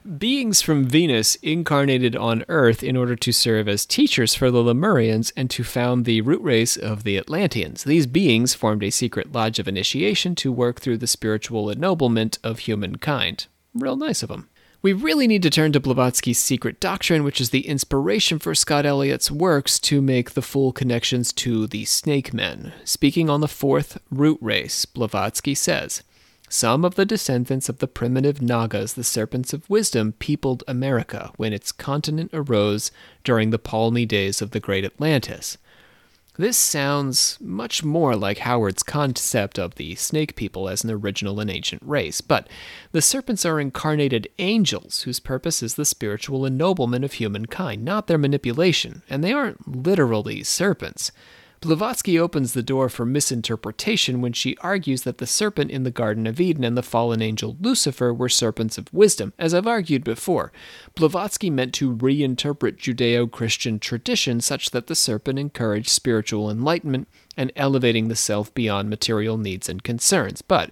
Beings 0.04 0.62
from 0.62 0.84
Venus 0.84 1.36
incarnated 1.36 2.14
on 2.14 2.44
Earth 2.50 2.84
in 2.84 2.98
order 2.98 3.16
to 3.16 3.32
serve 3.32 3.70
as 3.70 3.86
teachers 3.86 4.36
for 4.36 4.52
the 4.52 4.62
Lemurians 4.62 5.32
and 5.38 5.50
to 5.52 5.64
found 5.64 6.04
the 6.04 6.20
root 6.20 6.42
race 6.42 6.76
of 6.76 7.04
the 7.04 7.18
Atlanteans. 7.18 7.86
These 7.86 8.08
beings 8.08 8.54
formed 8.54 8.84
a 8.84 8.90
secret 8.90 9.32
lodge 9.32 9.60
of 9.60 9.68
initiation 9.68 10.36
to 10.36 10.52
work 10.52 10.82
through 10.82 10.98
the 10.98 11.08
spiritual 11.08 11.70
ennoblement 11.70 12.38
of 12.44 12.60
humankind. 12.60 13.48
Real 13.74 13.96
nice 13.96 14.22
of 14.22 14.28
them. 14.28 14.50
We 14.82 14.92
really 14.92 15.26
need 15.26 15.44
to 15.44 15.50
turn 15.50 15.72
to 15.72 15.80
Blavatsky's 15.80 16.38
secret 16.38 16.82
doctrine, 16.82 17.24
which 17.24 17.40
is 17.40 17.52
the 17.52 17.66
inspiration 17.66 18.40
for 18.40 18.54
Scott 18.54 18.86
Elliot's 18.86 19.32
works 19.32 19.80
to 19.80 20.02
make 20.02 20.32
the 20.32 20.42
full 20.42 20.74
connections 20.74 21.32
to 21.34 21.66
the 21.66 21.86
Snake 21.86 22.34
Men. 22.34 22.74
Speaking 22.84 23.30
on 23.30 23.40
the 23.40 23.48
fourth 23.48 24.02
root 24.12 24.40
race, 24.42 24.84
Blavatsky 24.84 25.56
says, 25.56 26.04
some 26.54 26.86
of 26.86 26.94
the 26.94 27.04
descendants 27.04 27.68
of 27.68 27.80
the 27.80 27.88
primitive 27.88 28.40
Nagas, 28.40 28.94
the 28.94 29.04
serpents 29.04 29.54
of 29.54 29.68
wisdom, 29.68 30.12
peopled 30.20 30.64
America 30.68 31.32
when 31.36 31.52
its 31.52 31.72
continent 31.72 32.30
arose 32.32 32.92
during 33.24 33.50
the 33.50 33.58
palmy 33.58 34.06
days 34.06 34.40
of 34.40 34.52
the 34.52 34.60
great 34.60 34.86
Atlantis. 34.86 35.58
This 36.38 36.56
sounds 36.56 37.40
much 37.42 37.84
more 37.84 38.16
like 38.16 38.38
Howard's 38.40 38.84
concept 38.84 39.58
of 39.58 39.76
the 39.76 39.96
snake 39.96 40.36
people 40.36 40.70
as 40.70 40.84
an 40.84 40.92
original 40.92 41.40
and 41.40 41.50
ancient 41.50 41.82
race, 41.84 42.22
but 42.22 42.48
the 42.92 43.02
serpents 43.02 43.48
are 43.48 43.60
incarnated 43.60 44.28
angels 44.38 45.02
whose 45.02 45.20
purpose 45.20 45.64
is 45.64 45.74
the 45.74 45.86
spiritual 45.86 46.46
ennoblement 46.46 47.04
of 47.04 47.14
humankind, 47.14 47.84
not 47.84 48.06
their 48.06 48.20
manipulation, 48.20 49.02
and 49.10 49.24
they 49.24 49.34
aren't 49.34 49.68
literally 49.86 50.44
serpents. 50.44 51.12
Blavatsky 51.64 52.20
opens 52.20 52.52
the 52.52 52.62
door 52.62 52.90
for 52.90 53.06
misinterpretation 53.06 54.20
when 54.20 54.34
she 54.34 54.58
argues 54.58 55.04
that 55.04 55.20
the 55.20 55.26
serpent 55.26 55.72
in 55.72 55.84
the 55.84 55.92
Garden 55.92 56.28
of 56.28 56.42
Eden 56.42 56.66
and 56.66 56.78
the 56.78 56.84
fallen 56.84 57.22
angel 57.22 57.56
Lucifer 57.62 58.14
were 58.14 58.28
serpents 58.28 58.78
of 58.78 58.94
wisdom. 58.94 59.32
As 59.40 59.54
I've 59.54 59.66
argued 59.66 60.04
before, 60.04 60.52
Blavatsky 60.94 61.50
meant 61.50 61.74
to 61.76 61.96
reinterpret 61.96 62.76
Judeo 62.80 63.32
Christian 63.32 63.80
tradition 63.80 64.42
such 64.42 64.72
that 64.72 64.88
the 64.88 64.94
serpent 64.94 65.40
encouraged 65.40 65.88
spiritual 65.88 66.52
enlightenment 66.52 67.08
and 67.38 67.50
elevating 67.56 68.10
the 68.10 68.16
self 68.18 68.54
beyond 68.54 68.90
material 68.90 69.38
needs 69.38 69.70
and 69.70 69.86
concerns. 69.86 70.42
But 70.42 70.70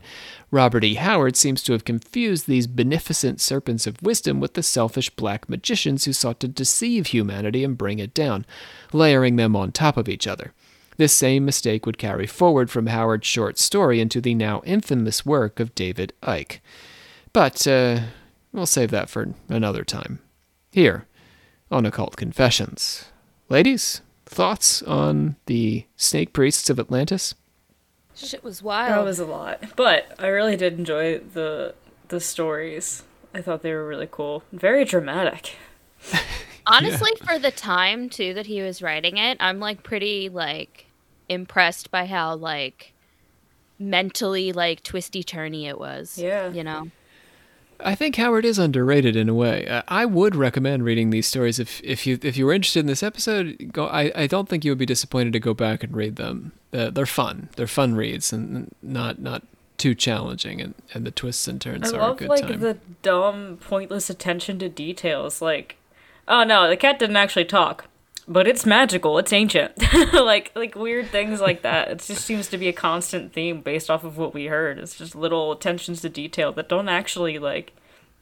Robert 0.52 0.84
E. 0.84 0.96
Howard 0.96 1.38
seems 1.38 1.64
to 1.64 1.72
have 1.72 1.86
confused 1.86 2.48
these 2.48 2.68
beneficent 2.68 3.39
serpents 3.39 3.88
of 3.88 4.04
wisdom 4.04 4.42
with 4.42 4.56
the 4.56 4.64
selfish 4.64 5.10
black 5.10 5.48
magicians 5.48 6.04
who 6.04 6.12
sought 6.12 6.42
to 6.42 6.50
deceive 6.50 7.08
humanity 7.08 7.64
and 7.64 7.78
bring 7.78 8.00
it 8.00 8.14
down, 8.14 8.46
layering 8.92 9.38
them 9.38 9.56
on 9.56 9.72
top 9.72 9.96
of 9.96 10.10
each 10.10 10.28
other. 10.28 10.52
This 11.02 11.16
same 11.16 11.45
mistake 11.45 11.88
would 11.88 11.97
carry 11.97 12.28
forward 12.28 12.70
from 12.70 12.86
Howard's 12.86 13.26
short 13.26 13.58
story 13.58 13.99
into 13.99 14.22
the 14.22 14.36
now 14.36 14.62
infamous 14.66 15.26
work 15.26 15.60
of 15.60 15.74
David 15.74 16.14
Icke. 16.22 16.60
But 17.34 17.66
uh, 17.66 18.02
we'll 18.54 18.68
save 18.68 18.91
that 18.91 19.10
for 19.10 19.34
another 19.49 19.84
time. 19.84 20.20
Here, 20.72 21.08
on 21.72 21.88
Occult 21.88 22.18
Confessions. 22.18 23.06
Ladies, 23.49 24.02
thoughts 24.28 24.84
on 24.84 25.38
the 25.47 25.88
snake 25.95 26.34
priests 26.34 26.70
of 26.70 26.80
Atlantis? 26.80 27.34
Shit 28.14 28.43
was 28.43 28.62
wild. 28.62 28.91
That 28.91 29.04
was 29.04 29.18
a 29.18 29.26
lot, 29.26 29.76
but 29.76 30.14
I 30.20 30.28
really 30.28 30.56
did 30.56 30.78
enjoy 30.78 31.18
the 31.18 31.74
the 32.10 32.20
stories. 32.20 33.02
I 33.34 33.41
thought 33.41 33.64
they 33.64 33.74
were 33.74 33.88
really 33.88 34.08
cool, 34.12 34.43
very 34.54 34.86
dramatic. 34.86 35.56
Honestly, 36.68 37.14
for 37.26 37.39
the 37.39 37.49
time 37.49 38.08
too 38.08 38.36
that 38.36 38.45
he 38.45 38.62
was 38.62 38.84
writing 38.84 39.18
it, 39.18 39.38
I'm 39.39 39.60
like 39.60 39.82
pretty 39.82 40.30
like 40.30 40.86
impressed 41.32 41.92
by 41.92 42.06
how 42.06 42.36
like 42.36 42.94
mentally 43.80 44.52
like 44.52 44.84
twisty 44.84 45.24
turny 45.24 45.68
it 45.68 45.80
was. 45.80 46.18
Yeah. 46.18 46.50
You 46.50 46.64
know. 46.64 46.92
I 47.84 47.96
think 47.96 48.16
Howard 48.18 48.46
is 48.46 48.60
underrated 48.60 49.16
in 49.16 49.28
a 49.28 49.34
way. 49.34 49.68
Uh, 49.68 49.82
I 49.88 50.06
would 50.06 50.36
recommend 50.36 50.86
reading 50.86 51.10
these 51.10 51.26
stories 51.26 51.58
if, 51.58 51.82
if 51.84 52.06
you 52.06 52.20
if 52.22 52.38
you 52.38 52.46
were 52.46 52.54
interested 52.54 52.82
in 52.82 52.86
this 52.86 53.02
episode. 53.02 53.72
Go. 53.74 53.88
I, 53.88 54.12
I 54.16 54.28
don't 54.28 54.48
think 54.48 54.64
you 54.64 54.72
would 54.72 54.78
be 54.78 54.86
disappointed 54.86 55.34
to 55.34 55.40
go 55.40 55.54
back 55.54 55.84
and 55.84 55.96
read 55.96 56.18
them. 56.18 56.52
Uh, 56.72 56.90
they're 56.92 57.06
fun. 57.06 57.50
They're 57.56 57.68
fun 57.68 57.96
reads 57.96 58.32
and 58.32 58.74
not 58.82 59.20
not 59.20 59.44
too 59.78 59.96
challenging. 59.96 60.62
And, 60.62 60.76
and 60.94 61.06
the 61.06 61.12
twists 61.12 61.48
and 61.48 61.60
turns 61.60 61.92
I 61.92 61.98
are 61.98 62.00
a 62.00 62.08
love 62.10 62.18
good 62.18 62.30
like 62.30 62.42
time. 62.42 62.60
the 62.60 62.78
dumb, 63.02 63.58
pointless 63.60 64.10
attention 64.10 64.60
to 64.60 64.70
details. 64.70 65.42
Like, 65.42 65.78
oh 66.28 66.44
no, 66.44 66.70
the 66.70 66.78
cat 66.78 67.00
didn't 67.00 67.18
actually 67.18 67.46
talk, 67.46 67.86
but 68.28 68.47
it's 68.47 68.65
magical. 68.65 69.17
It's 69.17 69.34
ancient. 69.34 69.74
like 70.13 70.51
like 70.55 70.76
weird 70.76 71.07
things 71.07 71.41
like 71.41 71.61
that. 71.61 71.89
It 71.89 71.99
just 71.99 72.26
seems 72.26 72.47
to 72.49 72.57
be 72.57 72.67
a 72.67 72.74
constant 72.74 73.34
theme 73.34 73.61
based 73.61 73.89
off 73.89 74.03
of 74.03 74.17
what 74.17 74.34
we 74.34 74.45
heard. 74.45 74.80
It's 74.80 74.95
just 74.95 75.15
little 75.15 75.51
attentions 75.51 76.01
to 76.01 76.09
detail 76.09 76.51
that 76.53 76.69
don't 76.69 76.89
actually 76.89 77.39
like. 77.39 77.74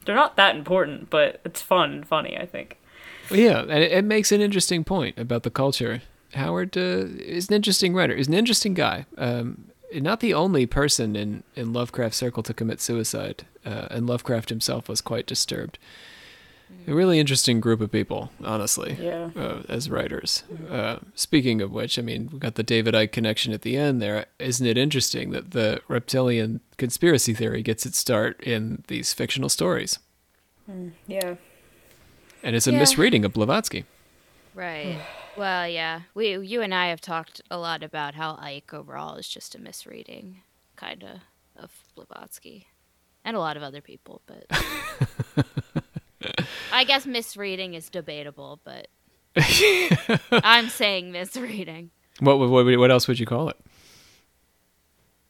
They're 0.04 0.14
not 0.14 0.36
that 0.36 0.56
important, 0.56 1.10
but 1.10 1.40
it's 1.44 1.60
fun 1.60 1.92
and 1.92 2.08
funny. 2.08 2.36
I 2.38 2.46
think. 2.46 2.78
Yeah, 3.30 3.60
and 3.60 3.84
it, 3.84 3.92
it 3.92 4.04
makes 4.04 4.32
an 4.32 4.40
interesting 4.40 4.84
point 4.84 5.18
about 5.18 5.42
the 5.44 5.50
culture. 5.50 6.02
Howard 6.34 6.76
uh, 6.76 7.06
is 7.18 7.48
an 7.48 7.54
interesting 7.54 7.94
writer. 7.94 8.14
is 8.14 8.28
an 8.28 8.34
interesting 8.34 8.74
guy. 8.74 9.06
Um, 9.18 9.70
not 9.92 10.20
the 10.20 10.34
only 10.34 10.66
person 10.66 11.16
in, 11.16 11.42
in 11.56 11.72
Lovecraft's 11.72 12.16
circle 12.16 12.42
to 12.44 12.54
commit 12.54 12.80
suicide, 12.80 13.44
uh, 13.64 13.88
and 13.90 14.06
Lovecraft 14.06 14.48
himself 14.48 14.88
was 14.88 15.00
quite 15.00 15.26
disturbed. 15.26 15.78
A 16.86 16.94
really 16.94 17.18
interesting 17.20 17.60
group 17.60 17.80
of 17.80 17.92
people, 17.92 18.30
honestly, 18.42 18.96
Yeah. 19.00 19.30
uh, 19.36 19.62
as 19.68 19.88
writers. 19.90 20.42
Uh, 20.68 20.98
speaking 21.14 21.60
of 21.60 21.70
which, 21.70 21.98
I 21.98 22.02
mean, 22.02 22.30
we 22.32 22.38
got 22.38 22.54
the 22.56 22.62
David 22.62 22.94
Icke 22.94 23.12
connection 23.12 23.52
at 23.52 23.62
the 23.62 23.76
end 23.76 24.00
there. 24.02 24.26
Isn't 24.38 24.66
it 24.66 24.76
interesting 24.78 25.30
that 25.30 25.52
the 25.52 25.82
reptilian 25.88 26.60
conspiracy 26.78 27.34
theory 27.34 27.62
gets 27.62 27.86
its 27.86 27.98
start 27.98 28.40
in 28.42 28.82
these 28.88 29.12
fictional 29.12 29.48
stories? 29.48 29.98
Yeah. 31.06 31.36
And 32.42 32.56
it's 32.56 32.66
a 32.66 32.72
Yeah. 32.72 32.78
misreading 32.78 33.24
of 33.24 33.34
Blavatsky. 33.34 33.84
Right. 34.54 34.98
well, 35.36 35.68
yeah. 35.68 36.02
We 36.14 36.36
you 36.38 36.62
and 36.62 36.74
I 36.74 36.88
have 36.88 37.00
talked 37.00 37.40
a 37.50 37.58
lot 37.58 37.82
about 37.82 38.14
how 38.14 38.36
Icke 38.36 38.72
overall 38.74 39.16
is 39.16 39.28
just 39.28 39.54
a 39.54 39.60
misreading, 39.60 40.42
kind 40.76 41.02
of, 41.04 41.20
of 41.62 41.70
Blavatsky, 41.94 42.66
and 43.24 43.36
a 43.36 43.40
lot 43.40 43.56
of 43.56 43.62
other 43.62 43.80
people. 43.82 44.22
But 44.26 44.46
I 46.72 46.84
guess 46.84 47.06
misreading 47.06 47.74
is 47.74 47.88
debatable. 47.88 48.60
But 48.64 48.88
I'm 50.32 50.68
saying 50.68 51.12
misreading. 51.12 51.90
What, 52.20 52.38
what 52.38 52.64
what 52.78 52.90
else 52.90 53.08
would 53.08 53.18
you 53.18 53.26
call 53.26 53.48
it? 53.48 53.56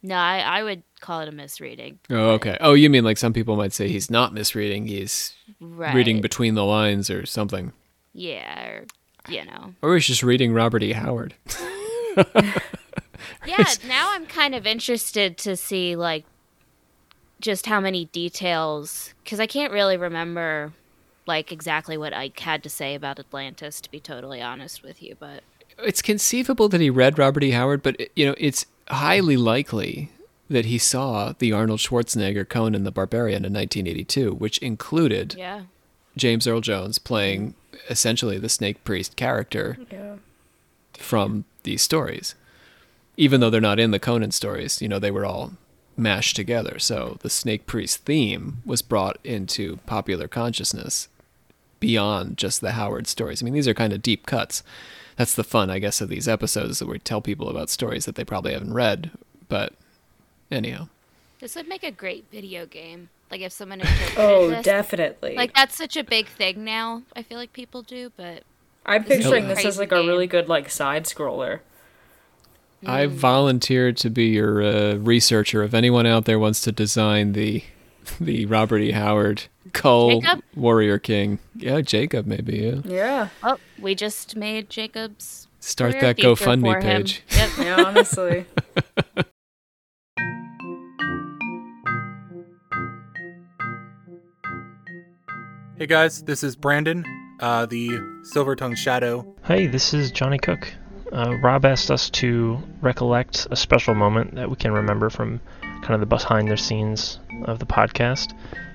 No, 0.03 0.17
I, 0.17 0.39
I 0.39 0.63
would 0.63 0.83
call 1.01 1.21
it 1.21 1.29
a 1.29 1.33
misreading. 1.33 1.99
Oh, 2.09 2.31
okay. 2.31 2.57
Oh, 2.61 2.73
you 2.73 2.89
mean 2.89 3.05
like 3.05 3.19
some 3.19 3.33
people 3.35 3.57
might 3.57 3.73
say 3.75 3.89
he's 3.89 4.11
not 4.11 4.33
misreading, 4.33 4.87
he's 4.87 5.35
Right. 5.61 5.95
reading 5.95 6.23
between 6.23 6.55
the 6.55 6.65
lines 6.65 7.11
or 7.11 7.27
something. 7.27 7.73
Yeah, 8.15 8.69
or 8.69 8.87
you 9.29 9.45
know. 9.45 9.75
Or 9.83 9.95
he's 9.95 10.07
just 10.07 10.23
reading 10.23 10.53
Robert 10.55 10.83
E. 10.83 10.93
Howard. 10.93 11.35
Yeah, 13.47 13.65
now 13.87 14.13
I'm 14.13 14.27
kind 14.27 14.55
of 14.55 14.67
interested 14.67 15.37
to 15.39 15.57
see 15.57 15.97
like 15.97 16.25
just 17.41 17.67
how 17.67 17.81
many 17.81 18.07
details 18.07 19.15
because 19.25 19.41
I 19.41 19.47
can't 19.47 19.73
really 19.73 19.97
remember 19.97 20.73
like 21.31 21.53
exactly 21.53 21.97
what 21.97 22.13
Icke 22.13 22.41
had 22.41 22.63
to 22.65 22.69
say 22.69 22.95
about 22.97 23.19
Atlantis 23.21 23.81
to 23.83 23.91
be 23.91 24.01
totally 24.01 24.43
honest 24.43 24.83
with 24.83 25.01
you, 25.01 25.17
but 25.19 25.43
It's 25.79 26.03
conceivable 26.03 26.69
that 26.69 26.81
he 26.81 26.91
read 26.91 27.19
Robert 27.19 27.45
E. 27.45 27.53
Howard, 27.53 27.83
but 27.83 27.95
you 28.17 28.27
know, 28.27 28.35
it's 28.37 28.67
highly 28.89 29.37
likely 29.37 30.11
that 30.49 30.65
he 30.67 30.77
saw 30.77 31.33
the 31.39 31.53
Arnold 31.53 31.79
Schwarzenegger 31.79 32.47
Conan 32.49 32.83
the 32.83 32.91
Barbarian 32.91 33.45
in 33.45 33.53
1982, 33.53 34.33
which 34.35 34.59
included 34.59 35.35
yeah. 35.39 35.63
James 36.17 36.47
Earl 36.49 36.61
Jones 36.61 36.99
playing 36.99 37.55
essentially 37.89 38.37
the 38.39 38.49
Snake 38.49 38.83
Priest 38.83 39.15
character 39.15 39.79
Yeah. 39.91 40.17
from 40.95 41.45
these 41.63 41.83
stories. 41.83 42.35
Even 43.17 43.41
though 43.41 43.51
they're 43.51 43.61
not 43.61 43.79
in 43.79 43.93
the 43.93 44.01
Conan 44.01 44.33
stories, 44.33 44.83
you 44.83 44.89
know, 44.89 44.99
they 44.99 45.13
were 45.13 45.25
all 45.25 45.53
mashed 45.97 46.35
together. 46.35 46.79
So 46.81 47.19
the 47.21 47.31
Snake 47.31 47.67
Priest 47.67 48.05
theme 48.05 48.63
was 48.67 48.83
brought 48.83 49.19
into 49.23 49.77
popular 49.87 50.27
consciousness 50.27 51.09
beyond 51.81 52.37
just 52.39 52.61
the 52.61 52.73
Howard 52.73 53.07
stories. 53.07 53.43
I 53.43 53.45
mean, 53.45 53.55
these 53.55 53.67
are 53.69 53.75
kind 53.75 53.93
of 53.93 54.03
deep 54.03 54.27
cuts. 54.27 54.63
That's 55.17 55.35
the 55.35 55.45
fun, 55.45 55.69
I 55.71 55.79
guess, 55.81 56.01
of 56.01 56.09
these 56.09 56.29
episodes 56.29 56.79
that 56.79 56.87
we 56.89 56.99
tell 56.99 57.21
people 57.21 57.49
about 57.49 57.69
stories 57.69 58.05
that 58.07 58.15
they 58.15 58.25
probably 58.25 58.53
haven't 58.53 58.73
read. 58.73 59.11
But 59.49 59.73
anyhow, 60.51 60.89
This 61.41 61.57
would 61.57 61.69
make 61.69 61.83
a 61.83 61.91
great 61.91 62.27
video 62.31 62.65
game. 62.67 63.09
Like 63.31 63.41
if 63.43 63.53
someone 63.53 63.83
Oh, 64.17 64.49
this. 64.51 64.65
definitely. 64.65 65.37
Like 65.37 65.55
that's 65.55 65.77
such 65.77 65.97
a 65.97 66.05
big 66.05 66.27
thing 66.27 66.65
now. 66.65 67.03
I 67.15 67.23
feel 67.23 67.39
like 67.39 67.53
people 67.53 67.83
do, 67.83 68.11
but 68.17 68.45
I'm 68.87 69.05
This 69.05 69.19
picturing 69.19 69.47
this 69.49 69.59
as 69.59 69.77
crazy 69.77 69.79
like 69.79 69.93
a 69.93 69.97
really 70.07 70.27
good 70.27 70.49
like 70.49 70.71
side 70.71 71.05
scroller. 71.05 71.61
I 72.87 73.05
volunteered 73.07 73.99
to 73.99 74.09
be 74.11 74.29
your 74.29 74.63
uh, 74.63 74.95
researcher. 74.95 75.63
If 75.63 75.75
anyone 75.75 76.07
out 76.07 76.25
there 76.25 76.39
wants 76.39 76.63
to 76.63 76.73
design 76.73 77.35
the 77.35 77.63
the 78.21 78.47
Robert 78.47 78.79
E. 78.79 78.93
Howard 78.93 79.45
Kull 79.73 80.21
Jacob? 80.21 80.43
Warrior 80.57 80.99
King, 80.99 81.39
yeah, 81.57 81.81
Jacob 81.81 82.27
maybe. 82.27 82.59
Yeah, 82.59 82.81
Yeah. 82.85 83.29
oh, 83.43 83.59
we 83.81 83.95
just 83.95 84.37
made 84.37 84.69
Jacob's 84.71 85.49
start 85.61 85.93
career 85.93 86.03
that 86.03 86.17
future 86.17 86.45
GoFundMe 86.45 86.81
page. 86.83 87.23
Yep. 87.31 87.51
Yeah, 87.59 87.85
honestly. 87.85 88.47
Hey 95.77 95.87
guys, 95.87 96.23
this 96.23 96.43
is 96.43 96.57
Brandon, 96.57 97.05
uh, 97.41 97.67
the 97.67 97.91
Silver 98.23 98.55
Tongue 98.55 98.75
Shadow. 98.75 99.35
Hey, 99.45 99.67
this 99.67 99.95
is 99.95 100.11
Johnny 100.11 100.39
Cook. 100.39 100.73
Uh, 101.13 101.37
Rob 101.43 101.65
asked 101.65 101.91
us 101.91 102.11
to 102.11 102.61
recollect 102.83 103.47
a 103.51 103.57
special 103.57 103.95
moment 103.95 104.35
that 104.35 104.51
we 104.51 104.57
can 104.57 104.73
remember 104.73 105.09
from 105.11 105.41
kind 105.83 105.95
of 105.95 106.01
the 106.01 106.07
behind 106.07 106.51
the 106.51 106.57
scenes 106.57 107.19
of 107.45 107.59
the 107.59 107.67
podcast. 107.67 108.35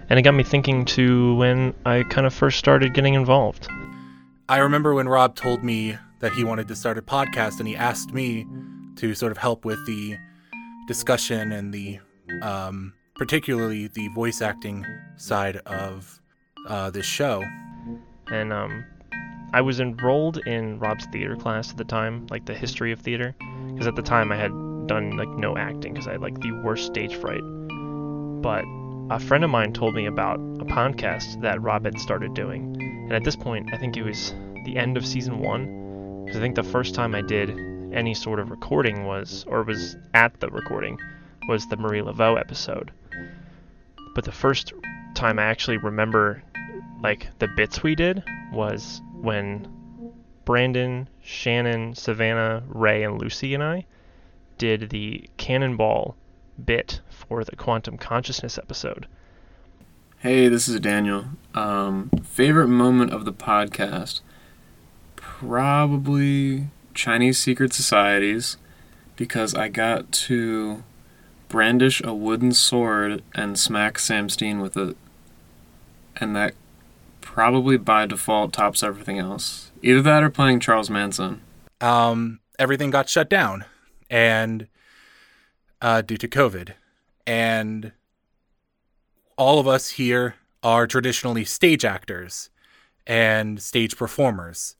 And 0.10 0.20
it 0.20 0.22
got 0.22 0.34
me 0.34 0.44
thinking 0.44 0.86
to 0.86 1.36
when 1.36 1.74
I 1.86 2.04
kind 2.04 2.28
of 2.28 2.34
first 2.34 2.60
started 2.60 2.94
getting 2.94 3.16
involved. 3.16 3.68
I 4.48 4.58
remember 4.58 4.94
when 4.94 5.10
Rob 5.10 5.36
told 5.36 5.64
me 5.64 5.98
that 6.20 6.34
he 6.34 6.44
wanted 6.44 6.68
to 6.68 6.76
start 6.76 6.98
a 6.98 7.02
podcast 7.02 7.60
and 7.60 7.68
he 7.68 7.76
asked 7.76 8.14
me 8.14 8.46
to 8.98 9.16
sort 9.16 9.32
of 9.32 9.38
help 9.38 9.66
with 9.66 9.84
the 9.88 10.18
discussion 10.88 11.52
and 11.52 11.74
the, 11.74 12.00
um, 12.42 12.94
particularly 13.16 13.88
the 13.88 14.08
voice 14.10 14.42
acting 14.42 14.86
side 15.18 15.58
of 15.66 16.20
uh, 16.68 16.90
this 16.92 17.06
show. 17.06 17.44
And 18.28 18.54
um, 18.54 18.86
I 19.54 19.62
was 19.62 19.80
enrolled 19.80 20.38
in 20.46 20.80
Rob's 20.80 21.06
theater 21.08 21.36
class 21.36 21.72
at 21.72 21.78
the 21.78 21.84
time, 21.84 22.28
like 22.30 22.46
the 22.46 22.54
history 22.54 22.92
of 22.92 23.00
theater, 23.00 23.36
because 23.74 23.88
at 23.88 23.96
the 23.96 24.02
time 24.02 24.32
I 24.32 24.36
had 24.36 24.52
done 24.88 25.18
like 25.18 25.30
no 25.30 25.58
acting 25.58 25.94
because 25.94 26.08
I 26.08 26.14
had 26.14 26.22
like 26.22 26.40
the 26.40 26.52
worst 26.64 26.86
stage 26.86 27.16
fright. 27.16 27.42
But 28.42 28.66
a 29.10 29.20
friend 29.20 29.44
of 29.44 29.50
mine 29.50 29.74
told 29.74 29.96
me 29.96 30.06
about 30.06 30.40
a 30.40 30.66
podcast 30.66 31.42
that 31.42 31.62
Rob 31.62 31.86
had 31.86 32.00
started 32.00 32.34
doing, 32.34 32.76
and 32.80 33.14
at 33.14 33.24
this 33.24 33.36
point, 33.36 33.74
I 33.74 33.78
think 33.78 33.98
it 33.98 34.04
was 34.04 34.34
the 34.66 34.78
end 34.78 34.98
of 34.98 35.06
season 35.06 35.40
one, 35.40 36.24
because 36.26 36.38
I 36.38 36.42
think 36.42 36.56
the 36.56 36.64
first 36.64 36.96
time 36.96 37.14
I 37.14 37.22
did 37.22 37.50
any 37.94 38.14
sort 38.14 38.40
of 38.40 38.50
recording 38.50 39.06
was, 39.06 39.46
or 39.48 39.64
was 39.64 39.96
at 40.14 40.40
the 40.40 40.50
recording, 40.50 41.00
was 41.48 41.68
the 41.68 41.78
Marie 41.78 42.02
Laveau 42.02 42.40
episode. 42.40 42.92
But 44.16 44.26
the 44.26 44.32
first 44.32 44.74
time 45.14 45.40
I 45.40 45.44
actually 45.44 45.78
remember 45.78 46.44
like 47.02 47.28
the 47.40 47.48
bits 47.48 47.84
we 47.84 47.96
did 47.96 48.24
was 48.52 49.02
when 49.14 49.68
Brandon, 50.46 51.08
Shannon, 51.24 51.96
Savannah, 51.96 52.64
Ray, 52.68 53.04
and 53.04 53.20
Lucy 53.22 53.54
and 53.54 53.64
I 53.64 53.86
did 54.58 54.90
the 54.90 55.30
cannonball 55.38 56.16
bit 56.64 57.02
for 57.10 57.44
the 57.44 57.56
quantum 57.56 57.98
consciousness 57.98 58.58
episode. 58.58 59.08
Hey, 60.20 60.48
this 60.48 60.68
is 60.68 60.80
Daniel. 60.80 61.26
Um, 61.54 62.10
favorite 62.24 62.68
moment 62.68 63.12
of 63.12 63.26
the 63.26 63.34
podcast? 63.34 64.22
Probably 65.16 66.68
Chinese 66.94 67.38
secret 67.38 67.74
societies, 67.74 68.58
because 69.16 69.54
I 69.54 69.68
got 69.68 70.12
to 70.12 70.84
brandish 71.50 72.02
a 72.04 72.14
wooden 72.14 72.54
sword 72.54 73.22
and 73.34 73.60
smack 73.60 74.00
Sam 74.00 74.30
Steen 74.30 74.62
with 74.62 74.78
it, 74.78 74.98
and 76.16 76.36
that 76.36 76.54
probably 77.22 77.78
by 77.78 78.06
default 78.06 78.54
tops 78.54 78.82
everything 78.82 79.20
else. 79.20 79.72
Either 79.82 80.02
that 80.02 80.24
or 80.24 80.30
playing 80.30 80.60
Charles 80.60 80.90
Manson. 80.90 81.42
um, 81.82 82.40
everything 82.58 82.90
got 82.90 83.10
shut 83.10 83.30
down 83.30 83.66
and 84.16 84.68
uh, 85.82 86.02
due 86.02 86.16
to 86.16 86.28
COVID. 86.30 86.74
And 87.28 87.92
all 89.38 89.60
of 89.60 89.68
us 89.68 89.90
here 89.92 90.36
are 90.64 90.88
traditionally 90.88 91.44
stage 91.44 91.84
actors 91.84 92.50
and 93.06 93.62
stage 93.62 93.98
performers. 93.98 94.78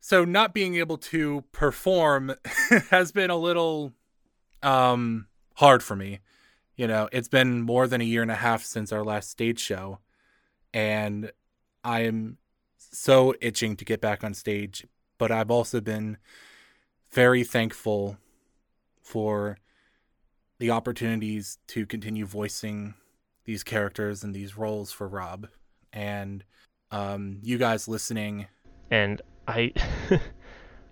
So 0.00 0.24
not 0.24 0.52
being 0.52 0.74
able 0.74 0.98
to 0.98 1.44
perform 1.52 2.34
has 2.90 3.12
been 3.12 3.30
a 3.30 3.36
little 3.36 3.92
um, 4.64 5.26
hard 5.54 5.84
for 5.84 5.94
me. 5.94 6.18
You 6.76 6.88
know, 6.88 7.08
it's 7.12 7.28
been 7.28 7.62
more 7.62 7.86
than 7.86 8.00
a 8.00 8.04
year 8.04 8.22
and 8.22 8.32
a 8.32 8.34
half 8.34 8.64
since 8.64 8.90
our 8.90 9.04
last 9.04 9.30
stage 9.30 9.60
show. 9.60 10.00
And 10.72 11.30
I 11.84 12.00
am 12.00 12.38
so 12.76 13.32
itching 13.40 13.76
to 13.76 13.84
get 13.84 14.00
back 14.00 14.24
on 14.24 14.34
stage 14.34 14.84
but 15.18 15.30
I've 15.30 15.50
also 15.50 15.80
been 15.80 16.18
very 17.10 17.44
thankful 17.44 18.18
for 19.04 19.58
the 20.58 20.70
opportunities 20.70 21.58
to 21.68 21.86
continue 21.86 22.26
voicing 22.26 22.94
these 23.44 23.62
characters 23.62 24.24
and 24.24 24.34
these 24.34 24.56
roles 24.56 24.90
for 24.90 25.06
Rob 25.06 25.46
and 25.92 26.42
um, 26.90 27.38
you 27.42 27.58
guys 27.58 27.86
listening. 27.86 28.46
And 28.90 29.20
I 29.46 29.72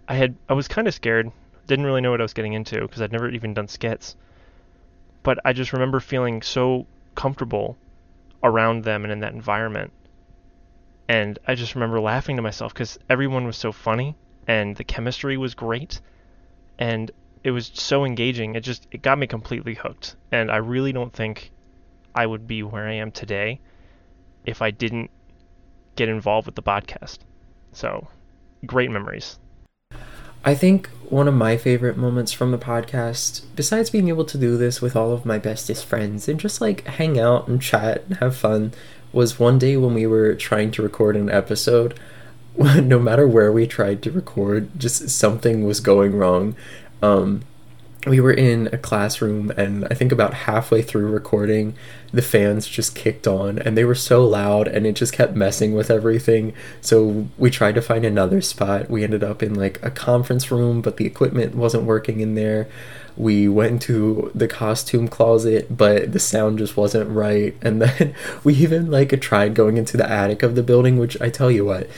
I 0.08 0.14
had 0.14 0.36
I 0.48 0.52
was 0.52 0.68
kind 0.68 0.86
of 0.86 0.94
scared. 0.94 1.32
Didn't 1.66 1.86
really 1.86 2.00
know 2.00 2.10
what 2.10 2.20
I 2.20 2.24
was 2.24 2.34
getting 2.34 2.52
into 2.52 2.80
because 2.82 3.00
I'd 3.00 3.12
never 3.12 3.30
even 3.30 3.54
done 3.54 3.68
skits. 3.68 4.16
But 5.22 5.38
I 5.44 5.52
just 5.52 5.72
remember 5.72 6.00
feeling 6.00 6.42
so 6.42 6.86
comfortable 7.14 7.76
around 8.42 8.84
them 8.84 9.04
and 9.04 9.12
in 9.12 9.20
that 9.20 9.32
environment. 9.32 9.92
And 11.08 11.38
I 11.46 11.54
just 11.54 11.74
remember 11.74 12.00
laughing 12.00 12.36
to 12.36 12.42
myself 12.42 12.74
because 12.74 12.98
everyone 13.08 13.46
was 13.46 13.56
so 13.56 13.70
funny 13.72 14.16
and 14.46 14.76
the 14.76 14.84
chemistry 14.84 15.36
was 15.36 15.54
great 15.54 16.00
and 16.78 17.10
it 17.44 17.50
was 17.50 17.70
so 17.74 18.04
engaging. 18.04 18.54
It 18.54 18.60
just 18.60 18.86
it 18.90 19.02
got 19.02 19.18
me 19.18 19.26
completely 19.26 19.74
hooked. 19.74 20.16
And 20.30 20.50
I 20.50 20.56
really 20.56 20.92
don't 20.92 21.12
think 21.12 21.50
I 22.14 22.26
would 22.26 22.46
be 22.46 22.62
where 22.62 22.86
I 22.86 22.94
am 22.94 23.10
today 23.10 23.60
if 24.44 24.62
I 24.62 24.70
didn't 24.70 25.10
get 25.96 26.08
involved 26.08 26.46
with 26.46 26.54
the 26.54 26.62
podcast. 26.62 27.18
So, 27.72 28.08
great 28.66 28.90
memories. 28.90 29.38
I 30.44 30.54
think 30.54 30.88
one 31.08 31.28
of 31.28 31.34
my 31.34 31.56
favorite 31.56 31.96
moments 31.96 32.32
from 32.32 32.50
the 32.50 32.58
podcast, 32.58 33.42
besides 33.54 33.90
being 33.90 34.08
able 34.08 34.24
to 34.24 34.38
do 34.38 34.56
this 34.56 34.82
with 34.82 34.96
all 34.96 35.12
of 35.12 35.24
my 35.24 35.38
bestest 35.38 35.84
friends 35.84 36.28
and 36.28 36.40
just 36.40 36.60
like 36.60 36.84
hang 36.86 37.18
out 37.18 37.46
and 37.46 37.62
chat 37.62 38.04
and 38.08 38.16
have 38.16 38.36
fun, 38.36 38.72
was 39.12 39.38
one 39.38 39.58
day 39.58 39.76
when 39.76 39.94
we 39.94 40.06
were 40.06 40.34
trying 40.34 40.70
to 40.72 40.82
record 40.82 41.16
an 41.16 41.30
episode. 41.30 41.98
No 42.54 42.98
matter 42.98 43.26
where 43.26 43.50
we 43.50 43.66
tried 43.66 44.02
to 44.02 44.10
record, 44.10 44.78
just 44.78 45.08
something 45.08 45.64
was 45.64 45.80
going 45.80 46.14
wrong. 46.14 46.54
Um, 47.02 47.42
we 48.06 48.20
were 48.20 48.32
in 48.32 48.68
a 48.72 48.78
classroom, 48.78 49.50
and 49.56 49.86
I 49.88 49.94
think 49.94 50.10
about 50.10 50.34
halfway 50.34 50.82
through 50.82 51.06
recording, 51.10 51.74
the 52.12 52.22
fans 52.22 52.66
just 52.66 52.96
kicked 52.96 53.28
on, 53.28 53.60
and 53.60 53.76
they 53.76 53.84
were 53.84 53.94
so 53.94 54.26
loud, 54.26 54.66
and 54.66 54.86
it 54.86 54.96
just 54.96 55.12
kept 55.12 55.36
messing 55.36 55.72
with 55.72 55.88
everything. 55.88 56.52
So 56.80 57.28
we 57.38 57.50
tried 57.50 57.76
to 57.76 57.82
find 57.82 58.04
another 58.04 58.40
spot. 58.40 58.90
We 58.90 59.04
ended 59.04 59.22
up 59.22 59.42
in 59.42 59.54
like 59.54 59.78
a 59.84 59.90
conference 59.90 60.50
room, 60.50 60.82
but 60.82 60.96
the 60.96 61.06
equipment 61.06 61.54
wasn't 61.54 61.84
working 61.84 62.20
in 62.20 62.34
there. 62.34 62.68
We 63.16 63.46
went 63.48 63.82
to 63.82 64.32
the 64.34 64.48
costume 64.48 65.06
closet, 65.06 65.76
but 65.76 66.12
the 66.12 66.18
sound 66.18 66.58
just 66.58 66.76
wasn't 66.76 67.10
right. 67.10 67.54
And 67.62 67.82
then 67.82 68.14
we 68.44 68.54
even 68.54 68.90
like 68.90 69.18
tried 69.20 69.54
going 69.54 69.76
into 69.76 69.96
the 69.96 70.10
attic 70.10 70.42
of 70.42 70.56
the 70.56 70.62
building, 70.64 70.98
which 70.98 71.20
I 71.20 71.30
tell 71.30 71.52
you 71.52 71.64
what, 71.64 71.88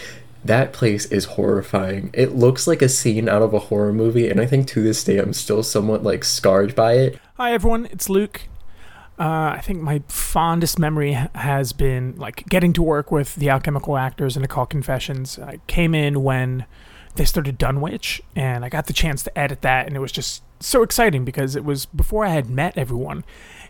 that 0.45 0.73
place 0.73 1.07
is 1.07 1.25
horrifying. 1.25 2.11
It 2.13 2.35
looks 2.35 2.67
like 2.67 2.83
a 2.83 2.89
scene 2.89 3.29
out 3.29 3.43
of 3.43 3.55
a 3.55 3.59
horror 3.59 3.93
movie, 3.93 4.29
and 4.29 4.41
I 4.41 4.47
think 4.47 4.69
to 4.69 4.83
this 4.83 5.03
day 5.03 5.19
I'm 5.19 5.33
still 5.33 5.63
somewhat 5.63 6.03
like 6.03 6.25
scarred 6.25 6.75
by 6.75 6.95
it. 6.95 7.19
Hi 7.37 7.53
everyone, 7.53 7.87
it's 7.87 8.09
Luke. 8.09 8.43
Uh, 9.19 9.55
I 9.57 9.61
think 9.63 9.81
my 9.81 10.03
fondest 10.09 10.79
memory 10.79 11.13
has 11.13 11.73
been 11.73 12.17
like 12.17 12.47
getting 12.47 12.73
to 12.75 12.83
work 12.83 13.13
with 13.13 13.37
the 13.37 13.49
alchemical 13.49 13.97
actors 13.97 14.37
in 14.37 14.43
Occult 14.43 14.71
Confessions. 14.71 15.39
I 15.39 15.61
came 15.67 15.95
in 15.95 16.23
when 16.25 16.67
they 17.15 17.25
started 17.25 17.57
Dunwich, 17.57 18.21
and 18.35 18.65
I 18.65 18.69
got 18.69 18.87
the 18.87 18.93
chance 18.93 19.23
to 19.23 19.39
edit 19.39 19.63
that, 19.63 19.87
and 19.87 19.97
it 19.97 20.01
was 20.01 20.13
just 20.13 20.43
so 20.61 20.83
exciting 20.83 21.25
because 21.25 21.55
it 21.55 21.65
was 21.65 21.87
before 21.87 22.25
I 22.25 22.31
had 22.31 22.51
met 22.51 22.77
everyone, 22.77 23.25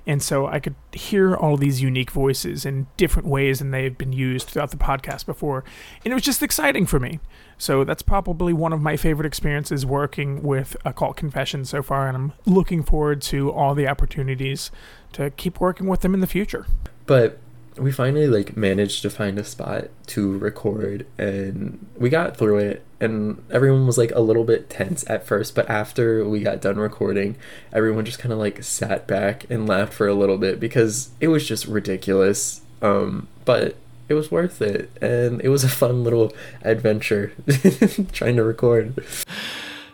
and 0.06 0.22
so 0.22 0.46
I 0.46 0.60
could 0.60 0.74
hear 0.92 1.34
all 1.34 1.56
these 1.56 1.80
unique 1.80 2.10
voices 2.10 2.64
in 2.64 2.86
different 2.96 3.28
ways 3.28 3.58
than 3.58 3.70
they 3.70 3.84
have 3.84 3.98
been 3.98 4.12
used 4.12 4.48
throughout 4.48 4.70
the 4.70 4.76
podcast 4.76 5.26
before, 5.26 5.64
and 6.04 6.12
it 6.12 6.14
was 6.14 6.22
just 6.22 6.42
exciting 6.42 6.86
for 6.86 7.00
me. 7.00 7.20
So 7.56 7.84
that's 7.84 8.02
probably 8.02 8.52
one 8.52 8.72
of 8.72 8.80
my 8.80 8.96
favorite 8.96 9.26
experiences 9.26 9.86
working 9.86 10.42
with 10.42 10.76
Occult 10.84 11.16
Confessions 11.16 11.70
so 11.70 11.82
far, 11.82 12.08
and 12.08 12.16
I'm 12.16 12.32
looking 12.44 12.82
forward 12.82 13.22
to 13.22 13.52
all 13.52 13.74
the 13.74 13.88
opportunities 13.88 14.70
to 15.12 15.30
keep 15.30 15.60
working 15.60 15.86
with 15.86 16.00
them 16.00 16.14
in 16.14 16.20
the 16.20 16.26
future. 16.26 16.66
But 17.06 17.38
we 17.76 17.90
finally 17.90 18.26
like 18.26 18.56
managed 18.56 19.02
to 19.02 19.10
find 19.10 19.38
a 19.38 19.44
spot 19.44 19.88
to 20.06 20.38
record 20.38 21.06
and 21.18 21.84
we 21.96 22.08
got 22.08 22.36
through 22.36 22.58
it 22.58 22.84
and 23.04 23.42
everyone 23.50 23.86
was 23.86 23.96
like 23.96 24.10
a 24.12 24.20
little 24.20 24.44
bit 24.44 24.68
tense 24.68 25.08
at 25.08 25.26
first 25.26 25.54
but 25.54 25.68
after 25.68 26.28
we 26.28 26.40
got 26.40 26.60
done 26.60 26.76
recording 26.76 27.36
everyone 27.72 28.04
just 28.04 28.18
kind 28.18 28.32
of 28.32 28.38
like 28.38 28.62
sat 28.62 29.06
back 29.06 29.48
and 29.48 29.68
laughed 29.68 29.92
for 29.92 30.08
a 30.08 30.14
little 30.14 30.38
bit 30.38 30.58
because 30.58 31.10
it 31.20 31.28
was 31.28 31.46
just 31.46 31.66
ridiculous 31.66 32.62
um 32.82 33.28
but 33.44 33.76
it 34.08 34.14
was 34.14 34.30
worth 34.30 34.60
it 34.60 34.90
and 35.00 35.40
it 35.42 35.48
was 35.48 35.62
a 35.62 35.68
fun 35.68 36.02
little 36.02 36.32
adventure 36.62 37.32
trying 38.12 38.36
to 38.36 38.42
record 38.42 38.94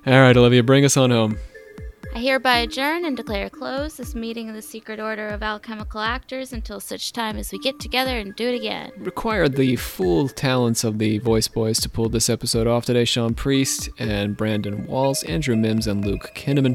All 0.06 0.14
right, 0.18 0.34
Olivia, 0.34 0.62
bring 0.62 0.86
us 0.86 0.96
on 0.96 1.10
home. 1.10 1.36
I 2.12 2.18
hereby 2.18 2.58
adjourn 2.58 3.04
and 3.04 3.16
declare 3.16 3.48
closed 3.48 3.96
this 3.96 4.14
meeting 4.16 4.48
of 4.48 4.54
the 4.56 4.62
Secret 4.62 4.98
Order 4.98 5.28
of 5.28 5.42
Alchemical 5.42 6.00
Actors 6.00 6.52
until 6.52 6.80
such 6.80 7.12
time 7.12 7.36
as 7.36 7.52
we 7.52 7.58
get 7.60 7.78
together 7.78 8.18
and 8.18 8.34
do 8.34 8.48
it 8.48 8.56
again. 8.56 8.90
Required 8.98 9.54
the 9.56 9.76
full 9.76 10.28
talents 10.28 10.82
of 10.82 10.98
the 10.98 11.18
voice 11.18 11.46
boys 11.48 11.78
to 11.80 11.88
pull 11.88 12.08
this 12.08 12.28
episode 12.28 12.66
off 12.66 12.84
today 12.84 13.04
Sean 13.04 13.34
Priest 13.34 13.88
and 13.98 14.36
Brandon 14.36 14.86
Walls, 14.86 15.22
Andrew 15.22 15.54
Mims, 15.56 15.86
and 15.86 16.04
Luke 16.04 16.32
Kinnaman. 16.34 16.74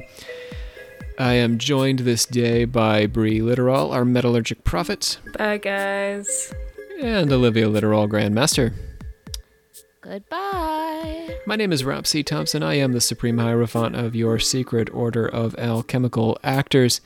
I 1.19 1.33
am 1.33 1.57
joined 1.57 1.99
this 1.99 2.25
day 2.25 2.63
by 2.65 3.05
Bree 3.05 3.41
Littoral, 3.41 3.91
our 3.91 4.03
metallurgic 4.03 4.63
prophet, 4.63 5.17
Bye, 5.37 5.57
guys. 5.57 6.53
and 7.01 7.31
Olivia 7.31 7.67
Littoral, 7.69 8.07
Grandmaster. 8.07 8.73
Goodbye. 10.05 11.35
My 11.47 11.55
name 11.55 11.73
is 11.73 11.83
Rob 11.83 12.05
C. 12.05 12.21
Thompson. 12.21 12.61
I 12.61 12.75
am 12.75 12.93
the 12.93 13.01
Supreme 13.01 13.39
Hierophant 13.39 13.95
of 13.95 14.15
your 14.15 14.37
Secret 14.37 14.87
Order 14.93 15.25
of 15.25 15.55
Alchemical 15.57 16.37
Actors. 16.43 17.01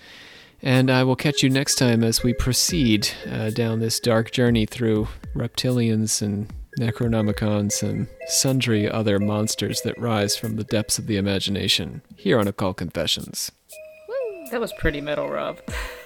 And 0.61 0.91
I 0.91 1.03
will 1.03 1.15
catch 1.15 1.41
you 1.41 1.49
next 1.49 1.75
time 1.75 2.03
as 2.03 2.23
we 2.23 2.33
proceed 2.33 3.07
uh, 3.31 3.51
down 3.51 3.79
this 3.79 4.01
dark 4.01 4.31
journey 4.31 4.65
through 4.65 5.07
reptilians 5.33 6.21
and 6.21 6.51
Necronomicons 6.77 7.81
and 7.81 8.09
sundry 8.27 8.89
other 8.89 9.17
monsters 9.17 9.79
that 9.81 9.97
rise 9.97 10.35
from 10.35 10.57
the 10.57 10.65
depths 10.65 10.99
of 10.99 11.07
the 11.07 11.15
imagination 11.15 12.01
here 12.17 12.37
on 12.37 12.49
Occult 12.49 12.75
Confessions. 12.75 13.49
That 14.51 14.59
was 14.59 14.73
pretty 14.73 14.99
metal, 14.99 15.29
Rob. 15.29 15.61